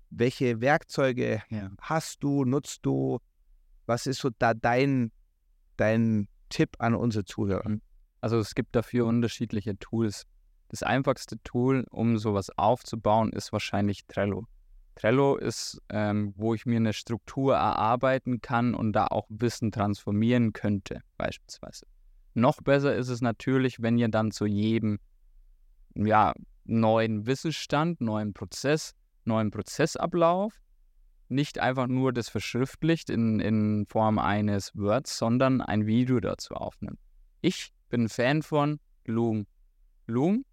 welche 0.10 0.62
Werkzeuge 0.62 1.41
ja. 1.49 1.71
hast 1.82 2.23
du, 2.23 2.45
nutzt 2.45 2.86
du? 2.86 3.19
Was 3.86 4.06
ist 4.06 4.19
so 4.19 4.30
da 4.38 4.54
dein, 4.54 5.12
dein 5.77 6.27
Tipp 6.49 6.75
an 6.80 6.95
unsere 6.95 7.25
Zuhörer? 7.25 7.67
Mhm. 7.67 7.82
Also 8.19 8.38
es 8.38 8.54
gibt 8.54 8.75
dafür 8.75 9.06
unterschiedliche 9.06 9.77
Tools. 9.80 10.23
Das 10.69 10.84
einfachste 10.84 11.41
Tool, 11.43 11.86
um 11.89 12.17
sowas 12.17 12.49
aufzubauen, 12.58 13.34
ist 13.34 13.51
wahrscheinlich 13.51 14.06
Trello. 14.06 14.45
Trello 14.95 15.38
ist, 15.38 15.82
ähm, 15.89 16.34
wo 16.36 16.54
ich 16.54 16.65
mir 16.65 16.77
eine 16.77 16.93
Struktur 16.93 17.56
erarbeiten 17.56 18.41
kann 18.41 18.73
und 18.75 18.93
da 18.93 19.08
auch 19.08 19.25
Wissen 19.30 19.71
transformieren 19.71 20.54
könnte, 20.54 21.01
beispielsweise. 21.17 21.86
Noch 22.34 22.58
besser 22.62 22.95
ist 22.95 23.10
es 23.10 23.21
natürlich, 23.21 23.82
wenn 23.82 23.97
ihr 23.97 24.10
dann 24.10 24.32
zu 24.32 24.45
jedem 24.45 24.99
ja, 25.95 26.34
neuen 26.65 27.25
Wissensstand, 27.25 28.01
neuen 28.01 28.34
Prozess, 28.34 28.93
neuen 29.25 29.51
Prozessablauf 29.51 30.62
nicht 31.32 31.60
einfach 31.60 31.88
nur 31.88 32.12
das 32.13 32.30
verschriftlicht 32.30 33.10
in, 33.10 33.39
in 33.39 33.86
Form 33.88 34.19
eines 34.19 34.75
Words, 34.75 35.17
sondern 35.17 35.62
ein 35.62 35.88
Video 35.88 36.19
dazu 36.19 36.54
aufnimmt. 36.54 36.99
Ich 37.39 37.71
bin 37.89 38.10
Fan 38.10 38.41
von 38.41 38.80
Loom. 39.06 39.47
Loom 40.08 40.43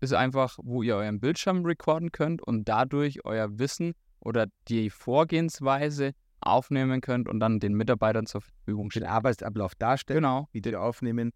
ist 0.00 0.12
einfach, 0.12 0.58
wo 0.62 0.82
ihr 0.82 0.96
euren 0.96 1.20
Bildschirm 1.20 1.64
recorden 1.64 2.12
könnt 2.12 2.42
und 2.42 2.68
dadurch 2.68 3.24
euer 3.24 3.58
Wissen 3.58 3.94
oder 4.20 4.46
die 4.68 4.90
Vorgehensweise 4.90 6.12
aufnehmen 6.40 7.00
könnt 7.00 7.28
und 7.28 7.40
dann 7.40 7.60
den 7.60 7.74
Mitarbeitern 7.74 8.26
zur 8.26 8.42
Verfügung 8.42 8.90
stellen. 8.90 9.06
Den 9.06 9.12
Arbeitsablauf 9.12 9.74
darstellen, 9.74 10.22
genau. 10.22 10.48
Video 10.52 10.80
aufnehmen. 10.80 11.32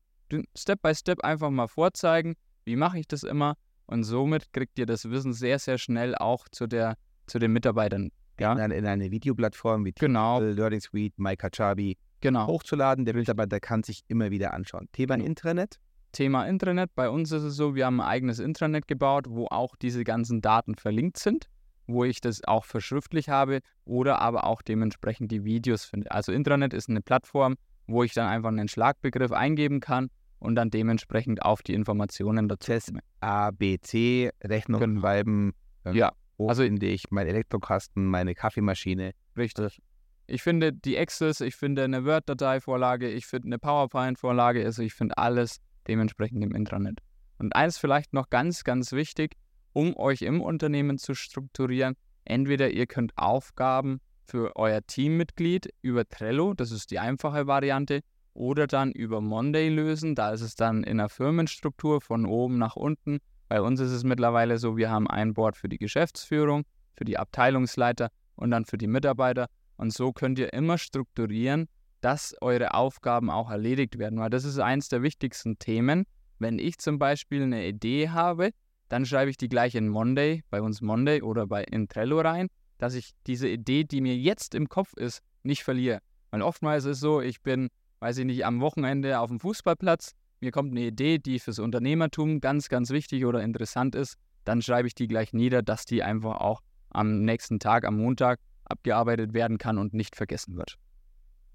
Step 0.57 0.81
by 0.83 0.95
Step 0.95 1.21
einfach 1.23 1.51
mal 1.51 1.69
vorzeigen, 1.69 2.35
wie 2.65 2.77
mache 2.77 2.99
ich 2.99 3.09
das 3.09 3.23
immer 3.23 3.57
und 3.87 4.05
somit 4.05 4.53
kriegt 4.53 4.79
ihr 4.79 4.87
das 4.87 5.11
Wissen 5.11 5.33
sehr, 5.33 5.59
sehr 5.59 5.79
schnell 5.79 6.15
auch 6.15 6.49
zu, 6.51 6.67
der, 6.67 6.97
zu 7.27 7.39
den 7.39 7.53
Mitarbeitern. 7.53 8.11
Ja? 8.41 8.53
In, 8.53 8.61
eine, 8.61 8.75
in 8.77 8.87
eine 8.87 9.11
Videoplattform 9.11 9.85
wie 9.85 9.93
genau. 9.93 10.41
Learning 10.41 10.81
Suite, 10.81 11.19
MyKachabi, 11.19 11.99
genau. 12.21 12.47
hochzuladen. 12.47 13.05
Der 13.05 13.15
Mitarbeiter 13.15 13.61
kann 13.61 13.83
sich 13.83 14.03
immer 14.09 14.31
wieder 14.31 14.55
anschauen. 14.55 14.89
Thema 14.93 15.17
genau. 15.17 15.27
Intranet? 15.27 15.79
Thema 16.13 16.47
Intranet. 16.47 16.95
Bei 16.95 17.11
uns 17.11 17.33
ist 17.33 17.43
es 17.43 17.57
so, 17.57 17.75
wir 17.75 17.87
haben 17.87 18.01
ein 18.01 18.07
eigenes 18.07 18.39
Intranet 18.39 18.87
gebaut, 18.87 19.27
wo 19.29 19.47
auch 19.47 19.77
diese 19.77 20.05
ganzen 20.05 20.41
Daten 20.41 20.75
verlinkt 20.75 21.19
sind, 21.19 21.49
wo 21.87 22.05
ich 22.05 22.21
das 22.21 22.45
auch 22.45 22.65
verschriftlich 22.65 23.29
habe 23.29 23.61
oder 23.85 24.21
aber 24.21 24.45
auch 24.45 24.63
dementsprechend 24.63 25.33
die 25.33 25.45
Videos 25.45 25.85
finde. 25.85 26.11
Also 26.11 26.33
Intranet 26.33 26.75
ist 26.75 26.89
eine 26.89 27.01
Plattform, 27.01 27.57
wo 27.87 28.05
ich 28.05 28.15
dann 28.15 28.29
einfach 28.29 28.51
einen 28.51 28.69
Schlagbegriff 28.69 29.33
eingeben 29.33 29.81
kann 29.81 30.09
und 30.39 30.55
dann 30.57 30.71
dementsprechend 30.71 31.43
auf 31.43 31.63
die 31.63 31.75
Informationen 31.75 32.49
dazu 32.49 32.73
komme. 32.73 33.01
A, 33.21 33.51
B, 33.51 33.79
C, 33.81 34.31
Rechnungen 34.43 35.01
schreiben. 35.01 35.53
Ähm, 35.85 35.95
ja. 35.95 36.13
Also 36.39 36.65
in 36.65 36.83
ich 36.83 37.05
mein 37.11 37.29
Elektrokasten, 37.29 38.05
meine 38.07 38.35
Kaffeemaschine. 38.35 39.13
Richtig. 39.37 39.81
Ich 40.27 40.43
finde 40.43 40.73
die 40.73 40.99
Access, 40.99 41.41
ich 41.41 41.55
finde 41.55 41.85
eine 41.85 42.05
Word-Datei-Vorlage, 42.05 43.09
ich 43.11 43.27
finde 43.27 43.47
eine 43.47 43.59
PowerPoint-Vorlage, 43.59 44.65
also 44.65 44.83
ich 44.83 44.95
finde 44.95 45.19
alles 45.19 45.61
dementsprechend 45.89 46.43
im 46.45 46.55
Intranet. 46.55 46.99
Und 47.39 47.57
eins 47.57 47.79
vielleicht 47.79 48.13
noch 48.13 48.31
ganz, 48.31 48.65
ganz 48.65 48.93
wichtig, 48.93 49.37
um 49.73 49.97
euch 49.97 50.23
im 50.23 50.41
Unternehmen 50.41 50.99
zu 50.99 51.15
strukturieren. 51.15 51.95
Entweder 52.25 52.71
ihr 52.71 52.87
könnt 52.87 53.13
Aufgaben 53.17 54.01
für 54.25 54.55
euer 54.57 54.81
Teammitglied 54.87 55.69
über 55.83 56.09
Trello, 56.09 56.55
das 56.55 56.71
ist 56.71 56.91
die 56.91 56.99
einfache 56.99 57.47
Variante, 57.47 58.01
oder 58.35 58.67
dann 58.67 58.93
über 58.93 59.21
Monday 59.21 59.69
lösen. 59.69 60.15
Da 60.15 60.33
ist 60.33 60.41
es 60.41 60.55
dann 60.55 60.85
in 60.85 61.01
einer 61.01 61.09
Firmenstruktur 61.09 62.01
von 62.01 62.27
oben 62.27 62.59
nach 62.59 62.77
unten. 62.77 63.19
Bei 63.49 63.61
uns 63.61 63.81
ist 63.81 63.91
es 63.91 64.05
mittlerweile 64.05 64.59
so, 64.59 64.77
wir 64.77 64.91
haben 64.91 65.09
ein 65.09 65.35
Board 65.35 65.57
für 65.57 65.69
die 65.69 65.79
Geschäftsführung, 65.79 66.65
für 66.97 67.05
die 67.05 67.19
Abteilungsleiter 67.19 68.11
und 68.37 68.51
dann 68.51 68.65
für 68.65 68.79
die 68.79 68.87
Mitarbeiter. 68.87 69.49
Und 69.77 69.93
so 69.93 70.13
könnt 70.13 70.39
ihr 70.39 70.53
immer 70.53 70.79
strukturieren, 70.79 71.69
dass 72.03 72.35
eure 72.41 72.75
Aufgaben 72.75 73.31
auch 73.31 73.51
erledigt 73.51 73.99
werden, 73.99 74.19
weil 74.19 74.29
das 74.29 74.45
ist 74.45 74.59
eines 74.59 74.89
der 74.89 75.03
wichtigsten 75.03 75.59
Themen. 75.59 76.05
Wenn 76.39 76.59
ich 76.59 76.79
zum 76.79 76.99
Beispiel 76.99 77.43
eine 77.43 77.67
Idee 77.67 78.11
habe, 78.11 78.51
dann 78.89 79.07
schreibe 79.07 79.31
ich 79.31 79.39
die 79.39 79.49
gleich 79.49 79.75
in 79.75 79.89
Monday, 79.89 80.43
bei 80.51 80.61
uns 80.61 80.83
Monday 80.83 81.23
oder 81.23 81.47
bei 81.47 81.65
in 81.65 81.89
Trello 81.89 82.21
rein, 82.21 82.49
dass 82.79 82.95
ich 82.95 83.13
diese 83.27 83.49
Idee, 83.49 83.85
die 83.85 84.01
mir 84.01 84.17
jetzt 84.17 84.55
im 84.55 84.69
Kopf 84.69 84.93
ist, 84.95 85.21
nicht 85.45 85.63
verliere. 85.63 86.01
Weil 86.31 86.43
oftmals 86.43 86.85
ist 86.85 86.97
es 86.97 87.01
so, 87.01 87.21
ich 87.21 87.41
bin, 87.41 87.69
weiß 88.01 88.19
ich 88.19 88.25
nicht, 88.27 88.45
am 88.45 88.61
Wochenende 88.61 89.21
auf 89.21 89.31
dem 89.31 89.39
Fußballplatz, 89.39 90.13
mir 90.41 90.51
kommt 90.51 90.73
eine 90.73 90.81
Idee, 90.81 91.19
die 91.19 91.39
fürs 91.39 91.61
Unternehmertum 91.61 92.41
ganz, 92.41 92.69
ganz 92.69 92.91
wichtig 92.91 93.25
oder 93.25 93.43
interessant 93.43 93.95
ist, 93.95 94.17
dann 94.45 94.61
schreibe 94.61 94.89
ich 94.89 94.95
die 94.97 95.07
gleich 95.07 95.33
nieder, 95.33 95.63
dass 95.63 95.85
die 95.85 96.03
einfach 96.03 96.41
auch 96.41 96.61
am 96.91 97.23
nächsten 97.23 97.61
Tag, 97.61 97.85
am 97.85 97.97
Montag, 97.99 98.41
abgearbeitet 98.65 99.35
werden 99.35 99.59
kann 99.59 99.79
und 99.79 99.95
nicht 99.95 100.17
vergessen 100.17 100.57
wird. 100.57 100.79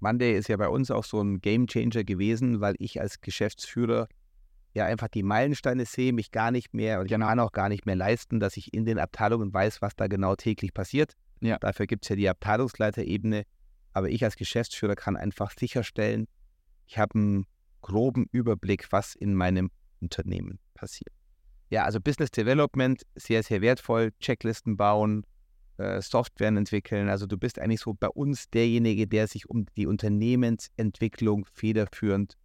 Monday 0.00 0.36
ist 0.36 0.48
ja 0.48 0.56
bei 0.56 0.68
uns 0.68 0.90
auch 0.90 1.04
so 1.04 1.20
ein 1.20 1.40
Gamechanger 1.40 2.04
gewesen, 2.04 2.60
weil 2.60 2.74
ich 2.78 3.00
als 3.00 3.20
Geschäftsführer 3.20 4.08
ja 4.74 4.86
einfach 4.86 5.08
die 5.08 5.22
Meilensteine 5.22 5.86
sehe, 5.86 6.12
mich 6.12 6.30
gar 6.30 6.50
nicht 6.50 6.74
mehr 6.74 7.00
und 7.00 7.06
ich 7.06 7.12
genau. 7.12 7.26
kann 7.26 7.40
auch 7.40 7.52
gar 7.52 7.68
nicht 7.68 7.86
mehr 7.86 7.96
leisten, 7.96 8.38
dass 8.40 8.56
ich 8.56 8.72
in 8.74 8.84
den 8.84 8.98
Abteilungen 8.98 9.52
weiß, 9.52 9.82
was 9.82 9.96
da 9.96 10.06
genau 10.06 10.36
täglich 10.36 10.72
passiert. 10.72 11.14
Ja. 11.40 11.58
Dafür 11.58 11.86
gibt 11.86 12.04
es 12.04 12.08
ja 12.10 12.16
die 12.16 12.28
Abteilungsleiterebene. 12.28 13.44
Aber 13.92 14.08
ich 14.10 14.22
als 14.22 14.36
Geschäftsführer 14.36 14.94
kann 14.94 15.16
einfach 15.16 15.52
sicherstellen, 15.58 16.28
ich 16.86 16.98
habe 16.98 17.14
einen 17.14 17.46
groben 17.80 18.26
Überblick, 18.30 18.86
was 18.90 19.14
in 19.14 19.34
meinem 19.34 19.70
Unternehmen 20.00 20.58
passiert. 20.74 21.12
Ja, 21.70 21.84
also 21.84 22.00
Business 22.00 22.30
Development, 22.30 23.02
sehr, 23.14 23.42
sehr 23.42 23.60
wertvoll. 23.60 24.12
Checklisten 24.20 24.76
bauen, 24.76 25.24
äh, 25.78 26.02
Software 26.02 26.48
entwickeln. 26.48 27.08
Also 27.08 27.26
du 27.26 27.38
bist 27.38 27.58
eigentlich 27.58 27.80
so 27.80 27.94
bei 27.94 28.08
uns 28.08 28.50
derjenige, 28.50 29.06
der 29.06 29.26
sich 29.26 29.48
um 29.48 29.66
die 29.76 29.86
Unternehmensentwicklung 29.86 31.44
federführend 31.44 32.36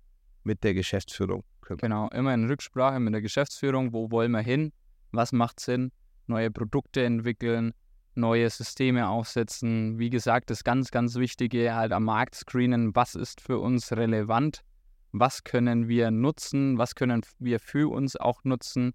mit 0.44 0.64
der 0.64 0.74
Geschäftsführung 0.74 1.44
kümmert. 1.62 1.82
Genau, 1.82 2.10
immer 2.10 2.34
in 2.34 2.48
Rücksprache 2.48 3.00
mit 3.00 3.14
der 3.14 3.22
Geschäftsführung. 3.22 3.94
Wo 3.94 4.12
wollen 4.12 4.32
wir 4.32 4.42
hin? 4.42 4.72
Was 5.12 5.32
macht 5.32 5.60
Sinn? 5.60 5.92
Neue 6.28 6.52
Produkte 6.52 7.04
entwickeln, 7.04 7.74
neue 8.16 8.50
Systeme 8.50 9.08
aufsetzen. 9.08 10.00
Wie 10.00 10.10
gesagt, 10.10 10.50
das 10.50 10.64
ganz, 10.64 10.92
ganz 10.92 11.16
Wichtige 11.16 11.76
halt 11.76 11.92
am 11.92 12.06
Markt 12.06 12.36
screenen. 12.36 12.96
Was 12.96 13.16
ist 13.16 13.42
für 13.42 13.60
uns 13.60 13.92
relevant? 13.92 14.62
Was 15.12 15.44
können 15.44 15.88
wir 15.88 16.12
nutzen? 16.12 16.78
Was 16.78 16.96
können 16.96 17.22
wir 17.40 17.60
für 17.60 17.92
uns 17.92 18.16
auch 18.16 18.44
nutzen? 18.44 18.94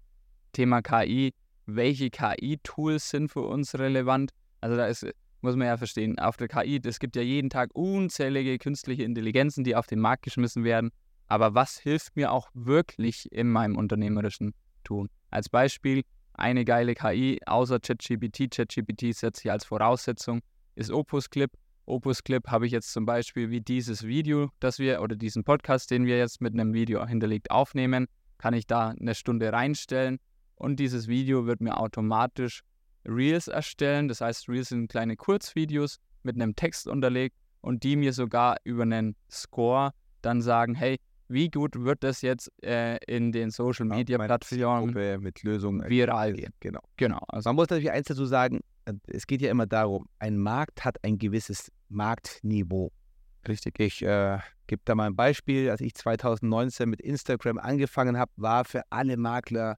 Thema 0.53 0.81
KI, 0.81 1.33
welche 1.75 2.09
KI-Tools 2.09 3.09
sind 3.09 3.29
für 3.29 3.41
uns 3.41 3.77
relevant? 3.77 4.31
Also 4.61 4.75
da 4.75 4.87
ist, 4.87 5.05
muss 5.41 5.55
man 5.55 5.67
ja 5.67 5.77
verstehen, 5.77 6.19
auf 6.19 6.37
der 6.37 6.47
KI, 6.47 6.81
es 6.83 6.99
gibt 6.99 7.15
ja 7.15 7.21
jeden 7.21 7.49
Tag 7.49 7.71
unzählige 7.73 8.57
künstliche 8.57 9.03
Intelligenzen, 9.03 9.63
die 9.63 9.75
auf 9.75 9.87
den 9.87 9.99
Markt 9.99 10.23
geschmissen 10.23 10.63
werden. 10.63 10.91
Aber 11.27 11.53
was 11.53 11.77
hilft 11.77 12.15
mir 12.15 12.31
auch 12.31 12.49
wirklich 12.53 13.31
in 13.31 13.49
meinem 13.49 13.77
unternehmerischen 13.77 14.53
Tun? 14.83 15.09
Als 15.29 15.49
Beispiel, 15.49 16.03
eine 16.33 16.65
geile 16.65 16.95
KI, 16.95 17.39
außer 17.45 17.79
ChatGPT, 17.79 18.51
ChatGPT 18.51 19.13
setze 19.13 19.41
ich 19.45 19.51
als 19.51 19.65
Voraussetzung, 19.65 20.41
ist 20.75 20.91
Opus 20.91 21.29
Clip. 21.29 21.51
Opus 21.85 22.23
Clip 22.23 22.47
habe 22.47 22.65
ich 22.65 22.71
jetzt 22.71 22.91
zum 22.91 23.05
Beispiel 23.05 23.49
wie 23.49 23.61
dieses 23.61 24.05
Video, 24.05 24.49
das 24.59 24.79
wir, 24.79 25.01
oder 25.01 25.15
diesen 25.15 25.43
Podcast, 25.43 25.91
den 25.91 26.05
wir 26.05 26.17
jetzt 26.17 26.41
mit 26.41 26.53
einem 26.53 26.73
Video 26.73 27.05
hinterlegt 27.05 27.51
aufnehmen, 27.51 28.07
kann 28.37 28.53
ich 28.53 28.67
da 28.67 28.89
eine 28.89 29.15
Stunde 29.15 29.51
reinstellen 29.51 30.19
und 30.59 30.79
dieses 30.79 31.07
Video 31.07 31.47
wird 31.47 31.61
mir 31.61 31.77
automatisch 31.77 32.61
Reels 33.05 33.47
erstellen. 33.47 34.07
Das 34.07 34.21
heißt, 34.21 34.47
Reels 34.49 34.69
sind 34.69 34.89
kleine 34.89 35.15
Kurzvideos 35.15 35.97
mit 36.21 36.35
einem 36.35 36.55
Text 36.55 36.87
unterlegt 36.87 37.35
und 37.61 37.83
die 37.83 37.95
mir 37.95 38.13
sogar 38.13 38.57
über 38.63 38.83
einen 38.83 39.15
Score 39.31 39.91
dann 40.21 40.41
sagen, 40.41 40.75
hey, 40.75 40.99
wie 41.29 41.49
gut 41.49 41.75
wird 41.75 42.03
das 42.03 42.21
jetzt 42.21 42.51
äh, 42.63 42.97
in 43.05 43.31
den 43.31 43.51
Social 43.51 43.85
Media 43.85 44.17
Plattformen 44.17 45.21
mit 45.21 45.43
Lösungen 45.43 45.87
viral 45.87 46.33
gehen? 46.33 46.53
Genau. 46.59 46.81
genau. 46.97 47.19
Also 47.27 47.49
man 47.49 47.55
muss 47.55 47.69
natürlich 47.69 47.91
eins 47.91 48.07
dazu 48.07 48.25
sagen, 48.25 48.61
es 49.07 49.27
geht 49.27 49.41
ja 49.41 49.51
immer 49.51 49.67
darum, 49.67 50.07
ein 50.17 50.37
Markt 50.37 50.83
hat 50.83 50.97
ein 51.03 51.17
gewisses 51.17 51.71
Marktniveau. 51.89 52.91
Richtig. 53.47 53.79
Ich 53.79 54.01
äh, 54.01 54.39
gebe 54.67 54.81
da 54.85 54.95
mal 54.95 55.05
ein 55.05 55.15
Beispiel. 55.15 55.69
Als 55.69 55.81
ich 55.81 55.93
2019 55.93 56.89
mit 56.89 56.99
Instagram 56.99 57.59
angefangen 57.59 58.17
habe, 58.17 58.31
war 58.35 58.65
für 58.65 58.81
alle 58.89 59.15
Makler 59.15 59.77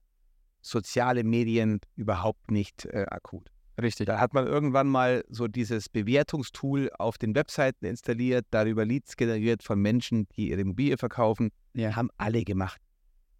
soziale 0.62 1.24
Medien 1.24 1.80
überhaupt 1.96 2.50
nicht 2.50 2.86
äh, 2.86 3.04
akut. 3.10 3.50
Richtig. 3.80 4.06
Da 4.06 4.20
hat 4.20 4.34
man 4.34 4.46
irgendwann 4.46 4.86
mal 4.86 5.24
so 5.28 5.48
dieses 5.48 5.88
Bewertungstool 5.88 6.90
auf 6.98 7.18
den 7.18 7.34
Webseiten 7.34 7.84
installiert, 7.84 8.46
darüber 8.50 8.84
Leads 8.84 9.16
generiert 9.16 9.62
von 9.62 9.80
Menschen, 9.80 10.28
die 10.36 10.50
ihre 10.50 10.60
Immobilie 10.60 10.96
verkaufen. 10.96 11.50
Ja. 11.74 11.96
Haben 11.96 12.10
alle 12.18 12.44
gemacht. 12.44 12.80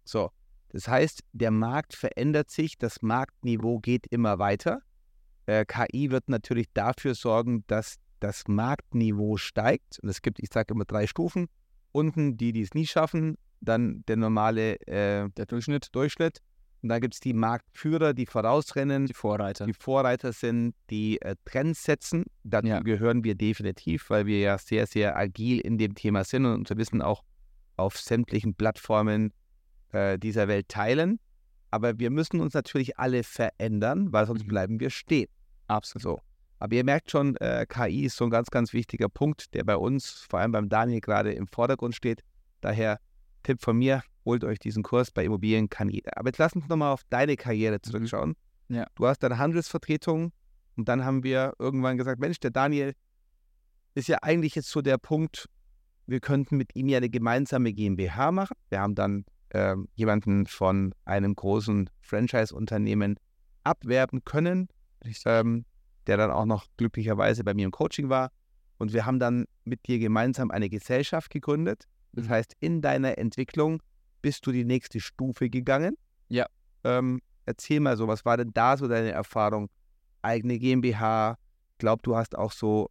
So, 0.03 0.31
das 0.69 0.87
heißt, 0.87 1.21
der 1.33 1.51
Markt 1.51 1.95
verändert 1.95 2.49
sich, 2.49 2.77
das 2.77 3.01
Marktniveau 3.01 3.79
geht 3.79 4.07
immer 4.07 4.39
weiter. 4.39 4.81
Äh, 5.45 5.65
KI 5.65 6.09
wird 6.09 6.29
natürlich 6.29 6.67
dafür 6.73 7.15
sorgen, 7.15 7.63
dass 7.67 7.97
das 8.19 8.47
Marktniveau 8.47 9.37
steigt. 9.37 9.99
Und 10.01 10.09
es 10.09 10.21
gibt, 10.21 10.39
ich 10.39 10.49
sage 10.51 10.73
immer 10.73 10.85
drei 10.85 11.05
Stufen. 11.05 11.47
Unten 11.91 12.37
die, 12.37 12.53
die 12.53 12.61
es 12.61 12.73
nie 12.73 12.87
schaffen, 12.87 13.37
dann 13.61 14.03
der 14.07 14.17
normale 14.17 14.79
äh, 14.87 15.29
der 15.29 15.45
Durchschnitt. 15.45 15.89
Durchschnitt 15.93 16.41
und 16.83 16.89
dann 16.89 16.99
gibt 16.99 17.13
es 17.13 17.21
die 17.21 17.33
Marktführer, 17.33 18.13
die 18.13 18.25
vorausrennen. 18.25 19.05
Die 19.05 19.13
Vorreiter. 19.13 19.65
Die 19.65 19.73
Vorreiter 19.73 20.33
sind, 20.33 20.75
die 20.89 21.19
äh, 21.21 21.35
Trends 21.45 21.83
setzen. 21.83 22.25
Dazu 22.43 22.67
ja. 22.67 22.81
gehören 22.81 23.23
wir 23.23 23.35
definitiv, 23.35 24.09
weil 24.09 24.25
wir 24.25 24.39
ja 24.39 24.57
sehr, 24.57 24.85
sehr 24.85 25.17
agil 25.17 25.59
in 25.61 25.77
dem 25.77 25.95
Thema 25.95 26.25
sind 26.25 26.45
und 26.45 26.53
unser 26.53 26.75
Wissen 26.75 27.01
auch 27.01 27.23
auf 27.77 27.97
sämtlichen 27.97 28.53
Plattformen 28.53 29.31
äh, 29.93 30.19
dieser 30.19 30.49
Welt 30.49 30.67
teilen. 30.67 31.21
Aber 31.71 31.97
wir 31.99 32.11
müssen 32.11 32.41
uns 32.41 32.53
natürlich 32.53 32.99
alle 32.99 33.23
verändern, 33.23 34.11
weil 34.11 34.27
sonst 34.27 34.43
mhm. 34.43 34.49
bleiben 34.49 34.79
wir 34.81 34.89
stehen. 34.89 35.29
Absolut. 35.67 36.03
So. 36.03 36.19
Aber 36.59 36.75
ihr 36.75 36.83
merkt 36.83 37.11
schon, 37.11 37.37
äh, 37.37 37.65
KI 37.67 38.05
ist 38.05 38.17
so 38.17 38.25
ein 38.25 38.29
ganz, 38.29 38.49
ganz 38.49 38.73
wichtiger 38.73 39.07
Punkt, 39.07 39.53
der 39.53 39.63
bei 39.63 39.77
uns, 39.77 40.25
vor 40.29 40.39
allem 40.39 40.51
beim 40.51 40.67
Daniel, 40.67 40.99
gerade 40.99 41.31
im 41.31 41.47
Vordergrund 41.47 41.95
steht. 41.95 42.23
Daher 42.59 42.99
Tipp 43.41 43.61
von 43.61 43.77
mir, 43.77 44.03
holt 44.25 44.43
euch 44.43 44.59
diesen 44.59 44.83
Kurs 44.83 45.11
bei 45.11 45.25
Immobilien 45.25 45.69
kann 45.69 45.89
jeder. 45.89 46.17
Aber 46.17 46.29
jetzt 46.29 46.37
lass 46.37 46.53
uns 46.53 46.67
nochmal 46.67 46.91
auf 46.91 47.03
deine 47.09 47.35
Karriere 47.35 47.75
mhm. 47.75 47.83
zurückschauen. 47.83 48.35
Ja. 48.69 48.87
Du 48.95 49.07
hast 49.07 49.19
deine 49.19 49.37
Handelsvertretung 49.37 50.31
und 50.75 50.89
dann 50.89 51.05
haben 51.05 51.23
wir 51.23 51.53
irgendwann 51.59 51.97
gesagt, 51.97 52.19
Mensch, 52.19 52.39
der 52.39 52.51
Daniel 52.51 52.93
ist 53.95 54.07
ja 54.07 54.17
eigentlich 54.21 54.55
jetzt 54.55 54.69
so 54.69 54.81
der 54.81 54.97
Punkt, 54.97 55.47
wir 56.07 56.19
könnten 56.19 56.57
mit 56.57 56.75
ihm 56.75 56.89
ja 56.89 56.97
eine 56.97 57.09
gemeinsame 57.09 57.73
GmbH 57.73 58.31
machen. 58.31 58.55
Wir 58.69 58.81
haben 58.81 58.95
dann 58.95 59.25
äh, 59.49 59.75
jemanden 59.95 60.47
von 60.47 60.93
einem 61.05 61.35
großen 61.35 61.89
Franchise-Unternehmen 62.01 63.17
abwerben 63.63 64.23
können, 64.25 64.67
ähm, 65.25 65.65
der 66.07 66.17
dann 66.17 66.31
auch 66.31 66.45
noch 66.45 66.65
glücklicherweise 66.77 67.43
bei 67.43 67.53
mir 67.53 67.65
im 67.65 67.71
Coaching 67.71 68.09
war. 68.09 68.31
Und 68.77 68.91
wir 68.93 69.05
haben 69.05 69.19
dann 69.19 69.45
mit 69.63 69.87
dir 69.87 69.99
gemeinsam 69.99 70.51
eine 70.51 70.69
Gesellschaft 70.69 71.29
gegründet. 71.29 71.85
Das 72.11 72.25
mhm. 72.25 72.29
heißt, 72.29 72.53
in 72.59 72.81
deiner 72.81 73.17
Entwicklung 73.17 73.81
bist 74.23 74.47
du 74.47 74.51
die 74.51 74.65
nächste 74.65 74.99
Stufe 74.99 75.51
gegangen. 75.51 75.95
Ja. 76.29 76.47
Ähm, 76.83 77.21
erzähl 77.45 77.79
mal 77.79 77.95
so, 77.95 78.07
was 78.07 78.25
war 78.25 78.37
denn 78.37 78.51
da 78.53 78.75
so 78.77 78.87
deine 78.87 79.11
Erfahrung? 79.11 79.69
Eigene 80.23 80.57
GmbH, 80.57 81.37
glaub, 81.77 82.01
du 82.01 82.15
hast 82.15 82.35
auch 82.35 82.51
so 82.51 82.89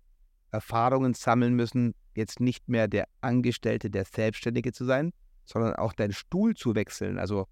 Erfahrungen 0.52 1.14
sammeln 1.14 1.54
müssen, 1.54 1.94
jetzt 2.14 2.38
nicht 2.38 2.68
mehr 2.68 2.86
der 2.86 3.08
Angestellte, 3.22 3.90
der 3.90 4.04
Selbstständige 4.04 4.72
zu 4.72 4.84
sein, 4.84 5.12
sondern 5.44 5.74
auch 5.76 5.94
deinen 5.94 6.12
Stuhl 6.12 6.54
zu 6.54 6.74
wechseln. 6.74 7.18
Also 7.18 7.46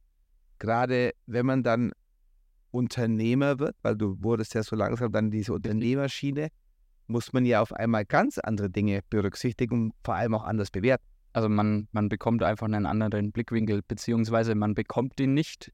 gerade 0.59 1.12
wenn 1.26 1.47
man 1.47 1.62
dann 1.62 1.93
Unternehmer 2.70 3.59
wird, 3.59 3.74
weil 3.83 3.97
du 3.97 4.22
wurdest 4.22 4.55
ja 4.55 4.62
so 4.62 4.76
langsam 4.76 5.11
dann 5.11 5.31
diese 5.31 5.55
Unternehmerschiene, 5.55 6.49
muss 7.07 7.33
man 7.33 7.47
ja 7.47 7.62
auf 7.62 7.72
einmal 7.72 8.05
ganz 8.05 8.39
andere 8.39 8.70
Dinge 8.70 9.01
berücksichtigen 9.09 9.87
und 9.87 9.95
vor 10.05 10.14
allem 10.14 10.35
auch 10.35 10.45
anders 10.45 10.70
bewerten. 10.70 11.05
Also 11.33 11.49
man, 11.49 11.89
man 11.93 12.09
bekommt 12.09 12.43
einfach 12.43 12.66
einen 12.66 12.87
anderen 12.87 13.33
Blickwinkel, 13.33 13.83
beziehungsweise 13.87 14.55
man 14.55 14.74
bekommt 14.74 15.20
ihn 15.20 15.35
nicht. 15.35 15.72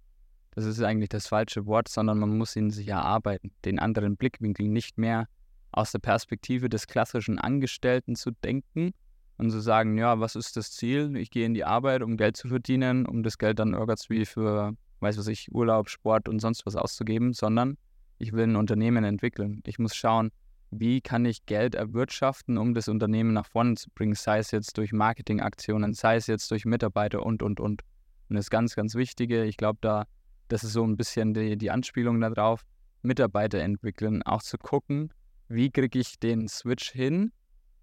Das 0.54 0.64
ist 0.64 0.82
eigentlich 0.82 1.08
das 1.08 1.26
falsche 1.26 1.66
Wort, 1.66 1.88
sondern 1.88 2.18
man 2.18 2.36
muss 2.36 2.56
ihn 2.56 2.70
sich 2.70 2.88
erarbeiten. 2.88 3.52
Den 3.64 3.78
anderen 3.78 4.16
Blickwinkel 4.16 4.68
nicht 4.68 4.98
mehr 4.98 5.28
aus 5.72 5.92
der 5.92 5.98
Perspektive 5.98 6.68
des 6.68 6.86
klassischen 6.86 7.38
Angestellten 7.38 8.16
zu 8.16 8.30
denken 8.30 8.92
und 9.38 9.50
zu 9.50 9.60
sagen, 9.60 9.98
ja, 9.98 10.18
was 10.20 10.36
ist 10.36 10.56
das 10.56 10.72
Ziel? 10.72 11.16
Ich 11.16 11.30
gehe 11.30 11.44
in 11.44 11.54
die 11.54 11.64
Arbeit, 11.64 12.02
um 12.02 12.16
Geld 12.16 12.36
zu 12.36 12.48
verdienen, 12.48 13.06
um 13.06 13.22
das 13.22 13.36
Geld 13.36 13.58
dann 13.58 13.74
irgendwie 13.74 14.24
für 14.24 14.76
weiß 15.00 15.18
was 15.18 15.28
ich, 15.28 15.52
Urlaub, 15.52 15.88
Sport 15.88 16.28
und 16.28 16.40
sonst 16.40 16.66
was 16.66 16.76
auszugeben, 16.76 17.32
sondern 17.32 17.76
ich 18.18 18.32
will 18.32 18.44
ein 18.44 18.56
Unternehmen 18.56 19.04
entwickeln. 19.04 19.62
Ich 19.66 19.78
muss 19.78 19.94
schauen, 19.94 20.30
wie 20.70 21.00
kann 21.00 21.24
ich 21.24 21.46
Geld 21.46 21.74
erwirtschaften, 21.74 22.58
um 22.58 22.74
das 22.74 22.88
Unternehmen 22.88 23.32
nach 23.32 23.46
vorne 23.46 23.76
zu 23.76 23.90
bringen, 23.90 24.14
sei 24.14 24.38
es 24.38 24.50
jetzt 24.50 24.76
durch 24.78 24.92
Marketingaktionen, 24.92 25.94
sei 25.94 26.16
es 26.16 26.26
jetzt 26.26 26.50
durch 26.50 26.64
Mitarbeiter 26.64 27.24
und, 27.24 27.42
und, 27.42 27.60
und. 27.60 27.82
Und 28.28 28.36
das 28.36 28.50
ganz, 28.50 28.74
ganz 28.74 28.94
Wichtige, 28.94 29.44
ich 29.44 29.56
glaube, 29.56 29.78
da, 29.80 30.04
das 30.48 30.64
ist 30.64 30.72
so 30.72 30.84
ein 30.84 30.96
bisschen 30.96 31.34
die, 31.34 31.56
die 31.56 31.70
Anspielung 31.70 32.20
darauf, 32.20 32.62
Mitarbeiter 33.02 33.60
entwickeln, 33.60 34.22
auch 34.24 34.42
zu 34.42 34.58
gucken, 34.58 35.12
wie 35.48 35.70
kriege 35.70 35.98
ich 35.98 36.18
den 36.18 36.48
Switch 36.48 36.90
hin, 36.90 37.32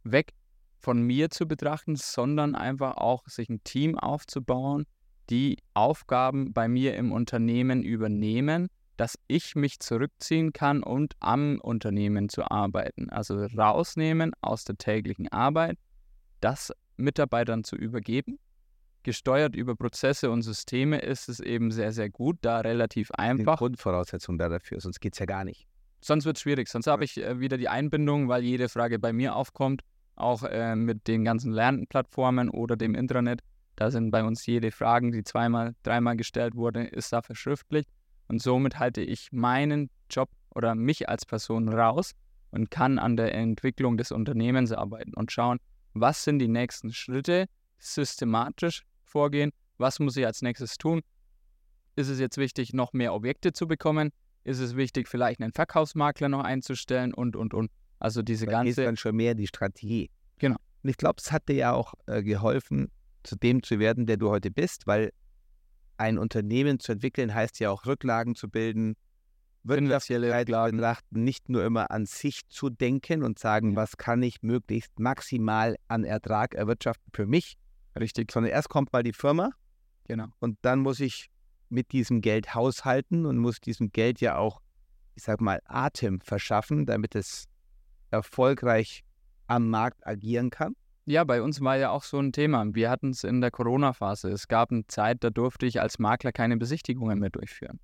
weg 0.04 0.34
von 0.80 1.02
mir 1.02 1.30
zu 1.30 1.48
betrachten, 1.48 1.96
sondern 1.96 2.56
einfach 2.56 2.98
auch 2.98 3.26
sich 3.28 3.48
ein 3.50 3.64
Team 3.64 3.98
aufzubauen, 3.98 4.86
die 5.30 5.58
Aufgaben 5.74 6.52
bei 6.52 6.68
mir 6.68 6.96
im 6.98 7.14
Unternehmen 7.14 7.84
übernehmen, 7.84 8.68
dass 8.98 9.18
ich 9.28 9.56
mich 9.56 9.80
zurückziehen 9.80 10.54
kann 10.54 10.84
und 10.84 11.16
am 11.20 11.60
Unternehmen 11.60 12.30
zu 12.30 12.50
arbeiten. 12.50 13.10
Also 13.10 13.46
rausnehmen 13.46 14.34
aus 14.41 14.64
der 14.64 14.78
täglichen 14.78 15.28
Arbeit, 15.30 15.78
das 16.41 16.72
Mitarbeitern 16.98 17.64
zu 17.64 17.76
übergeben. 17.76 18.39
Gesteuert 19.04 19.56
über 19.56 19.76
Prozesse 19.76 20.32
und 20.32 20.44
Systeme 20.44 21.00
ist 21.00 21.28
es 21.28 21.39
eben 21.39 21.72
sehr, 21.72 21.91
sehr 21.91 22.10
gut, 22.10 22.38
da 22.41 22.62
relativ 22.62 23.12
einfach. 23.12 23.56
Die 23.56 23.60
Grundvoraussetzung 23.60 24.38
da 24.38 24.48
dafür, 24.48 24.80
sonst 24.80 25.02
geht 25.02 25.14
es 25.14 25.20
ja 25.20 25.26
gar 25.26 25.44
nicht. 25.44 25.68
Sonst 26.00 26.26
wird 26.26 26.38
es 26.38 26.41
schwierig, 26.41 26.70
sonst 26.70 26.88
habe 26.88 27.04
ich 27.04 27.18
äh, 27.18 27.39
wieder 27.39 27.58
die 27.58 27.70
Einbindung, 27.70 28.28
weil 28.28 28.44
jede 28.44 28.70
Frage 28.70 29.00
bei 29.00 29.12
mir 29.12 29.36
aufkommt, 29.36 29.82
auch 30.16 30.44
äh, 30.44 30.76
mit 30.76 31.08
den 31.08 31.26
ganzen 31.26 31.52
Lernplattformen 31.52 32.50
oder 32.50 32.76
dem 32.76 32.96
Intranet. 32.96 33.41
Da 33.76 33.89
sind 33.89 34.12
bei 34.12 34.24
uns 34.24 34.46
jede 34.46 34.72
Frage, 34.72 35.12
die 35.12 35.24
zweimal, 35.24 35.76
dreimal 35.84 36.16
gestellt 36.16 36.56
wurde, 36.56 36.84
ist 36.84 37.12
da 37.12 37.22
verschriftlicht. 37.22 37.89
Und 38.28 38.42
somit 38.42 38.80
halte 38.80 39.02
ich 39.02 39.32
meinen 39.32 39.90
Job 40.10 40.30
oder 40.50 40.76
mich 40.76 41.10
als 41.10 41.26
Person 41.26 41.70
raus 41.70 42.12
und 42.52 42.72
kann 42.72 43.00
an 43.00 43.18
der 43.18 43.34
Entwicklung 43.34 43.98
des 43.98 44.12
Unternehmens 44.12 44.72
arbeiten 44.72 45.14
und 45.14 45.32
schauen, 45.32 45.60
was 45.94 46.24
sind 46.24 46.40
die 46.40 46.48
nächsten 46.48 46.92
Schritte, 46.94 47.48
systematisch 47.80 48.84
vorgehen, 49.04 49.52
was 49.78 50.00
muss 50.00 50.18
ich 50.18 50.26
als 50.26 50.42
nächstes 50.42 50.78
tun. 50.78 51.02
Ist 51.96 52.10
es 52.10 52.20
jetzt 52.20 52.38
wichtig, 52.38 52.74
noch 52.74 52.94
mehr 52.94 53.14
Objekte 53.14 53.54
zu 53.54 53.68
bekommen? 53.68 54.12
Ist 54.44 54.60
es 54.60 54.76
wichtig, 54.76 55.08
vielleicht 55.08 55.42
einen 55.42 55.52
Verkaufsmakler 55.52 56.30
noch 56.30 56.44
einzustellen 56.44 57.14
und, 57.14 57.36
und, 57.36 57.54
und. 57.54 57.72
Also 58.00 58.22
diese 58.22 58.46
da 58.46 58.52
ganze. 58.52 58.82
ist 58.82 58.88
dann 58.88 58.98
schon 58.98 59.16
mehr 59.16 59.36
die 59.36 59.48
Strategie. 59.48 60.10
Genau. 60.40 60.58
Und 60.84 60.90
ich 60.90 60.98
glaube, 60.98 61.16
es 61.20 61.32
hat 61.32 61.48
dir 61.48 61.56
ja 61.56 61.74
auch 61.74 61.94
äh, 62.08 62.24
geholfen, 62.24 62.92
zu 63.24 63.36
dem 63.36 63.64
zu 63.64 63.80
werden, 63.80 64.06
der 64.06 64.18
du 64.18 64.30
heute 64.30 64.52
bist, 64.52 64.86
weil 64.86 65.12
Unternehmen 66.18 66.80
zu 66.80 66.94
entwickeln 66.94 67.34
heißt 67.34 67.60
ja 67.60 67.70
auch 67.70 67.86
Rücklagen 67.86 68.36
zu 68.36 68.50
bilden, 68.50 68.96
Wirtschaftlichkeit 69.64 70.50
betrachten, 70.72 71.24
nicht 71.24 71.50
nur 71.50 71.64
immer 71.64 71.89
an 71.91 72.06
sich 72.06 72.41
zu 72.50 72.70
denken 72.70 73.24
und 73.24 73.39
sagen, 73.39 73.76
was 73.76 73.98
kann 73.98 74.22
ich 74.22 74.41
möglichst 74.41 75.00
maximal 75.00 75.78
an 75.88 76.04
Ertrag 76.04 76.54
erwirtschaften 76.54 77.12
für 77.14 77.26
mich. 77.26 77.56
Richtig. 77.98 78.32
Sondern 78.32 78.52
erst 78.52 78.70
kommt 78.70 78.91
mal 78.91 79.04
die 79.04 79.14
Firma. 79.14 79.52
Genau. 80.06 80.28
Und 80.39 80.58
dann 80.64 80.80
muss 80.80 81.00
ich 81.00 81.30
mit 81.70 81.91
diesem 81.91 82.22
Geld 82.22 82.54
haushalten 82.54 83.26
und 83.26 83.38
muss 83.38 83.62
diesem 83.62 83.91
Geld 83.91 84.20
ja 84.20 84.38
auch, 84.38 84.62
ich 85.16 85.24
sag 85.24 85.41
mal, 85.41 85.62
Atem 85.66 86.20
verschaffen, 86.22 86.86
damit 86.86 87.16
es 87.16 87.46
erfolgreich 88.12 89.04
am 89.48 89.70
Markt 89.70 90.06
agieren 90.06 90.50
kann. 90.50 90.76
Ja, 91.06 91.26
bei 91.26 91.41
uns 91.41 91.60
war 91.60 91.76
ja 91.76 91.89
auch 91.89 92.04
so 92.04 92.18
ein 92.18 92.32
Thema. 92.32 92.66
Wir 92.74 92.89
hatten 92.89 93.10
es 93.10 93.26
in 93.26 93.41
der 93.41 93.51
Corona-Phase. 93.51 94.30
Es 94.30 94.47
gab 94.47 94.72
eine 94.72 94.88
Zeit, 94.88 95.22
da 95.22 95.32
durfte 95.32 95.66
ich 95.66 95.82
als 95.82 95.99
Makler 95.99 96.32
keine 96.32 96.56
Besichtigungen 96.56 97.20
mehr 97.20 97.30
durchführen. 97.30 97.82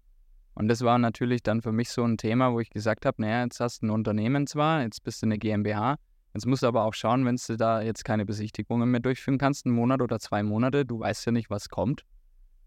Und 0.55 0.69
das 0.69 0.83
war 0.83 0.97
natürlich 0.97 1.43
dann 1.43 1.61
für 1.61 1.73
mich 1.73 1.89
so 1.89 2.03
ein 2.03 2.17
Thema, 2.17 2.53
wo 2.53 2.61
ich 2.61 2.69
gesagt 2.69 3.05
habe, 3.05 3.21
naja, 3.21 3.43
jetzt 3.43 3.59
hast 3.59 3.81
du 3.81 3.87
ein 3.87 3.89
Unternehmen 3.89 4.47
zwar, 4.47 4.83
jetzt 4.83 5.03
bist 5.03 5.21
du 5.21 5.25
eine 5.25 5.37
GmbH, 5.37 5.97
jetzt 6.33 6.45
musst 6.45 6.63
du 6.63 6.67
aber 6.67 6.85
auch 6.85 6.93
schauen, 6.93 7.25
wenn 7.25 7.35
du 7.35 7.57
da 7.57 7.81
jetzt 7.81 8.05
keine 8.05 8.25
Besichtigungen 8.25 8.89
mehr 8.89 9.01
durchführen 9.01 9.37
kannst, 9.37 9.65
einen 9.65 9.75
Monat 9.75 10.01
oder 10.01 10.19
zwei 10.19 10.41
Monate, 10.41 10.85
du 10.85 10.99
weißt 10.99 11.25
ja 11.25 11.33
nicht, 11.33 11.49
was 11.49 11.67
kommt. 11.67 12.05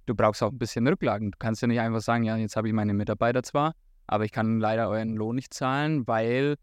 Du 0.04 0.14
brauchst 0.14 0.42
auch 0.42 0.52
ein 0.52 0.58
bisschen 0.58 0.86
Rücklagen. 0.86 1.30
Du 1.30 1.38
kannst 1.38 1.62
ja 1.62 1.68
nicht 1.68 1.80
einfach 1.80 2.00
sagen, 2.02 2.24
ja, 2.24 2.36
jetzt 2.36 2.56
habe 2.56 2.68
ich 2.68 2.74
meine 2.74 2.92
Mitarbeiter 2.92 3.42
zwar, 3.42 3.74
aber 4.06 4.26
ich 4.26 4.32
kann 4.32 4.60
leider 4.60 4.90
euren 4.90 5.16
Lohn 5.16 5.36
nicht 5.36 5.54
zahlen, 5.54 6.06
weil 6.06 6.56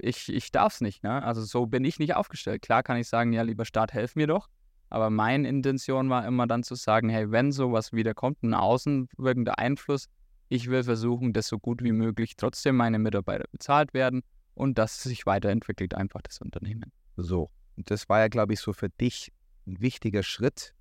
ich, 0.00 0.28
ich 0.28 0.52
darf 0.52 0.74
es 0.74 0.80
nicht. 0.80 1.02
Ne? 1.02 1.22
Also 1.22 1.42
so 1.42 1.66
bin 1.66 1.84
ich 1.84 1.98
nicht 1.98 2.14
aufgestellt. 2.14 2.62
Klar 2.62 2.82
kann 2.82 2.96
ich 2.96 3.08
sagen, 3.08 3.32
ja, 3.32 3.42
lieber 3.42 3.64
Staat, 3.64 3.92
helf 3.92 4.16
mir 4.16 4.26
doch. 4.26 4.48
Aber 4.90 5.10
meine 5.10 5.48
Intention 5.48 6.08
war 6.10 6.26
immer 6.26 6.46
dann 6.46 6.62
zu 6.62 6.74
sagen, 6.74 7.08
hey, 7.08 7.30
wenn 7.30 7.52
sowas 7.52 7.92
wieder 7.92 8.14
kommt, 8.14 8.42
ein 8.42 8.54
außenwirkender 8.54 9.58
Einfluss, 9.58 10.08
ich 10.48 10.68
will 10.68 10.84
versuchen, 10.84 11.32
dass 11.32 11.48
so 11.48 11.58
gut 11.58 11.82
wie 11.82 11.92
möglich 11.92 12.36
trotzdem 12.36 12.76
meine 12.76 12.98
Mitarbeiter 12.98 13.44
bezahlt 13.50 13.94
werden 13.94 14.22
und 14.54 14.78
dass 14.78 15.02
sich 15.02 15.26
weiterentwickelt, 15.26 15.94
einfach 15.94 16.22
das 16.22 16.40
Unternehmen. 16.40 16.92
So, 17.16 17.50
und 17.76 17.90
das 17.90 18.08
war 18.08 18.20
ja, 18.20 18.28
glaube 18.28 18.52
ich, 18.52 18.60
so 18.60 18.72
für 18.72 18.88
dich 18.88 19.32
ein 19.66 19.80
wichtiger 19.80 20.22
Schritt, 20.22 20.74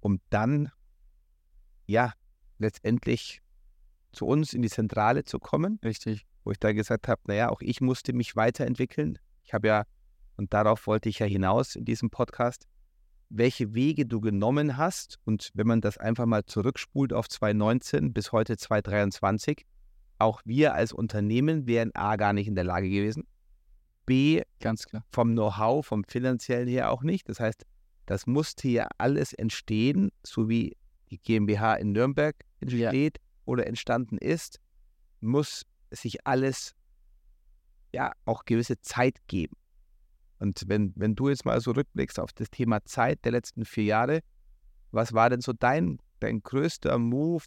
um 0.00 0.20
dann, 0.30 0.70
ja, 1.86 2.12
letztendlich 2.58 3.40
zu 4.12 4.26
uns 4.26 4.52
in 4.52 4.62
die 4.62 4.70
Zentrale 4.70 5.24
zu 5.24 5.38
kommen. 5.38 5.80
Richtig 5.82 6.26
wo 6.48 6.52
ich 6.52 6.58
da 6.58 6.72
gesagt 6.72 7.08
habe, 7.08 7.20
naja, 7.26 7.50
auch 7.50 7.60
ich 7.60 7.82
musste 7.82 8.14
mich 8.14 8.34
weiterentwickeln. 8.34 9.18
Ich 9.44 9.52
habe 9.52 9.68
ja, 9.68 9.84
und 10.38 10.54
darauf 10.54 10.86
wollte 10.86 11.10
ich 11.10 11.18
ja 11.18 11.26
hinaus 11.26 11.76
in 11.76 11.84
diesem 11.84 12.08
Podcast, 12.08 12.66
welche 13.28 13.74
Wege 13.74 14.06
du 14.06 14.18
genommen 14.22 14.78
hast. 14.78 15.18
Und 15.26 15.50
wenn 15.52 15.66
man 15.66 15.82
das 15.82 15.98
einfach 15.98 16.24
mal 16.24 16.46
zurückspult 16.46 17.12
auf 17.12 17.28
2019 17.28 18.14
bis 18.14 18.32
heute 18.32 18.56
2023, 18.56 19.66
auch 20.18 20.40
wir 20.46 20.72
als 20.72 20.94
Unternehmen 20.94 21.66
wären 21.66 21.94
A 21.94 22.16
gar 22.16 22.32
nicht 22.32 22.48
in 22.48 22.54
der 22.54 22.64
Lage 22.64 22.88
gewesen. 22.88 23.24
B, 24.06 24.40
ganz 24.58 24.86
klar. 24.86 25.04
Vom 25.12 25.32
Know-how, 25.32 25.84
vom 25.84 26.02
finanziellen 26.04 26.66
her 26.66 26.90
auch 26.90 27.02
nicht. 27.02 27.28
Das 27.28 27.40
heißt, 27.40 27.66
das 28.06 28.26
musste 28.26 28.68
ja 28.68 28.88
alles 28.96 29.34
entstehen, 29.34 30.12
so 30.22 30.48
wie 30.48 30.78
die 31.10 31.18
GmbH 31.18 31.74
in 31.74 31.92
Nürnberg 31.92 32.36
entsteht 32.60 33.18
ja. 33.18 33.24
oder 33.44 33.66
entstanden 33.66 34.16
ist, 34.16 34.60
muss 35.20 35.66
sich 35.90 36.26
alles 36.26 36.74
ja 37.92 38.12
auch 38.24 38.44
gewisse 38.44 38.80
Zeit 38.80 39.16
geben. 39.26 39.56
Und 40.38 40.64
wenn, 40.66 40.92
wenn 40.96 41.14
du 41.14 41.28
jetzt 41.28 41.44
mal 41.44 41.60
so 41.60 41.72
rückblickst 41.72 42.20
auf 42.20 42.32
das 42.32 42.50
Thema 42.50 42.84
Zeit 42.84 43.24
der 43.24 43.32
letzten 43.32 43.64
vier 43.64 43.84
Jahre, 43.84 44.20
was 44.92 45.12
war 45.12 45.30
denn 45.30 45.40
so 45.40 45.52
dein, 45.52 45.98
dein 46.20 46.42
größter 46.42 46.98
Move 46.98 47.44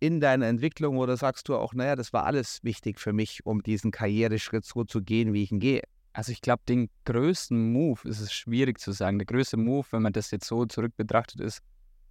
in 0.00 0.20
deiner 0.20 0.46
Entwicklung 0.46 0.98
oder 0.98 1.16
sagst 1.16 1.48
du 1.48 1.56
auch, 1.56 1.72
naja, 1.72 1.96
das 1.96 2.12
war 2.12 2.26
alles 2.26 2.62
wichtig 2.62 3.00
für 3.00 3.12
mich, 3.12 3.46
um 3.46 3.62
diesen 3.62 3.90
Karriereschritt 3.90 4.64
so 4.64 4.84
zu 4.84 5.00
gehen, 5.00 5.32
wie 5.32 5.44
ich 5.44 5.52
ihn 5.52 5.60
gehe? 5.60 5.82
Also 6.12 6.30
ich 6.30 6.42
glaube, 6.42 6.62
den 6.68 6.90
größten 7.06 7.72
Move 7.72 8.06
ist 8.08 8.20
es 8.20 8.32
schwierig 8.32 8.78
zu 8.78 8.92
sagen. 8.92 9.18
Der 9.18 9.26
größte 9.26 9.56
Move, 9.56 9.86
wenn 9.90 10.02
man 10.02 10.12
das 10.12 10.30
jetzt 10.30 10.46
so 10.46 10.64
zurück 10.66 10.92
betrachtet, 10.96 11.40
ist 11.40 11.60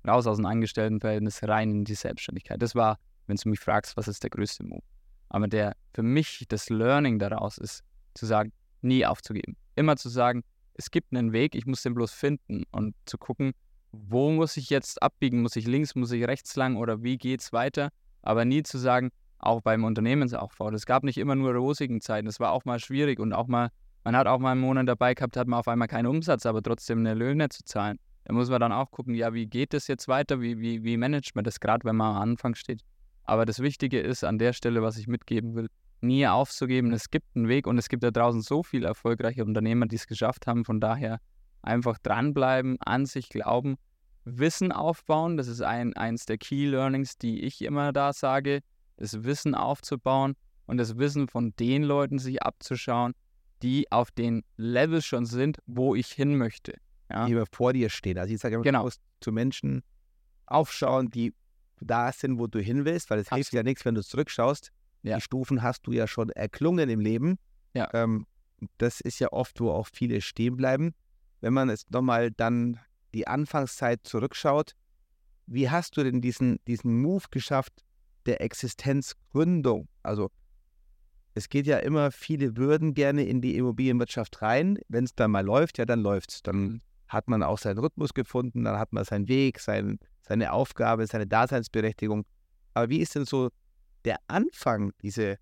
raus 0.06 0.28
aus 0.28 0.38
dem 0.38 0.46
Angestelltenverhältnis 0.46 1.44
rein 1.44 1.72
in 1.72 1.86
die 1.86 1.96
Selbstständigkeit. 1.96 2.62
Das 2.62 2.76
war 2.76 3.00
wenn 3.28 3.38
du 3.38 3.50
mich 3.50 3.60
fragst, 3.60 3.98
was 3.98 4.08
ist 4.08 4.24
der 4.24 4.30
größte 4.30 4.64
Move. 4.64 4.84
Aber 5.30 5.48
der 5.48 5.76
für 5.94 6.04
mich 6.04 6.46
das 6.48 6.70
Learning 6.70 7.20
daraus 7.20 7.58
ist, 7.58 7.84
zu 8.14 8.26
sagen, 8.26 8.52
nie 8.82 9.06
aufzugeben. 9.06 9.56
Immer 9.76 9.96
zu 9.96 10.10
sagen, 10.10 10.44
es 10.76 10.92
gibt 10.92 11.16
einen 11.16 11.34
Weg, 11.34 11.56
ich 11.56 11.66
muss 11.66 11.84
den 11.84 11.94
bloß 11.94 12.12
finden 12.12 12.64
und 12.72 12.96
zu 13.06 13.18
gucken, 13.18 13.54
wo 13.92 14.32
muss 14.32 14.58
ich 14.58 14.70
jetzt 14.70 15.02
abbiegen? 15.02 15.42
Muss 15.42 15.56
ich 15.56 15.68
links, 15.68 15.96
muss 15.96 16.12
ich 16.12 16.28
rechts 16.28 16.56
lang 16.56 16.78
oder 16.78 17.04
wie 17.04 17.18
geht's 17.18 17.54
weiter? 17.54 17.90
Aber 18.24 18.44
nie 18.44 18.64
zu 18.64 18.78
sagen, 18.78 19.12
auch 19.38 19.62
beim 19.62 19.84
Unternehmensaufbau, 19.84 20.70
es 20.70 20.86
gab 20.86 21.04
nicht 21.04 21.18
immer 21.18 21.36
nur 21.36 21.54
rosigen 21.54 22.02
Zeiten, 22.02 22.28
es 22.28 22.40
war 22.40 22.52
auch 22.52 22.66
mal 22.66 22.80
schwierig 22.80 23.20
und 23.20 23.34
auch 23.34 23.48
mal, 23.48 23.70
man 24.04 24.16
hat 24.16 24.26
auch 24.26 24.40
mal 24.40 24.54
einen 24.54 24.62
Monat 24.62 24.88
dabei 24.88 25.14
gehabt, 25.14 25.38
hat 25.38 25.48
man 25.48 25.60
auf 25.60 25.68
einmal 25.68 25.88
keinen 25.88 26.08
Umsatz, 26.08 26.46
aber 26.46 26.62
trotzdem 26.62 27.00
eine 27.00 27.14
Löhne 27.14 27.50
zu 27.50 27.64
zahlen. 27.64 28.00
Da 28.26 28.34
muss 28.34 28.50
man 28.50 28.62
dann 28.62 28.72
auch 28.72 28.90
gucken, 28.90 29.16
ja, 29.16 29.34
wie 29.34 29.48
geht 29.48 29.74
das 29.74 29.88
jetzt 29.88 30.08
weiter? 30.08 30.40
Wie, 30.40 30.58
wie, 30.60 30.84
wie 30.84 30.96
managt 30.98 31.36
man 31.36 31.44
das 31.44 31.60
gerade, 31.60 31.84
wenn 31.84 31.98
man 31.98 32.16
am 32.16 32.22
Anfang 32.22 32.56
steht? 32.56 32.82
Aber 33.26 33.46
das 33.46 33.60
Wichtige 33.60 34.00
ist 34.00 34.24
an 34.24 34.38
der 34.38 34.54
Stelle, 34.54 34.82
was 34.82 34.98
ich 34.98 35.08
mitgeben 35.08 35.56
will, 35.56 35.70
nie 36.02 36.28
aufzugeben. 36.28 36.92
Es 36.92 37.10
gibt 37.10 37.36
einen 37.36 37.48
Weg 37.48 37.66
und 37.68 37.78
es 37.78 37.90
gibt 37.90 38.04
da 38.04 38.12
draußen 38.12 38.42
so 38.42 38.64
viele 38.64 38.88
erfolgreiche 38.88 39.44
Unternehmer, 39.46 39.88
die 39.88 39.96
es 39.96 40.08
geschafft 40.08 40.48
haben. 40.48 40.66
Von 40.66 40.80
daher 40.80 41.20
einfach 41.62 41.98
dranbleiben, 42.00 42.78
an 42.82 43.06
sich 43.06 43.30
glauben, 43.30 43.78
Wissen 44.26 44.72
aufbauen. 44.72 45.38
Das 45.38 45.48
ist 45.48 45.62
ein, 45.62 45.96
eins 45.96 46.26
der 46.26 46.38
Key 46.38 46.66
Learnings, 46.68 47.18
die 47.18 47.42
ich 47.42 47.62
immer 47.62 47.94
da 47.94 48.14
sage. 48.14 48.60
Das 48.98 49.24
Wissen 49.24 49.56
aufzubauen 49.56 50.36
und 50.66 50.78
das 50.78 50.98
Wissen 50.98 51.28
von 51.28 51.54
den 51.58 51.84
Leuten 51.84 52.20
sich 52.20 52.44
abzuschauen, 52.44 53.14
die 53.62 53.92
auf 53.92 54.12
den 54.12 54.44
Level 54.58 55.02
schon 55.02 55.26
sind, 55.26 55.60
wo 55.66 55.96
ich 55.96 56.08
hin 56.08 56.38
möchte. 56.38 56.76
Ja? 57.10 57.26
Die 57.26 57.42
vor 57.52 57.74
dir 57.74 57.90
stehen. 57.90 58.18
Also 58.18 58.34
ich 58.34 58.40
sage 58.40 58.56
immer, 58.56 58.64
genau. 58.64 58.80
du 58.80 58.86
musst 58.86 59.02
zu 59.22 59.32
Menschen 59.32 59.84
aufschauen, 60.46 61.10
die 61.10 61.34
da 61.84 62.12
sind, 62.12 62.40
wo 62.40 62.48
du 62.48 62.60
hin 62.60 62.86
willst, 62.86 63.10
weil 63.10 63.20
es 63.20 63.30
hilft 63.30 63.54
ja 63.54 63.64
nichts, 63.64 63.86
wenn 63.86 63.96
du 63.96 64.04
zurückschaust. 64.04 64.72
Ja. 65.04 65.18
Die 65.18 65.22
Stufen 65.22 65.62
hast 65.62 65.86
du 65.88 65.92
ja 65.92 66.08
schon 66.08 66.30
erklungen 66.30 66.90
im 66.90 67.00
Leben. 67.00 67.38
Ja. 67.74 67.90
Ähm, 67.94 68.26
das 68.78 69.02
ist 69.02 69.20
ja 69.20 69.32
oft, 69.32 69.60
wo 69.60 69.72
auch 69.72 69.88
viele 69.92 70.22
stehen 70.22 70.56
bleiben. 70.56 70.94
Wenn 71.42 71.54
man 71.54 71.70
es 71.70 71.90
nochmal 71.90 72.32
dann 72.32 72.80
die 73.14 73.28
Anfangszeit 73.28 74.02
zurückschaut, 74.04 74.74
wie 75.46 75.70
hast 75.70 75.98
du 75.98 76.04
denn 76.04 76.22
diesen, 76.22 76.60
diesen 76.68 77.02
Move 77.02 77.26
geschafft 77.30 77.84
der 78.26 78.42
Existenzgründung? 78.42 79.90
Also 80.02 80.32
es 81.36 81.50
geht 81.50 81.68
ja 81.68 81.80
immer, 81.80 82.12
viele 82.12 82.56
würden 82.58 82.94
gerne 82.94 83.26
in 83.26 83.42
die 83.42 83.58
Immobilienwirtschaft 83.58 84.42
rein. 84.42 84.80
Wenn 84.88 85.04
es 85.04 85.16
dann 85.16 85.32
mal 85.32 85.46
läuft, 85.46 85.78
ja, 85.80 85.86
dann 85.86 86.02
läuft 86.02 86.32
es. 86.32 86.44
Dann 86.44 86.58
Mhm. 86.58 86.82
Hat 87.14 87.28
man 87.28 87.44
auch 87.44 87.58
seinen 87.58 87.78
Rhythmus 87.78 88.14
gefunden, 88.14 88.64
dann 88.64 88.78
hat 88.78 88.92
man 88.92 89.06
seinen 89.06 89.28
Weg, 89.28 89.60
sein, 89.60 90.00
seine 90.22 90.52
Aufgabe, 90.52 91.06
seine 91.08 91.28
Daseinsberechtigung. 91.28 92.26
Aber 92.74 92.90
wie 92.90 93.00
ist 93.00 93.16
denn 93.16 93.26
so 93.26 93.50
der 94.04 94.18
Anfang, 94.28 94.92
diese, 95.02 95.38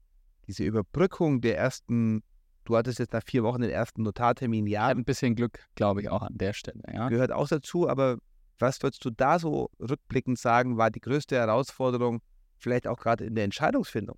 diese 0.47 0.63
Überbrückung 0.63 1.41
der 1.41 1.57
ersten, 1.57 2.23
du 2.65 2.75
hattest 2.75 2.99
jetzt 2.99 3.13
nach 3.13 3.23
vier 3.23 3.43
Wochen 3.43 3.61
den 3.61 3.71
ersten 3.71 4.03
Notartermin, 4.03 4.67
ja, 4.67 4.87
Ein 4.87 5.05
bisschen 5.05 5.35
Glück, 5.35 5.59
glaube 5.75 6.01
ich, 6.01 6.09
auch 6.09 6.21
an 6.21 6.37
der 6.37 6.53
Stelle. 6.53 6.81
Ja? 6.91 7.09
gehört 7.09 7.31
auch 7.31 7.47
dazu, 7.47 7.89
aber 7.89 8.17
was 8.59 8.83
würdest 8.83 9.03
du 9.03 9.09
da 9.09 9.39
so 9.39 9.69
rückblickend 9.79 10.37
sagen, 10.37 10.77
war 10.77 10.91
die 10.91 11.01
größte 11.01 11.35
Herausforderung, 11.35 12.21
vielleicht 12.57 12.85
auch 12.87 12.99
gerade 12.99 13.25
in 13.25 13.33
der 13.33 13.45
Entscheidungsfindung? 13.45 14.17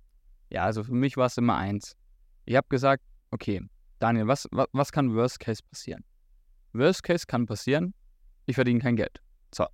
Ja, 0.50 0.64
also 0.64 0.84
für 0.84 0.92
mich 0.92 1.16
war 1.16 1.26
es 1.26 1.38
immer 1.38 1.56
eins. 1.56 1.96
Ich 2.44 2.56
habe 2.56 2.66
gesagt, 2.68 3.02
okay, 3.30 3.62
Daniel, 4.00 4.26
was, 4.26 4.46
was, 4.50 4.66
was 4.72 4.92
kann 4.92 5.14
Worst 5.14 5.40
Case 5.40 5.62
passieren? 5.70 6.04
Worst 6.74 7.04
Case 7.04 7.24
kann 7.26 7.46
passieren, 7.46 7.94
ich 8.46 8.56
verdiene 8.56 8.80
kein 8.80 8.96
Geld. 8.96 9.20
So, 9.54 9.64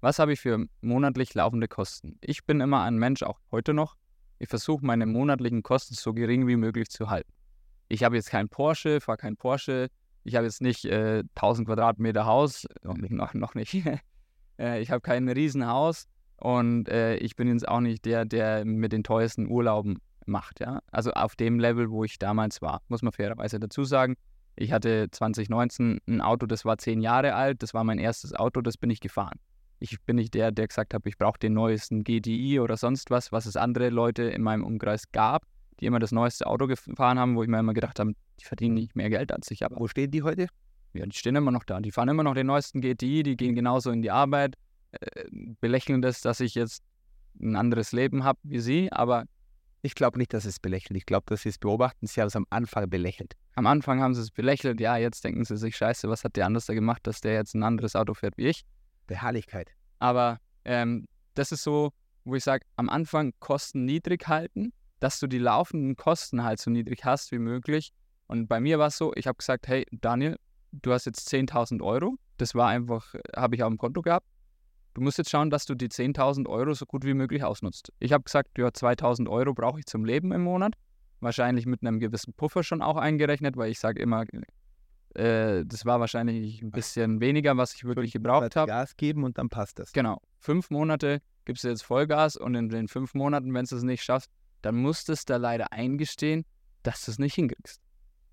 was 0.00 0.20
habe 0.20 0.32
ich 0.32 0.40
für 0.40 0.64
monatlich 0.80 1.34
laufende 1.34 1.66
Kosten? 1.66 2.18
Ich 2.20 2.44
bin 2.44 2.60
immer 2.60 2.82
ein 2.82 2.96
Mensch, 2.96 3.24
auch 3.24 3.40
heute 3.50 3.74
noch. 3.74 3.96
Ich 4.38 4.48
versuche 4.48 4.86
meine 4.86 5.06
monatlichen 5.06 5.64
Kosten 5.64 5.94
so 5.94 6.14
gering 6.14 6.46
wie 6.46 6.56
möglich 6.56 6.88
zu 6.88 7.10
halten. 7.10 7.32
Ich 7.88 8.04
habe 8.04 8.14
jetzt 8.16 8.30
kein 8.30 8.48
Porsche, 8.48 9.00
fahre 9.00 9.18
kein 9.18 9.36
Porsche. 9.36 9.88
Ich 10.22 10.36
habe 10.36 10.46
jetzt 10.46 10.62
nicht 10.62 10.84
äh, 10.84 11.24
1000 11.34 11.66
Quadratmeter 11.66 12.26
Haus, 12.26 12.66
noch 12.82 12.96
nicht, 12.96 13.12
noch, 13.12 13.34
noch 13.34 13.54
nicht. 13.54 13.74
äh, 14.58 14.80
ich 14.80 14.90
habe 14.90 15.00
kein 15.00 15.28
Riesenhaus 15.28 16.06
und 16.36 16.88
äh, 16.88 17.16
ich 17.16 17.34
bin 17.34 17.48
jetzt 17.48 17.66
auch 17.66 17.80
nicht 17.80 18.04
der, 18.04 18.24
der 18.24 18.64
mit 18.64 18.92
den 18.92 19.02
teuersten 19.02 19.48
Urlauben 19.48 19.98
macht. 20.26 20.60
Ja? 20.60 20.80
Also 20.92 21.10
auf 21.12 21.34
dem 21.34 21.58
Level, 21.58 21.90
wo 21.90 22.04
ich 22.04 22.18
damals 22.18 22.62
war, 22.62 22.82
muss 22.88 23.02
man 23.02 23.12
fairerweise 23.12 23.58
dazu 23.58 23.84
sagen. 23.84 24.16
Ich 24.56 24.72
hatte 24.72 25.08
2019 25.10 26.00
ein 26.08 26.20
Auto, 26.20 26.46
das 26.46 26.64
war 26.64 26.78
zehn 26.78 27.00
Jahre 27.00 27.34
alt, 27.34 27.62
das 27.62 27.74
war 27.74 27.84
mein 27.84 27.98
erstes 27.98 28.34
Auto, 28.34 28.62
das 28.62 28.78
bin 28.78 28.90
ich 28.90 29.00
gefahren. 29.00 29.38
Ich 29.78 30.00
bin 30.02 30.16
nicht 30.16 30.32
der, 30.32 30.50
der 30.50 30.66
gesagt 30.66 30.94
hat, 30.94 31.02
ich 31.04 31.18
brauche 31.18 31.38
den 31.38 31.52
neuesten 31.52 32.02
GTI 32.02 32.60
oder 32.60 32.78
sonst 32.78 33.10
was, 33.10 33.30
was 33.32 33.44
es 33.44 33.56
andere 33.56 33.90
Leute 33.90 34.22
in 34.22 34.42
meinem 34.42 34.64
Umkreis 34.64 35.12
gab, 35.12 35.44
die 35.78 35.86
immer 35.86 35.98
das 35.98 36.12
neueste 36.12 36.46
Auto 36.46 36.66
gefahren 36.66 37.18
haben, 37.18 37.36
wo 37.36 37.42
ich 37.42 37.48
mir 37.48 37.58
immer 37.58 37.74
gedacht 37.74 38.00
habe, 38.00 38.12
die 38.40 38.44
verdienen 38.44 38.74
nicht 38.74 38.96
mehr 38.96 39.10
Geld 39.10 39.30
als 39.32 39.50
ich. 39.50 39.62
Aber 39.64 39.76
Wo 39.78 39.86
stehen 39.86 40.10
die 40.10 40.22
heute? 40.22 40.46
ja, 40.96 41.06
die 41.06 41.16
stehen 41.16 41.36
immer 41.36 41.50
noch 41.50 41.64
da. 41.64 41.80
Die 41.80 41.92
fahren 41.92 42.08
immer 42.08 42.22
noch 42.22 42.34
den 42.34 42.46
neuesten 42.46 42.80
GTI, 42.80 43.22
die 43.22 43.36
gehen 43.36 43.54
genauso 43.54 43.90
in 43.90 44.02
die 44.02 44.10
Arbeit, 44.10 44.54
äh, 44.92 45.24
belächeln 45.60 46.02
das, 46.02 46.20
dass 46.20 46.40
ich 46.40 46.54
jetzt 46.54 46.82
ein 47.40 47.56
anderes 47.56 47.92
Leben 47.92 48.24
habe 48.24 48.38
wie 48.44 48.60
sie, 48.60 48.90
aber 48.90 49.24
Ich 49.82 49.94
glaube 49.94 50.18
nicht, 50.18 50.32
dass 50.32 50.42
sie 50.42 50.48
es 50.48 50.58
belächeln. 50.58 50.96
Ich 50.96 51.06
glaube, 51.06 51.26
dass 51.28 51.42
sie 51.42 51.48
es 51.48 51.58
beobachten. 51.58 52.06
Sie 52.06 52.20
haben 52.20 52.28
es 52.28 52.36
am 52.36 52.46
Anfang 52.50 52.90
belächelt. 52.90 53.34
am 53.54 53.66
Anfang 53.66 54.00
haben 54.00 54.14
sie 54.14 54.22
es 54.22 54.30
belächelt, 54.30 54.80
ja, 54.80 54.96
jetzt 54.96 55.24
denken 55.24 55.44
sie 55.44 55.56
sich, 55.56 55.76
scheiße, 55.76 56.08
was 56.08 56.24
hat 56.24 56.36
der 56.36 56.46
anders 56.46 56.66
da 56.66 56.74
gemacht, 56.74 57.06
dass 57.06 57.20
der 57.20 57.34
jetzt 57.34 57.54
ein 57.54 57.62
anderes 57.62 57.94
Auto 57.94 58.14
fährt 58.14 58.36
wie 58.36 58.48
ich. 58.48 58.64
Beharrlichkeit. 59.06 59.70
Aber 59.98 60.40
ähm, 60.64 61.06
das 61.34 61.52
ist 61.52 61.62
so, 61.62 61.92
wo 62.24 62.34
ich 62.34 62.44
sage, 62.44 62.66
am 62.76 62.88
Anfang 62.88 63.32
Kosten 63.38 63.84
niedrig 63.84 64.26
halten, 64.26 64.72
dass 65.00 65.20
du 65.20 65.26
die 65.26 65.38
laufenden 65.38 65.96
Kosten 65.96 66.42
halt 66.42 66.60
so 66.60 66.70
niedrig 66.70 67.04
hast 67.04 67.30
wie 67.32 67.38
möglich. 67.38 67.92
Und 68.26 68.48
bei 68.48 68.60
mir 68.60 68.78
war 68.78 68.88
es 68.88 68.96
so, 68.96 69.12
ich 69.14 69.26
habe 69.26 69.36
gesagt, 69.36 69.68
hey 69.68 69.86
Daniel, 69.92 70.36
du 70.72 70.92
hast 70.92 71.04
jetzt 71.06 71.28
10.000 71.32 71.82
Euro. 71.82 72.16
Das 72.38 72.54
war 72.54 72.68
einfach, 72.68 73.14
habe 73.34 73.54
ich 73.54 73.62
auf 73.62 73.70
dem 73.70 73.78
Konto 73.78 74.02
gehabt. 74.02 74.26
Du 74.96 75.02
musst 75.02 75.18
jetzt 75.18 75.28
schauen, 75.28 75.50
dass 75.50 75.66
du 75.66 75.74
die 75.74 75.88
10.000 75.88 76.48
Euro 76.48 76.72
so 76.72 76.86
gut 76.86 77.04
wie 77.04 77.12
möglich 77.12 77.44
ausnutzt. 77.44 77.92
Ich 77.98 78.14
habe 78.14 78.24
gesagt, 78.24 78.56
ja, 78.56 78.68
2.000 78.68 79.28
Euro 79.28 79.52
brauche 79.52 79.78
ich 79.78 79.84
zum 79.84 80.06
Leben 80.06 80.32
im 80.32 80.40
Monat. 80.40 80.72
Wahrscheinlich 81.20 81.66
mit 81.66 81.82
einem 81.82 82.00
gewissen 82.00 82.32
Puffer 82.32 82.62
schon 82.62 82.80
auch 82.80 82.96
eingerechnet, 82.96 83.58
weil 83.58 83.70
ich 83.70 83.78
sage 83.78 84.00
immer, 84.00 84.24
äh, 85.14 85.66
das 85.66 85.84
war 85.84 86.00
wahrscheinlich 86.00 86.62
ein 86.62 86.70
bisschen 86.70 87.20
weniger, 87.20 87.58
was 87.58 87.74
ich 87.74 87.84
wirklich 87.84 88.12
gebraucht 88.12 88.56
habe. 88.56 88.68
Gas 88.68 88.96
geben 88.96 89.24
und 89.24 89.36
dann 89.36 89.50
passt 89.50 89.78
das. 89.78 89.92
Genau. 89.92 90.22
Fünf 90.38 90.70
Monate 90.70 91.20
gibst 91.44 91.64
du 91.64 91.68
jetzt 91.68 91.82
Vollgas 91.82 92.38
und 92.38 92.54
in 92.54 92.70
den 92.70 92.88
fünf 92.88 93.12
Monaten, 93.12 93.52
wenn 93.52 93.66
du 93.66 93.76
es 93.76 93.82
nicht 93.82 94.02
schaffst, 94.02 94.30
dann 94.62 94.76
musst 94.76 95.10
du 95.10 95.12
es 95.12 95.26
da 95.26 95.36
leider 95.36 95.74
eingestehen, 95.74 96.46
dass 96.84 97.04
du 97.04 97.10
es 97.10 97.18
nicht 97.18 97.34
hinkriegst. 97.34 97.82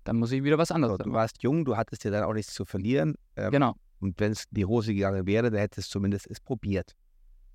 Dann 0.04 0.16
muss 0.16 0.32
ich 0.32 0.42
wieder 0.42 0.56
was 0.56 0.70
anderes 0.70 0.96
Du 0.96 1.04
machen. 1.04 1.12
warst 1.12 1.42
jung, 1.42 1.66
du 1.66 1.76
hattest 1.76 2.04
ja 2.04 2.10
dann 2.10 2.24
auch 2.24 2.32
nichts 2.32 2.54
zu 2.54 2.64
verlieren. 2.64 3.16
Ähm, 3.36 3.50
Genau. 3.50 3.74
Und 4.04 4.20
wenn 4.20 4.32
es 4.32 4.44
in 4.44 4.56
die 4.56 4.66
Hose 4.66 4.92
gegangen 4.92 5.26
wäre, 5.26 5.50
dann 5.50 5.58
hättest 5.58 5.88
du 5.88 5.92
zumindest 5.92 6.26
es 6.30 6.38
probiert. 6.38 6.94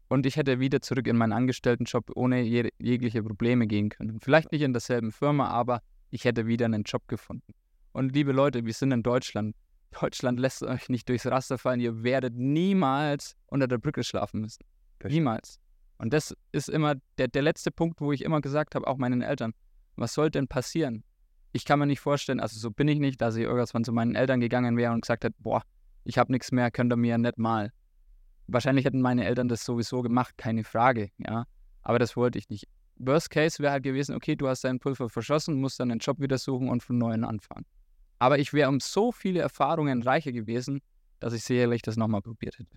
Und 0.08 0.26
ich 0.26 0.36
hätte 0.36 0.60
wieder 0.60 0.82
zurück 0.82 1.06
in 1.06 1.16
meinen 1.16 1.32
Angestelltenjob 1.32 2.10
ohne 2.16 2.42
je 2.42 2.72
jegliche 2.80 3.22
Probleme 3.22 3.68
gehen 3.68 3.90
können. 3.90 4.20
Vielleicht 4.20 4.52
nicht 4.52 4.64
in 4.64 4.74
derselben 4.74 5.12
Firma, 5.12 5.48
aber 5.50 5.84
ich 6.10 6.26
hätte 6.26 6.48
wieder 6.48 6.66
einen 6.66 6.82
Job 6.82 7.08
gefunden. 7.08 7.54
Und 7.92 8.16
liebe 8.16 8.32
Leute, 8.32 8.66
wir 8.66 8.74
sind 8.74 8.92
in 8.92 9.04
Deutschland. 9.04 9.56
Deutschland 10.02 10.40
lässt 10.40 10.64
euch 10.64 10.90
nicht 10.90 11.08
durchs 11.08 11.28
Raster 11.28 11.60
fallen. 11.60 11.80
Ihr 11.80 12.02
werdet 12.02 12.34
niemals 12.36 13.36
unter 13.46 13.68
der 13.68 13.78
Brücke 13.78 14.04
schlafen 14.04 14.42
müssen. 14.42 14.66
Niemals. 15.04 15.60
Und 16.00 16.14
das 16.14 16.36
ist 16.52 16.70
immer 16.70 16.96
der, 17.20 17.28
der 17.28 17.44
letzte 17.44 17.70
Punkt, 17.70 18.02
wo 18.02 18.12
ich 18.12 18.24
immer 18.24 18.42
gesagt 18.42 18.74
habe, 18.74 18.88
auch 18.88 18.98
meinen 18.98 19.22
Eltern, 19.22 19.54
was 19.96 20.16
soll 20.16 20.32
denn 20.32 20.48
passieren? 20.48 21.04
Ich 21.52 21.64
kann 21.64 21.78
mir 21.78 21.86
nicht 21.86 22.00
vorstellen, 22.00 22.40
also 22.40 22.60
so 22.60 22.72
bin 22.72 22.88
ich 22.88 22.98
nicht, 22.98 23.22
dass 23.22 23.36
ich 23.36 23.44
irgendwann 23.44 23.84
zu 23.84 23.92
meinen 23.92 24.16
Eltern 24.16 24.40
gegangen 24.40 24.78
wäre 24.78 24.94
und 24.94 25.02
gesagt 25.02 25.24
hätte, 25.24 25.36
boah, 25.40 25.62
ich 26.10 26.18
habe 26.18 26.32
nichts 26.32 26.52
mehr, 26.52 26.72
könnt 26.72 26.92
ihr 26.92 26.98
mir 26.98 27.18
nicht 27.20 27.38
mal. 27.38 27.72
Wahrscheinlich 28.48 28.84
hätten 28.84 29.00
meine 29.00 29.26
Eltern 29.26 29.48
das 29.48 29.64
sowieso 29.64 30.02
gemacht, 30.02 30.36
keine 30.38 30.64
Frage, 30.64 31.12
ja. 31.20 31.46
Aber 31.84 32.00
das 32.00 32.18
wollte 32.18 32.40
ich 32.40 32.50
nicht. 32.50 32.68
Worst 32.96 33.30
Case 33.30 33.60
wäre 33.60 33.72
halt 33.72 33.84
gewesen, 33.84 34.16
okay, 34.16 34.36
du 34.36 34.48
hast 34.48 34.64
deinen 34.64 34.80
Pulver 34.80 35.08
verschossen, 35.08 35.62
musst 35.62 35.80
dann 35.80 35.92
einen 35.92 36.00
Job 36.00 36.20
wieder 36.20 36.40
suchen 36.40 36.68
und 36.68 36.82
von 36.82 36.98
neuem 36.98 37.24
anfangen. 37.24 37.66
Aber 38.18 38.40
ich 38.40 38.52
wäre 38.54 38.70
um 38.70 38.80
so 38.80 39.12
viele 39.12 39.40
Erfahrungen 39.40 40.02
reicher 40.02 40.32
gewesen, 40.32 40.82
dass 41.20 41.34
ich 41.34 41.44
sicherlich 41.44 41.84
das 41.84 41.96
nochmal 41.96 42.24
probiert 42.24 42.58
hätte. 42.58 42.76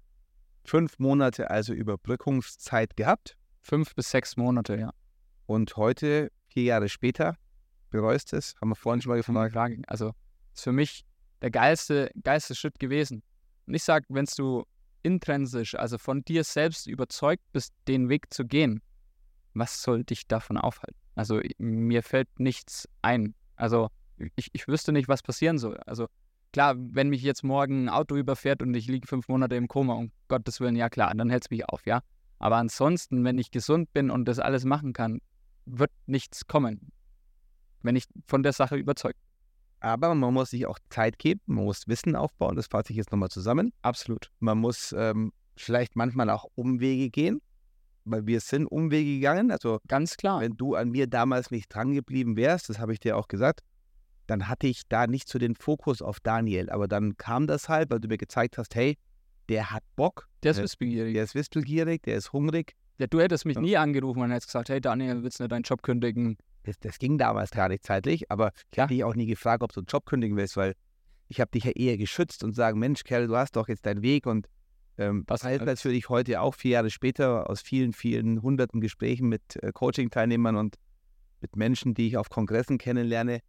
Fünf 0.64 0.98
Monate 0.98 1.50
also 1.50 1.72
Überbrückungszeit 1.72 2.96
gehabt. 2.96 3.36
Fünf 3.62 3.94
bis 3.94 4.10
sechs 4.10 4.36
Monate, 4.36 4.76
ja. 4.76 4.92
Und 5.46 5.76
heute, 5.78 6.30
vier 6.48 6.64
Jahre 6.64 6.90
später, 6.90 7.36
bereust 7.88 8.34
es? 8.34 8.54
Haben 8.60 8.70
wir 8.70 8.76
vorhin 8.76 9.00
schon 9.00 9.34
mal 9.34 9.48
gefragt. 9.48 9.74
Also, 9.88 10.12
ist 10.54 10.64
für 10.64 10.72
mich 10.72 11.06
der 11.42 11.50
geilste, 11.50 12.10
geilste 12.22 12.54
Schritt 12.54 12.78
gewesen. 12.78 13.22
Und 13.66 13.74
ich 13.74 13.82
sage, 13.82 14.06
wenn 14.08 14.26
du 14.36 14.64
intrinsisch, 15.02 15.74
also 15.74 15.98
von 15.98 16.24
dir 16.24 16.44
selbst 16.44 16.86
überzeugt 16.86 17.42
bist, 17.52 17.74
den 17.88 18.08
Weg 18.08 18.32
zu 18.32 18.46
gehen, 18.46 18.80
was 19.52 19.82
soll 19.82 20.04
dich 20.04 20.26
davon 20.26 20.56
aufhalten? 20.56 20.96
Also, 21.14 21.40
mir 21.58 22.02
fällt 22.02 22.28
nichts 22.40 22.88
ein. 23.02 23.34
Also, 23.56 23.88
ich, 24.36 24.48
ich 24.52 24.68
wüsste 24.68 24.92
nicht, 24.92 25.08
was 25.08 25.22
passieren 25.22 25.58
soll. 25.58 25.78
Also, 25.84 26.06
klar, 26.52 26.74
wenn 26.78 27.10
mich 27.10 27.22
jetzt 27.22 27.42
morgen 27.42 27.84
ein 27.84 27.88
Auto 27.88 28.16
überfährt 28.16 28.62
und 28.62 28.72
ich 28.74 28.86
liege 28.86 29.06
fünf 29.06 29.28
Monate 29.28 29.56
im 29.56 29.68
Koma, 29.68 29.94
um 29.94 30.12
Gottes 30.28 30.60
Willen, 30.60 30.76
ja 30.76 30.88
klar, 30.88 31.12
dann 31.14 31.28
hält 31.28 31.44
es 31.44 31.50
mich 31.50 31.68
auf, 31.68 31.84
ja. 31.86 32.02
Aber 32.38 32.56
ansonsten, 32.56 33.24
wenn 33.24 33.38
ich 33.38 33.50
gesund 33.50 33.92
bin 33.92 34.10
und 34.10 34.24
das 34.24 34.38
alles 34.38 34.64
machen 34.64 34.92
kann, 34.92 35.20
wird 35.66 35.92
nichts 36.06 36.46
kommen. 36.46 36.92
Wenn 37.82 37.96
ich 37.96 38.04
von 38.26 38.42
der 38.42 38.52
Sache 38.52 38.76
überzeugt 38.76 39.18
Aber 39.82 40.14
man 40.14 40.32
muss 40.32 40.50
sich 40.50 40.64
auch 40.66 40.78
Zeit 40.90 41.18
geben, 41.18 41.40
man 41.46 41.64
muss 41.64 41.88
Wissen 41.88 42.14
aufbauen. 42.14 42.54
Das 42.54 42.68
fasse 42.68 42.92
ich 42.92 42.96
jetzt 42.98 43.10
nochmal 43.10 43.30
zusammen. 43.30 43.72
Absolut. 43.82 44.30
Man 44.38 44.58
muss 44.58 44.94
ähm, 44.96 45.32
vielleicht 45.56 45.96
manchmal 45.96 46.30
auch 46.30 46.46
Umwege 46.54 47.10
gehen, 47.10 47.40
weil 48.04 48.24
wir 48.26 48.38
sind 48.40 48.66
Umwege 48.66 49.14
gegangen. 49.14 49.50
Also 49.50 49.80
Ganz 49.88 50.16
klar. 50.16 50.40
wenn 50.40 50.56
du 50.56 50.76
an 50.76 50.90
mir 50.90 51.08
damals 51.08 51.50
nicht 51.50 51.66
dran 51.74 51.92
geblieben 51.94 52.36
wärst, 52.36 52.68
das 52.68 52.78
habe 52.78 52.92
ich 52.92 53.00
dir 53.00 53.16
auch 53.16 53.26
gesagt, 53.26 53.60
dann 54.28 54.48
hatte 54.48 54.68
ich 54.68 54.82
da 54.88 55.08
nicht 55.08 55.28
so 55.28 55.40
den 55.40 55.56
Fokus 55.56 56.00
auf 56.00 56.20
Daniel. 56.20 56.70
Aber 56.70 56.86
dann 56.86 57.16
kam 57.16 57.48
das 57.48 57.68
halt, 57.68 57.90
weil 57.90 57.98
du 57.98 58.06
mir 58.06 58.18
gezeigt 58.18 58.58
hast, 58.58 58.76
hey, 58.76 58.96
der 59.48 59.72
hat 59.72 59.82
Bock, 59.96 60.28
der 60.44 60.52
ist 60.52 60.62
wissbegierig. 60.62 61.14
der 61.14 61.24
ist 61.24 61.34
wissbegierig, 61.34 62.02
der 62.04 62.16
ist 62.18 62.32
hungrig. 62.32 62.76
Ja, 62.98 63.08
du 63.08 63.18
hättest 63.20 63.46
mich 63.46 63.56
Ja. 63.56 63.60
nie 63.62 63.76
angerufen 63.76 64.22
und 64.22 64.30
hättest 64.30 64.46
gesagt, 64.46 64.68
hey 64.68 64.80
Daniel, 64.80 65.24
willst 65.24 65.40
du 65.40 65.42
nicht 65.42 65.50
deinen 65.50 65.62
Job 65.64 65.82
kündigen? 65.82 66.36
Das, 66.64 66.78
das 66.78 66.98
ging 66.98 67.18
damals 67.18 67.50
gar 67.50 67.68
nicht 67.68 67.84
zeitlich, 67.84 68.30
aber 68.30 68.52
ich 68.72 68.78
habe 68.78 68.94
dich 68.94 69.04
auch 69.04 69.14
nie 69.14 69.26
gefragt, 69.26 69.62
ob 69.62 69.72
du 69.72 69.80
einen 69.80 69.86
Job 69.86 70.06
kündigen 70.06 70.36
willst, 70.36 70.56
weil 70.56 70.74
ich 71.28 71.40
habe 71.40 71.50
dich 71.50 71.64
ja 71.64 71.70
eher 71.72 71.96
geschützt 71.96 72.44
und 72.44 72.54
sagen, 72.54 72.78
Mensch, 72.78 73.04
Kerl, 73.04 73.26
du 73.26 73.36
hast 73.36 73.56
doch 73.56 73.68
jetzt 73.68 73.86
deinen 73.86 74.02
Weg 74.02 74.26
und 74.26 74.48
ähm, 74.98 75.24
Was 75.26 75.42
heißt 75.42 75.64
natürlich 75.64 76.10
heute 76.10 76.40
auch 76.42 76.54
vier 76.54 76.72
Jahre 76.72 76.90
später 76.90 77.48
aus 77.48 77.62
vielen, 77.62 77.94
vielen 77.94 78.42
hunderten 78.42 78.80
Gesprächen 78.80 79.28
mit 79.28 79.56
äh, 79.62 79.72
Coaching-Teilnehmern 79.72 80.56
und 80.56 80.76
mit 81.40 81.56
Menschen, 81.56 81.94
die 81.94 82.08
ich 82.08 82.16
auf 82.18 82.28
Kongressen 82.28 82.76
kennenlerne. 82.76 83.40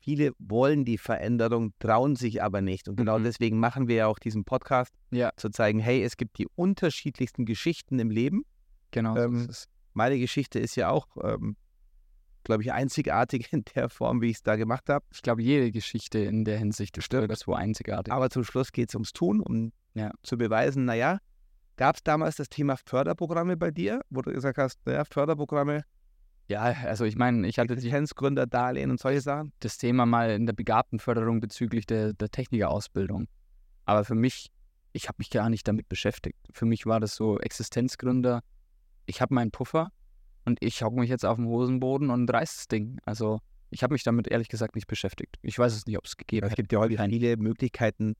Viele 0.00 0.32
wollen 0.38 0.84
die 0.84 0.98
Veränderung, 0.98 1.72
trauen 1.78 2.16
sich 2.16 2.42
aber 2.42 2.60
nicht. 2.60 2.88
Und 2.88 2.96
genau 2.96 3.18
Mhm. 3.20 3.24
deswegen 3.24 3.58
machen 3.58 3.86
wir 3.88 3.94
ja 3.96 4.06
auch 4.08 4.18
diesen 4.18 4.44
Podcast, 4.44 4.92
Ja. 5.12 5.30
zu 5.36 5.48
zeigen, 5.48 5.78
hey, 5.78 6.02
es 6.02 6.16
gibt 6.16 6.38
die 6.38 6.48
unterschiedlichsten 6.56 7.46
Geschichten 7.46 7.98
im 8.00 8.10
Leben. 8.10 8.44
Genau. 8.90 9.16
Ähm. 9.16 9.48
Meine 9.94 10.18
Geschichte 10.18 10.58
ist 10.58 10.74
ja 10.74 10.90
auch, 10.90 11.06
ähm, 11.22 11.56
glaube 12.44 12.62
ich, 12.62 12.72
einzigartig 12.72 13.48
in 13.52 13.64
der 13.74 13.88
Form, 13.88 14.20
wie 14.20 14.30
ich 14.30 14.36
es 14.36 14.42
da 14.42 14.56
gemacht 14.56 14.88
habe. 14.88 15.04
Ich 15.12 15.22
glaube, 15.22 15.42
jede 15.42 15.72
Geschichte 15.72 16.18
in 16.20 16.44
der 16.44 16.58
Hinsicht 16.58 16.96
ist 16.96 17.12
irgendwo 17.12 17.54
einzigartig. 17.54 18.12
Aber 18.12 18.30
zum 18.30 18.44
Schluss 18.44 18.72
geht 18.72 18.90
es 18.90 18.94
ums 18.94 19.12
Tun, 19.12 19.40
um 19.40 19.72
Ja. 19.94 20.12
zu 20.22 20.36
beweisen, 20.38 20.84
naja, 20.84 21.18
Gab 21.76 21.96
es 21.96 22.04
damals 22.04 22.36
das 22.36 22.48
Thema 22.48 22.76
Förderprogramme 22.76 23.56
bei 23.56 23.72
dir, 23.72 24.00
wo 24.08 24.22
du 24.22 24.32
gesagt 24.32 24.58
hast, 24.58 24.78
naja, 24.86 25.04
Förderprogramme, 25.04 25.84
Ja, 26.46 26.60
also 26.62 27.04
ich 27.04 27.16
meine, 27.16 27.48
ich 27.48 27.58
hatte 27.58 27.74
die, 27.74 27.86
Existenzgründerdarlehen 27.88 28.90
und 28.92 29.00
solche 29.00 29.20
Sachen? 29.20 29.52
das 29.60 29.76
Thema 29.78 30.06
mal 30.06 30.30
in 30.30 30.46
der 30.46 30.52
Begabtenförderung 30.52 31.40
bezüglich 31.40 31.86
der, 31.86 32.12
der 32.12 32.30
Technikerausbildung. 32.30 33.26
Aber 33.86 34.04
für 34.04 34.14
mich, 34.14 34.52
ich 34.92 35.08
habe 35.08 35.16
mich 35.18 35.30
gar 35.30 35.50
nicht 35.50 35.66
damit 35.66 35.88
beschäftigt. 35.88 36.38
Für 36.52 36.64
mich 36.64 36.86
war 36.86 37.00
das 37.00 37.16
so 37.16 37.40
Existenzgründer. 37.40 38.42
Ich 39.06 39.20
habe 39.20 39.34
meinen 39.34 39.50
Puffer 39.50 39.90
und 40.44 40.58
ich 40.62 40.82
hocke 40.82 40.98
mich 40.98 41.10
jetzt 41.10 41.24
auf 41.24 41.36
den 41.36 41.46
Hosenboden 41.46 42.10
und 42.10 42.30
reiß 42.32 42.56
das 42.56 42.68
Ding. 42.68 42.98
Also 43.04 43.40
ich 43.70 43.82
habe 43.82 43.92
mich 43.94 44.02
damit 44.04 44.28
ehrlich 44.28 44.48
gesagt 44.48 44.74
nicht 44.74 44.86
beschäftigt. 44.86 45.36
Ich 45.42 45.58
weiß 45.58 45.74
es 45.74 45.86
nicht, 45.86 45.98
ob 45.98 46.04
es 46.04 46.16
gegeben 46.16 46.46
Es 46.46 46.52
hat. 46.52 46.56
gibt 46.56 46.72
ja 46.72 46.78
heute 46.78 46.96
viele 47.08 47.36
Möglichkeiten, 47.36 48.14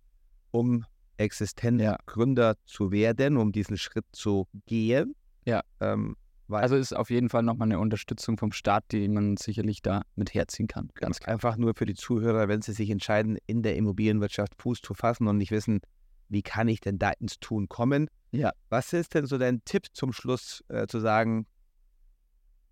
um 0.50 0.84
Existenzgründer 1.16 2.56
zu 2.66 2.90
werden, 2.90 3.36
um 3.36 3.52
diesen 3.52 3.76
Schritt 3.76 4.06
zu 4.12 4.46
gehen. 4.66 5.14
Ja. 5.44 5.62
Ähm, 5.80 6.16
Also 6.48 6.76
ist 6.76 6.92
auf 6.94 7.10
jeden 7.10 7.28
Fall 7.28 7.42
nochmal 7.42 7.68
eine 7.68 7.78
Unterstützung 7.78 8.36
vom 8.36 8.52
Staat, 8.52 8.84
die 8.92 9.08
man 9.08 9.36
sicherlich 9.36 9.82
da 9.82 10.02
mit 10.16 10.34
herziehen 10.34 10.66
kann. 10.66 10.90
Ganz 10.94 11.20
klar. 11.20 11.34
einfach 11.34 11.56
nur 11.56 11.74
für 11.74 11.86
die 11.86 11.94
Zuhörer, 11.94 12.48
wenn 12.48 12.62
sie 12.62 12.72
sich 12.72 12.90
entscheiden, 12.90 13.38
in 13.46 13.62
der 13.62 13.76
Immobilienwirtschaft 13.76 14.54
Fuß 14.60 14.80
zu 14.80 14.94
fassen 14.94 15.28
und 15.28 15.38
nicht 15.38 15.50
wissen, 15.50 15.80
wie 16.28 16.42
kann 16.42 16.68
ich 16.68 16.80
denn 16.80 16.98
da 16.98 17.10
ins 17.20 17.38
Tun 17.38 17.68
kommen. 17.68 18.08
Ja. 18.32 18.52
Was 18.70 18.92
ist 18.92 19.14
denn 19.14 19.26
so 19.26 19.38
dein 19.38 19.64
Tipp 19.64 19.86
zum 19.92 20.12
Schluss 20.12 20.64
äh, 20.68 20.86
zu 20.86 20.98
sagen, 20.98 21.46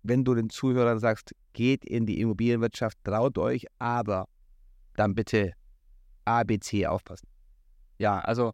wenn 0.03 0.23
du 0.23 0.35
den 0.35 0.49
Zuhörern 0.49 0.99
sagst, 0.99 1.33
geht 1.53 1.85
in 1.85 2.05
die 2.05 2.19
Immobilienwirtschaft, 2.19 2.97
traut 3.03 3.37
euch, 3.37 3.65
aber 3.79 4.27
dann 4.95 5.15
bitte 5.15 5.53
ABC 6.25 6.85
aufpassen. 6.85 7.27
Ja, 7.97 8.19
also 8.19 8.53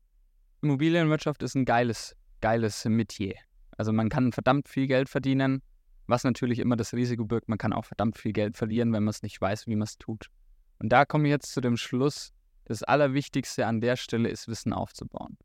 Immobilienwirtschaft 0.62 1.44
ist 1.44 1.56
ein 1.56 1.66
geiles, 1.66 2.16
geiles 2.42 2.86
Metier. 2.86 3.36
Also 3.78 3.92
man 3.92 4.10
kann 4.10 4.32
verdammt 4.32 4.68
viel 4.70 4.88
Geld 4.88 5.10
verdienen, 5.10 5.62
was 6.08 6.24
natürlich 6.24 6.60
immer 6.60 6.76
das 6.76 6.94
Risiko 6.94 7.26
birgt. 7.26 7.50
Man 7.50 7.58
kann 7.58 7.74
auch 7.74 7.86
verdammt 7.86 8.18
viel 8.18 8.34
Geld 8.34 8.58
verlieren, 8.58 8.92
wenn 8.94 9.04
man 9.04 9.12
es 9.12 9.24
nicht 9.24 9.40
weiß, 9.40 9.68
wie 9.68 9.76
man 9.76 9.88
es 9.88 9.98
tut. 9.98 10.28
Und 10.80 10.90
da 10.90 11.06
komme 11.06 11.28
ich 11.28 11.32
jetzt 11.32 11.54
zu 11.54 11.62
dem 11.62 11.78
Schluss, 11.78 12.32
das 12.66 12.84
Allerwichtigste 12.84 13.66
an 13.66 13.82
der 13.82 13.96
Stelle 13.96 14.30
ist, 14.30 14.48
Wissen 14.48 14.74
aufzubauen. 14.74 15.38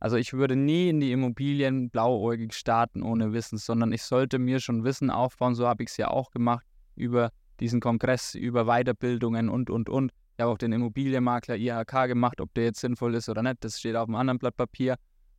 Also 0.00 0.16
ich 0.16 0.32
würde 0.32 0.56
nie 0.56 0.88
in 0.88 1.00
die 1.00 1.12
Immobilien 1.12 1.90
blauäugig 1.90 2.54
starten 2.54 3.02
ohne 3.02 3.32
Wissen, 3.34 3.58
sondern 3.58 3.92
ich 3.92 4.02
sollte 4.02 4.38
mir 4.38 4.58
schon 4.58 4.82
Wissen 4.82 5.10
aufbauen. 5.10 5.54
So 5.54 5.68
habe 5.68 5.82
ich 5.82 5.90
es 5.90 5.98
ja 5.98 6.08
auch 6.08 6.30
gemacht 6.30 6.66
über 6.96 7.30
diesen 7.60 7.80
Kongress, 7.80 8.34
über 8.34 8.64
Weiterbildungen 8.64 9.50
und, 9.50 9.68
und, 9.68 9.90
und. 9.90 10.12
Ich 10.36 10.42
habe 10.42 10.52
auch 10.52 10.58
den 10.58 10.72
Immobilienmakler 10.72 11.56
IHK 11.56 12.06
gemacht, 12.08 12.40
ob 12.40 12.52
der 12.54 12.64
jetzt 12.64 12.80
sinnvoll 12.80 13.14
ist 13.14 13.28
oder 13.28 13.42
nicht, 13.42 13.58
das 13.60 13.78
steht 13.78 13.94
auf 13.94 14.08
einem 14.08 14.14
anderen 14.16 14.38
Blatt 14.38 14.56
Papier. 14.56 14.96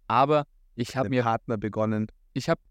Aber 0.07 0.45
ich 0.75 0.95
habe 0.95 1.09
Mit 1.09 1.17
einem 1.17 1.25
mir, 1.25 1.29
Partner 1.29 1.57
begonnen. 1.57 2.07
ich 2.33 2.47
habe 2.47 2.61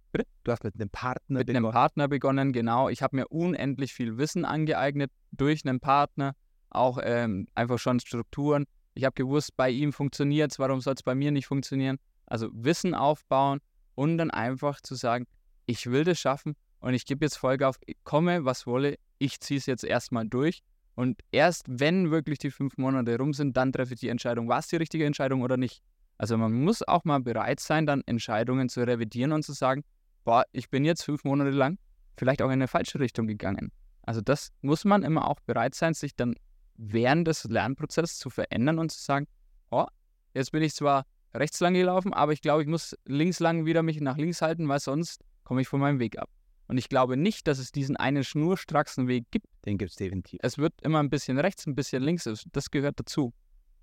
Du 0.42 0.50
hast 0.50 0.64
mit 0.64 0.74
einem 0.74 0.90
Partner 0.90 1.38
mit 1.38 1.48
einem 1.48 1.62
begonnen. 1.62 1.72
Partner 1.72 2.08
begonnen, 2.08 2.52
genau. 2.52 2.88
Ich 2.88 3.00
habe 3.00 3.14
mir 3.14 3.28
unendlich 3.28 3.92
viel 3.94 4.18
Wissen 4.18 4.44
angeeignet 4.44 5.12
durch 5.30 5.64
einen 5.64 5.78
Partner, 5.78 6.34
auch 6.70 6.98
ähm, 7.02 7.46
einfach 7.54 7.78
schon 7.78 8.00
Strukturen. 8.00 8.64
Ich 9.00 9.06
habe 9.06 9.14
gewusst, 9.14 9.56
bei 9.56 9.70
ihm 9.70 9.94
funktioniert 9.94 10.52
es, 10.52 10.58
warum 10.58 10.82
soll 10.82 10.92
es 10.92 11.02
bei 11.02 11.14
mir 11.14 11.30
nicht 11.30 11.46
funktionieren? 11.46 11.96
Also 12.26 12.50
Wissen 12.52 12.94
aufbauen 12.94 13.60
und 13.94 14.18
dann 14.18 14.30
einfach 14.30 14.82
zu 14.82 14.94
sagen, 14.94 15.26
ich 15.64 15.86
will 15.86 16.04
das 16.04 16.20
schaffen 16.20 16.54
und 16.80 16.92
ich 16.92 17.06
gebe 17.06 17.24
jetzt 17.24 17.38
Folge 17.38 17.66
auf, 17.66 17.80
komme, 18.04 18.44
was 18.44 18.66
wolle, 18.66 18.98
ich 19.16 19.40
ziehe 19.40 19.56
es 19.56 19.64
jetzt 19.64 19.84
erstmal 19.84 20.26
durch. 20.26 20.60
Und 20.96 21.18
erst 21.32 21.64
wenn 21.66 22.10
wirklich 22.10 22.40
die 22.40 22.50
fünf 22.50 22.76
Monate 22.76 23.16
rum 23.16 23.32
sind, 23.32 23.56
dann 23.56 23.72
treffe 23.72 23.94
ich 23.94 24.00
die 24.00 24.10
Entscheidung, 24.10 24.50
war 24.50 24.58
es 24.58 24.68
die 24.68 24.76
richtige 24.76 25.06
Entscheidung 25.06 25.40
oder 25.40 25.56
nicht. 25.56 25.80
Also 26.18 26.36
man 26.36 26.52
muss 26.52 26.86
auch 26.86 27.04
mal 27.04 27.20
bereit 27.20 27.60
sein, 27.60 27.86
dann 27.86 28.02
Entscheidungen 28.04 28.68
zu 28.68 28.86
revidieren 28.86 29.32
und 29.32 29.44
zu 29.44 29.54
sagen, 29.54 29.82
boah, 30.24 30.44
ich 30.52 30.68
bin 30.68 30.84
jetzt 30.84 31.04
fünf 31.04 31.24
Monate 31.24 31.52
lang 31.52 31.78
vielleicht 32.18 32.42
auch 32.42 32.48
in 32.48 32.52
eine 32.52 32.68
falsche 32.68 33.00
Richtung 33.00 33.26
gegangen. 33.26 33.72
Also 34.02 34.20
das 34.20 34.50
muss 34.60 34.84
man 34.84 35.04
immer 35.04 35.26
auch 35.26 35.40
bereit 35.40 35.74
sein, 35.74 35.94
sich 35.94 36.14
dann 36.16 36.34
während 36.80 37.28
des 37.28 37.44
Lernprozesses 37.44 38.18
zu 38.18 38.30
verändern 38.30 38.78
und 38.78 38.90
zu 38.90 39.00
sagen, 39.00 39.26
oh, 39.70 39.86
jetzt 40.34 40.50
bin 40.52 40.62
ich 40.62 40.74
zwar 40.74 41.04
rechts 41.34 41.60
lang 41.60 41.74
gelaufen, 41.74 42.12
aber 42.12 42.32
ich 42.32 42.40
glaube, 42.40 42.62
ich 42.62 42.68
muss 42.68 42.96
links 43.04 43.38
lang 43.38 43.66
wieder 43.66 43.82
mich 43.82 44.00
nach 44.00 44.16
links 44.16 44.40
halten, 44.40 44.66
weil 44.68 44.80
sonst 44.80 45.22
komme 45.44 45.60
ich 45.60 45.68
von 45.68 45.80
meinem 45.80 46.00
Weg 46.00 46.18
ab. 46.18 46.28
Und 46.66 46.78
ich 46.78 46.88
glaube 46.88 47.16
nicht, 47.16 47.46
dass 47.48 47.58
es 47.58 47.72
diesen 47.72 47.96
einen 47.96 48.24
schnurstracksen 48.24 49.08
Weg 49.08 49.24
gibt. 49.30 49.46
Den 49.66 49.76
gibt 49.76 49.90
es 49.90 49.96
definitiv. 49.96 50.40
Es 50.42 50.56
wird 50.56 50.72
immer 50.82 51.00
ein 51.00 51.10
bisschen 51.10 51.38
rechts, 51.38 51.66
ein 51.66 51.74
bisschen 51.74 52.02
links, 52.02 52.28
das 52.52 52.70
gehört 52.70 52.98
dazu. 52.98 53.34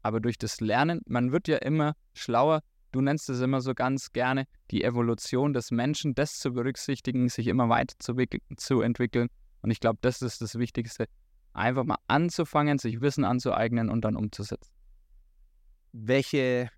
Aber 0.01 0.19
durch 0.19 0.37
das 0.37 0.61
Lernen, 0.61 1.01
man 1.05 1.31
wird 1.31 1.47
ja 1.47 1.57
immer 1.57 1.93
schlauer. 2.13 2.61
Du 2.91 3.01
nennst 3.01 3.29
es 3.29 3.41
immer 3.41 3.61
so 3.61 3.75
ganz 3.75 4.11
gerne, 4.13 4.45
die 4.71 4.83
Evolution 4.83 5.53
des 5.53 5.69
Menschen, 5.71 6.15
das 6.15 6.39
zu 6.39 6.53
berücksichtigen, 6.53 7.27
sich 7.29 7.47
immer 7.47 7.69
weiter 7.69 7.95
zu 7.99 8.81
entwickeln. 8.81 9.27
Und 9.61 9.71
ich 9.71 9.81
glaube, 9.81 9.99
das 10.01 10.21
ist 10.21 10.41
das 10.41 10.57
Wichtigste. 10.57 11.07
Einfach 11.57 11.85
mal 11.85 11.97
anzufangen, 12.07 12.77
sich 12.77 13.01
Wissen 13.01 13.23
anzueignen 13.23 13.89
und 13.89 14.05
dann 14.05 14.15
umzusetzen. 14.15 14.71
welche 15.91 16.69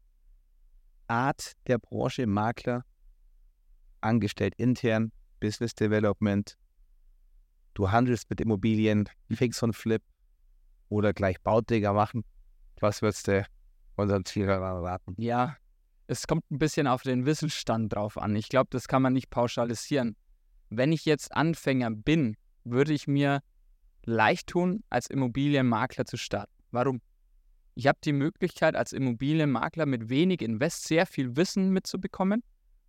Art 1.07 1.53
der 1.67 1.79
Branche 1.79 2.25
Makler, 2.27 2.85
angestellt 3.99 4.53
intern, 4.55 5.11
Business 5.41 5.75
Development, 5.75 6.57
du 7.73 7.91
handelst 7.91 8.29
mit 8.29 8.39
Immobilien, 8.39 9.09
Fix 9.29 9.61
und 9.63 9.73
Flip 9.73 10.01
oder 10.87 11.11
gleich 11.11 11.41
Bauträger 11.41 11.91
machen, 11.91 12.23
was 12.79 13.01
würdest 13.01 13.27
du 13.27 13.45
unseren 13.97 14.23
Zielhörern 14.23 14.85
raten? 14.85 15.13
Ja, 15.17 15.57
es 16.07 16.25
kommt 16.25 16.49
ein 16.51 16.57
bisschen 16.57 16.87
auf 16.87 17.03
den 17.03 17.25
Wissensstand 17.25 17.93
drauf 17.93 18.17
an. 18.17 18.33
Ich 18.37 18.47
glaube, 18.47 18.69
das 18.71 18.87
kann 18.87 19.01
man 19.01 19.11
nicht 19.11 19.29
pauschalisieren. 19.29 20.15
Wenn 20.69 20.93
ich 20.93 21.03
jetzt 21.03 21.35
Anfänger 21.35 21.91
bin, 21.91 22.37
würde 22.63 22.93
ich 22.93 23.07
mir 23.07 23.41
leicht 24.09 24.47
tun, 24.47 24.83
als 24.89 25.07
Immobilienmakler 25.07 26.05
zu 26.05 26.17
starten. 26.17 26.51
Warum? 26.71 27.01
Ich 27.75 27.87
habe 27.87 27.99
die 28.03 28.13
Möglichkeit, 28.13 28.75
als 28.75 28.91
Immobilienmakler 28.91 29.85
mit 29.85 30.09
wenig 30.09 30.41
Invest 30.41 30.87
sehr 30.87 31.05
viel 31.05 31.35
Wissen 31.37 31.69
mitzubekommen 31.69 32.43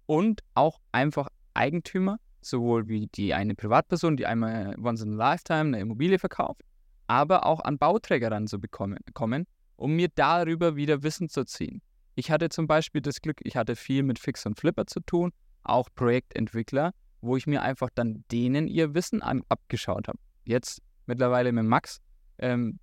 und 0.06 0.40
auch 0.54 0.80
einfach 0.90 1.28
Eigentümer, 1.54 2.18
sowohl 2.40 2.88
wie 2.88 3.06
die 3.06 3.34
eine 3.34 3.54
Privatperson, 3.54 4.16
die 4.16 4.26
einmal 4.26 4.74
once 4.82 5.02
in 5.02 5.12
a 5.12 5.30
lifetime 5.30 5.68
eine 5.68 5.80
Immobilie 5.80 6.18
verkauft, 6.18 6.62
aber 7.06 7.46
auch 7.46 7.60
an 7.60 7.78
Bauträger 7.78 8.32
ranzubekommen, 8.32 8.98
kommen, 9.14 9.46
um 9.76 9.94
mir 9.94 10.08
darüber 10.14 10.74
wieder 10.74 11.02
Wissen 11.02 11.28
zu 11.28 11.44
ziehen. 11.44 11.82
Ich 12.16 12.30
hatte 12.30 12.48
zum 12.48 12.66
Beispiel 12.66 13.00
das 13.00 13.20
Glück, 13.20 13.40
ich 13.44 13.56
hatte 13.56 13.76
viel 13.76 14.02
mit 14.02 14.18
Fix 14.18 14.44
und 14.46 14.58
Flipper 14.58 14.86
zu 14.86 15.00
tun, 15.00 15.30
auch 15.62 15.88
Projektentwickler, 15.94 16.92
wo 17.20 17.36
ich 17.36 17.46
mir 17.46 17.62
einfach 17.62 17.90
dann 17.94 18.24
denen 18.32 18.66
ihr 18.66 18.94
Wissen 18.94 19.22
an, 19.22 19.42
abgeschaut 19.48 20.08
habe. 20.08 20.18
Jetzt 20.44 20.82
mittlerweile 21.10 21.52
mit 21.52 21.64
Max, 21.64 22.00
ähm, 22.38 22.78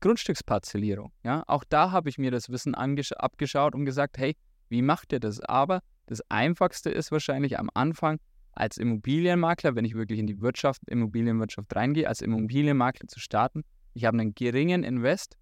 Grundstücksparzellierung. 0.00 1.12
Ja? 1.22 1.44
Auch 1.46 1.64
da 1.64 1.90
habe 1.90 2.08
ich 2.10 2.18
mir 2.18 2.30
das 2.30 2.50
Wissen 2.50 2.74
abgeschaut 2.74 3.74
und 3.74 3.84
gesagt, 3.84 4.18
hey, 4.18 4.36
wie 4.68 4.82
macht 4.82 5.12
ihr 5.12 5.20
das? 5.20 5.40
Aber 5.40 5.80
das 6.06 6.20
Einfachste 6.28 6.90
ist 6.90 7.12
wahrscheinlich 7.12 7.58
am 7.58 7.70
Anfang 7.72 8.18
als 8.52 8.76
Immobilienmakler, 8.76 9.74
wenn 9.74 9.84
ich 9.84 9.94
wirklich 9.94 10.18
in 10.18 10.26
die 10.26 10.40
Wirtschaft, 10.40 10.82
Immobilienwirtschaft 10.86 11.74
reingehe, 11.74 12.08
als 12.08 12.20
Immobilienmakler 12.20 13.08
zu 13.08 13.20
starten. 13.20 13.62
Ich 13.94 14.04
habe 14.04 14.18
einen 14.18 14.34
geringen 14.34 14.84
Invest 14.84 15.36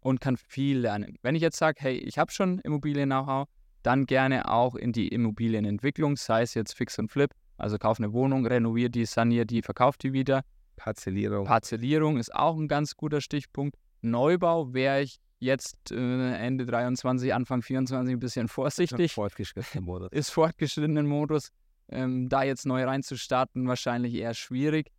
und 0.00 0.20
kann 0.20 0.36
viel 0.36 0.80
lernen. 0.80 1.16
Wenn 1.22 1.34
ich 1.34 1.42
jetzt 1.42 1.56
sage, 1.56 1.76
hey, 1.80 1.96
ich 1.96 2.18
habe 2.18 2.30
schon 2.30 2.58
Immobilien-Know-how, 2.60 3.48
dann 3.82 4.06
gerne 4.06 4.50
auch 4.50 4.74
in 4.74 4.92
die 4.92 5.08
Immobilienentwicklung, 5.08 6.16
sei 6.16 6.42
es 6.42 6.54
jetzt 6.54 6.74
Fix 6.74 6.98
und 6.98 7.10
Flip, 7.10 7.30
also 7.56 7.78
kauf 7.78 7.98
eine 7.98 8.12
Wohnung, 8.12 8.46
renovier 8.46 8.88
die, 8.88 9.06
sanier 9.06 9.44
die, 9.44 9.62
verkauf 9.62 9.96
die 9.96 10.12
wieder. 10.12 10.42
Parzellierung. 10.78 11.44
Parzellierung 11.44 12.16
ist 12.16 12.34
auch 12.34 12.56
ein 12.56 12.68
ganz 12.68 12.96
guter 12.96 13.20
Stichpunkt. 13.20 13.76
Neubau 14.00 14.72
wäre 14.72 15.02
ich 15.02 15.18
jetzt 15.40 15.92
äh, 15.92 16.34
Ende 16.34 16.66
23, 16.66 17.34
Anfang 17.34 17.62
24 17.62 18.14
ein 18.14 18.18
bisschen 18.18 18.48
vorsichtig. 18.48 19.12
Fortgeschrittener 19.14 19.82
Modus. 19.84 20.08
Ist 20.12 20.30
fortgeschrittenen 20.30 21.06
Modus. 21.06 21.50
Ähm, 21.90 22.28
da 22.28 22.42
jetzt 22.42 22.66
neu 22.66 22.84
reinzustarten, 22.84 23.66
wahrscheinlich 23.66 24.14
eher 24.14 24.34
schwierig. 24.34 24.90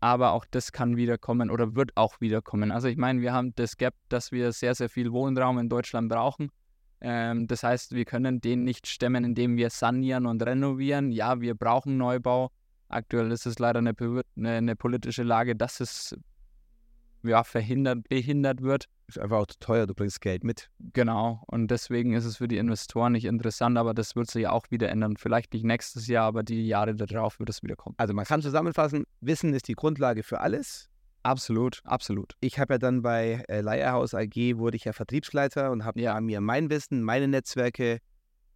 Aber 0.00 0.32
auch 0.32 0.44
das 0.50 0.70
kann 0.70 0.96
wiederkommen 0.96 1.50
oder 1.50 1.74
wird 1.74 1.96
auch 1.96 2.20
wiederkommen. 2.20 2.70
Also 2.70 2.88
ich 2.88 2.96
meine, 2.96 3.20
wir 3.20 3.32
haben 3.32 3.54
das 3.56 3.76
Gap, 3.76 3.94
dass 4.08 4.30
wir 4.30 4.52
sehr, 4.52 4.74
sehr 4.74 4.88
viel 4.88 5.12
Wohnraum 5.12 5.58
in 5.58 5.68
Deutschland 5.68 6.08
brauchen. 6.08 6.50
Ähm, 7.00 7.46
das 7.46 7.62
heißt, 7.62 7.92
wir 7.92 8.04
können 8.04 8.40
den 8.40 8.64
nicht 8.64 8.86
stemmen, 8.86 9.24
indem 9.24 9.56
wir 9.56 9.70
sanieren 9.70 10.26
und 10.26 10.42
renovieren. 10.42 11.10
Ja, 11.10 11.40
wir 11.40 11.54
brauchen 11.54 11.96
Neubau. 11.96 12.50
Aktuell 12.88 13.30
ist 13.32 13.46
es 13.46 13.58
leider 13.58 13.78
eine, 13.78 13.94
eine, 14.36 14.50
eine 14.50 14.76
politische 14.76 15.22
Lage, 15.22 15.54
dass 15.54 15.80
es 15.80 16.16
ja, 17.22 17.44
verhindert, 17.44 18.08
behindert 18.08 18.62
wird. 18.62 18.86
Ist 19.08 19.18
einfach 19.18 19.38
auch 19.38 19.46
zu 19.46 19.58
teuer, 19.58 19.86
du 19.86 19.94
bringst 19.94 20.20
Geld 20.20 20.44
mit. 20.44 20.70
Genau. 20.92 21.42
Und 21.46 21.70
deswegen 21.70 22.12
ist 22.12 22.24
es 22.24 22.36
für 22.36 22.48
die 22.48 22.58
Investoren 22.58 23.12
nicht 23.12 23.24
interessant, 23.24 23.78
aber 23.78 23.94
das 23.94 24.16
wird 24.16 24.30
sich 24.30 24.46
auch 24.46 24.66
wieder 24.70 24.90
ändern. 24.90 25.16
Vielleicht 25.16 25.52
nicht 25.54 25.64
nächstes 25.64 26.06
Jahr, 26.06 26.26
aber 26.26 26.42
die 26.42 26.66
Jahre 26.66 26.94
darauf 26.94 27.38
wird 27.38 27.48
es 27.48 27.62
wieder 27.62 27.76
kommen. 27.76 27.94
Also 27.98 28.12
man 28.14 28.24
kann 28.24 28.42
zusammenfassen, 28.42 29.04
Wissen 29.20 29.54
ist 29.54 29.68
die 29.68 29.74
Grundlage 29.74 30.22
für 30.22 30.40
alles. 30.40 30.88
Absolut, 31.22 31.80
absolut. 31.84 32.34
Ich 32.40 32.58
habe 32.58 32.74
ja 32.74 32.78
dann 32.78 33.02
bei 33.02 33.42
äh, 33.48 33.60
Leierhaus 33.60 34.14
AG, 34.14 34.56
wurde 34.56 34.76
ich 34.76 34.84
ja 34.84 34.92
Vertriebsleiter 34.92 35.70
und 35.70 35.84
habe 35.84 36.00
Ja. 36.00 36.14
ja. 36.14 36.20
mir 36.20 36.40
mein 36.40 36.70
Wissen, 36.70 37.02
meine 37.02 37.28
Netzwerke 37.28 37.98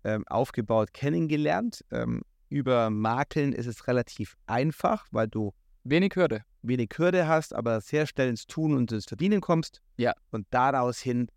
ähm, 0.04 0.24
aufgebaut 0.28 0.92
kennengelernt. 0.92 1.84
Ähm, 1.90 2.22
über 2.52 2.90
Makeln 2.90 3.52
ist 3.52 3.66
es 3.66 3.86
relativ 3.88 4.36
einfach, 4.46 5.06
weil 5.10 5.28
du 5.28 5.52
Wenig 5.84 6.14
Hürde. 6.14 6.44
wenig 6.62 6.90
Hürde 6.96 7.26
hast, 7.26 7.54
aber 7.54 7.80
sehr 7.80 8.06
schnell 8.06 8.28
ins 8.28 8.46
Tun 8.46 8.76
und 8.76 8.92
ins 8.92 9.06
Verdienen 9.06 9.40
kommst. 9.40 9.82
Ja. 9.96 10.12
Und 10.30 10.46
daraus 10.50 11.00
hin 11.00 11.28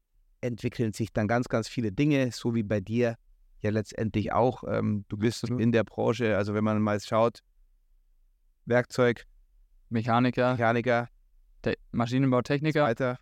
entwickeln 0.41 0.93
sich 0.93 1.11
dann 1.11 1.27
ganz, 1.27 1.47
ganz 1.47 1.67
viele 1.67 1.91
Dinge, 1.91 2.31
so 2.31 2.53
wie 2.53 2.61
bei 2.61 2.79
dir 2.79 3.15
ja 3.61 3.71
letztendlich 3.71 4.33
auch. 4.33 4.63
Ähm, 4.67 5.05
du 5.09 5.17
bist 5.17 5.43
Absolut. 5.43 5.61
in 5.61 5.71
der 5.71 5.83
Branche, 5.83 6.37
also 6.37 6.53
wenn 6.53 6.63
man 6.63 6.79
mal 6.81 6.99
schaut, 6.99 7.39
Werkzeug, 8.65 9.25
Mechaniker, 9.89 10.51
Mechaniker, 10.51 11.09
Te 11.63 11.75
Maschinenbautechniker, 11.91 12.83
weiter, 12.83 13.19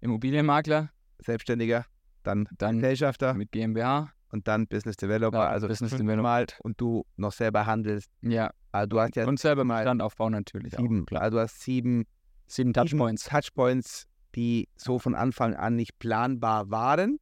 Immobilienmakler, 0.00 0.90
Selbstständiger, 1.20 1.86
dann 2.24 2.48
dann 2.58 2.76
Gesellschafter 2.76 3.34
mit 3.34 3.52
GmbH. 3.52 4.12
Und 4.36 4.48
dann 4.48 4.66
Business 4.66 4.96
Developer, 4.96 5.38
Ja, 5.38 5.48
also 5.48 5.66
Business 5.68 5.94
fünfmal 5.94 6.46
und 6.62 6.80
du 6.80 7.04
noch 7.16 7.32
selber 7.32 7.66
handelst. 7.66 8.10
Ja. 8.20 8.50
Also 8.72 8.88
du 8.88 9.00
hast 9.00 9.16
ja 9.16 9.26
Und 9.26 9.40
selber 9.40 9.64
mal 9.64 10.00
aufbauen 10.00 10.32
natürlich 10.32 10.74
sieben, 10.76 11.02
auch. 11.02 11.06
Klar. 11.06 11.22
also 11.22 11.38
du 11.38 11.42
hast 11.42 11.60
sieben 11.62 12.06
Sieben 12.46 12.72
Touchpoints. 12.72 13.24
Touchpoints, 13.24 14.06
die 14.34 14.68
so 14.76 14.98
von 14.98 15.14
Anfang 15.14 15.54
an 15.54 15.76
nicht 15.76 15.98
planbar 15.98 16.70
waren. 16.70 17.18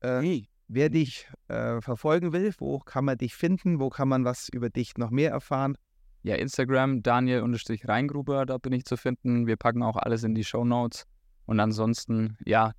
Äh, 0.00 0.42
Wer 0.68 0.90
dich 0.90 1.28
äh, 1.46 1.80
verfolgen 1.80 2.32
will, 2.32 2.52
wo 2.58 2.80
kann 2.80 3.04
man 3.04 3.16
dich 3.18 3.36
finden? 3.36 3.78
Wo 3.78 3.88
kann 3.88 4.08
man 4.08 4.24
was 4.24 4.48
über 4.48 4.68
dich 4.68 4.96
noch 4.96 5.10
mehr 5.10 5.30
erfahren? 5.30 5.76
Ja, 6.24 6.34
Instagram, 6.34 7.04
Daniel-Reingruber, 7.04 8.46
da 8.46 8.58
bin 8.58 8.72
ich 8.72 8.84
zu 8.84 8.96
finden. 8.96 9.46
Wir 9.46 9.56
packen 9.56 9.84
auch 9.84 9.96
alles 9.96 10.24
in 10.24 10.34
die 10.34 10.42
Show 10.42 10.64
Notes. 10.64 11.04
Und 11.44 11.60
ansonsten, 11.60 12.36
ja, 12.44 12.72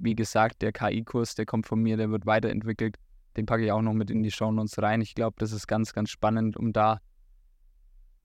wie 0.00 0.14
gesagt, 0.14 0.62
der 0.62 0.72
KI-Kurs, 0.72 1.34
der 1.34 1.46
kommt 1.46 1.66
von 1.66 1.80
mir, 1.80 1.96
der 1.96 2.10
wird 2.10 2.26
weiterentwickelt. 2.26 2.96
Den 3.36 3.46
packe 3.46 3.64
ich 3.64 3.72
auch 3.72 3.82
noch 3.82 3.92
mit 3.92 4.10
in 4.10 4.22
die 4.22 4.30
Show 4.30 4.50
Notes 4.50 4.80
rein. 4.82 5.00
Ich 5.00 5.14
glaube, 5.14 5.36
das 5.38 5.52
ist 5.52 5.66
ganz, 5.66 5.92
ganz 5.92 6.10
spannend, 6.10 6.56
um 6.56 6.72
da 6.72 7.00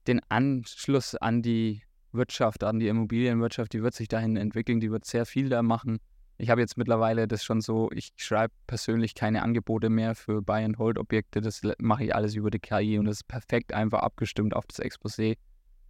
den 0.06 0.20
Anschluss 0.28 1.14
an 1.14 1.42
die 1.42 1.82
Wirtschaft, 2.12 2.64
an 2.64 2.78
die 2.78 2.88
Immobilienwirtschaft, 2.88 3.72
die 3.72 3.82
wird 3.82 3.94
sich 3.94 4.08
dahin 4.08 4.36
entwickeln, 4.36 4.80
die 4.80 4.90
wird 4.90 5.04
sehr 5.04 5.26
viel 5.26 5.48
da 5.48 5.62
machen. 5.62 5.98
Ich 6.38 6.50
habe 6.50 6.60
jetzt 6.60 6.76
mittlerweile 6.76 7.26
das 7.26 7.44
schon 7.44 7.60
so, 7.60 7.90
ich 7.92 8.12
schreibe 8.16 8.52
persönlich 8.66 9.14
keine 9.14 9.42
Angebote 9.42 9.88
mehr 9.88 10.14
für 10.14 10.42
Buy-and-Hold-Objekte. 10.42 11.40
Das 11.40 11.62
mache 11.78 12.04
ich 12.04 12.14
alles 12.14 12.34
über 12.34 12.50
die 12.50 12.58
KI 12.58 12.98
und 12.98 13.06
das 13.06 13.18
ist 13.18 13.28
perfekt 13.28 13.72
einfach 13.72 14.00
abgestimmt 14.00 14.54
auf 14.54 14.66
das 14.66 14.80
Exposé. 14.80 15.36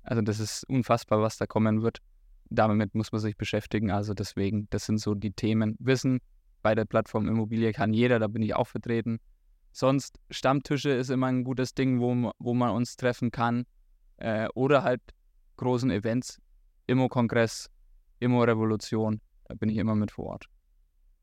Also 0.02 0.22
das 0.22 0.38
ist 0.38 0.64
unfassbar, 0.68 1.20
was 1.20 1.36
da 1.36 1.46
kommen 1.46 1.82
wird. 1.82 2.00
Damit 2.50 2.94
muss 2.94 3.12
man 3.12 3.20
sich 3.20 3.36
beschäftigen. 3.36 3.90
Also 3.90 4.14
deswegen, 4.14 4.68
das 4.70 4.86
sind 4.86 4.98
so 4.98 5.14
die 5.14 5.32
Themen. 5.32 5.76
Wissen, 5.78 6.20
bei 6.62 6.74
der 6.74 6.84
Plattform 6.84 7.28
Immobilie 7.28 7.72
kann 7.72 7.92
jeder, 7.92 8.18
da 8.18 8.28
bin 8.28 8.42
ich 8.42 8.54
auch 8.54 8.66
vertreten. 8.66 9.18
Sonst 9.72 10.18
Stammtische 10.30 10.90
ist 10.90 11.10
immer 11.10 11.26
ein 11.26 11.44
gutes 11.44 11.74
Ding, 11.74 12.00
wo, 12.00 12.32
wo 12.38 12.54
man 12.54 12.70
uns 12.70 12.96
treffen 12.96 13.30
kann. 13.30 13.66
Äh, 14.16 14.48
oder 14.54 14.82
halt 14.82 15.02
großen 15.56 15.90
Events, 15.90 16.40
Immo-Kongress, 16.86 17.68
Immo-Revolution, 18.20 19.20
da 19.44 19.54
bin 19.54 19.68
ich 19.68 19.76
immer 19.76 19.94
mit 19.94 20.10
vor 20.10 20.26
Ort. 20.26 20.46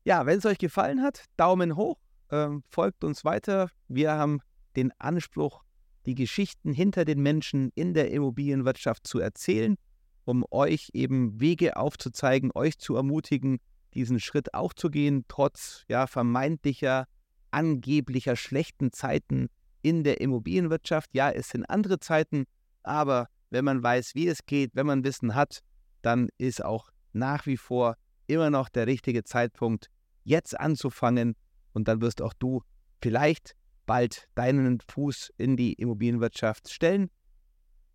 Ja, 0.04 0.26
wenn 0.26 0.38
es 0.38 0.46
euch 0.46 0.58
gefallen 0.58 1.02
hat, 1.02 1.24
Daumen 1.36 1.76
hoch, 1.76 1.98
ähm, 2.30 2.62
folgt 2.68 3.04
uns 3.04 3.24
weiter. 3.24 3.70
Wir 3.88 4.12
haben 4.12 4.40
den 4.76 4.92
Anspruch, 4.98 5.62
die 6.06 6.14
Geschichten 6.14 6.72
hinter 6.72 7.04
den 7.04 7.22
Menschen 7.22 7.70
in 7.74 7.94
der 7.94 8.10
Immobilienwirtschaft 8.10 9.06
zu 9.06 9.18
erzählen, 9.18 9.76
um 10.24 10.44
euch 10.50 10.90
eben 10.92 11.40
Wege 11.40 11.76
aufzuzeigen, 11.76 12.50
euch 12.54 12.78
zu 12.78 12.96
ermutigen, 12.96 13.58
diesen 13.94 14.20
Schritt 14.20 14.54
auch 14.54 14.72
zu 14.72 14.90
gehen, 14.90 15.24
trotz 15.28 15.84
ja, 15.88 16.06
vermeintlicher, 16.06 17.06
angeblicher 17.50 18.36
schlechten 18.36 18.92
Zeiten 18.92 19.48
in 19.82 20.02
der 20.02 20.20
Immobilienwirtschaft. 20.20 21.10
Ja, 21.12 21.30
es 21.30 21.50
sind 21.50 21.64
andere 21.64 22.00
Zeiten, 22.00 22.44
aber 22.82 23.28
wenn 23.50 23.64
man 23.64 23.82
weiß, 23.82 24.14
wie 24.14 24.26
es 24.26 24.46
geht, 24.46 24.72
wenn 24.74 24.86
man 24.86 25.04
Wissen 25.04 25.34
hat, 25.34 25.60
dann 26.02 26.28
ist 26.38 26.64
auch 26.64 26.90
nach 27.12 27.46
wie 27.46 27.56
vor 27.56 27.96
immer 28.26 28.50
noch 28.50 28.68
der 28.68 28.86
richtige 28.86 29.22
Zeitpunkt, 29.24 29.90
jetzt 30.24 30.58
anzufangen 30.58 31.36
und 31.72 31.86
dann 31.86 32.00
wirst 32.00 32.22
auch 32.22 32.32
du 32.32 32.62
vielleicht 33.00 33.54
bald 33.86 34.28
deinen 34.34 34.80
Fuß 34.80 35.30
in 35.36 35.56
die 35.56 35.74
Immobilienwirtschaft 35.74 36.70
stellen. 36.70 37.10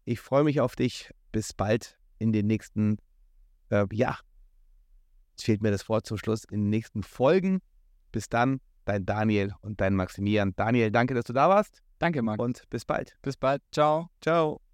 Ich 0.06 0.20
freue 0.20 0.44
mich 0.44 0.62
auf 0.62 0.76
dich. 0.76 1.12
Bis 1.32 1.54
bald 1.54 1.99
in 2.20 2.32
den 2.32 2.48
nächsten, 2.48 2.98
äh, 3.70 3.86
ja, 3.92 4.18
jetzt 5.32 5.46
fehlt 5.46 5.62
mir 5.62 5.72
das 5.72 5.90
Wort 5.90 6.06
zum 6.06 6.18
Schluss, 6.18 6.44
in 6.44 6.66
den 6.66 6.70
nächsten 6.70 7.04
Folgen. 7.04 7.62
Bis 8.12 8.30
dann, 8.30 8.62
dein 8.86 9.06
Daniel 9.06 9.54
und 9.62 9.82
dein 9.82 9.96
Maximilian. 9.96 10.54
Daniel, 10.56 10.92
danke, 10.92 11.14
dass 11.14 11.26
du 11.26 11.34
da 11.34 11.50
warst 11.50 11.82
Danke, 12.00 12.22
Marc. 12.22 12.40
und 12.40 12.64
bis 12.70 12.86
bald. 12.86 13.18
Bis 13.22 13.38
bald. 13.38 13.62
Ciao. 13.72 14.10
Ciao. 14.22 14.69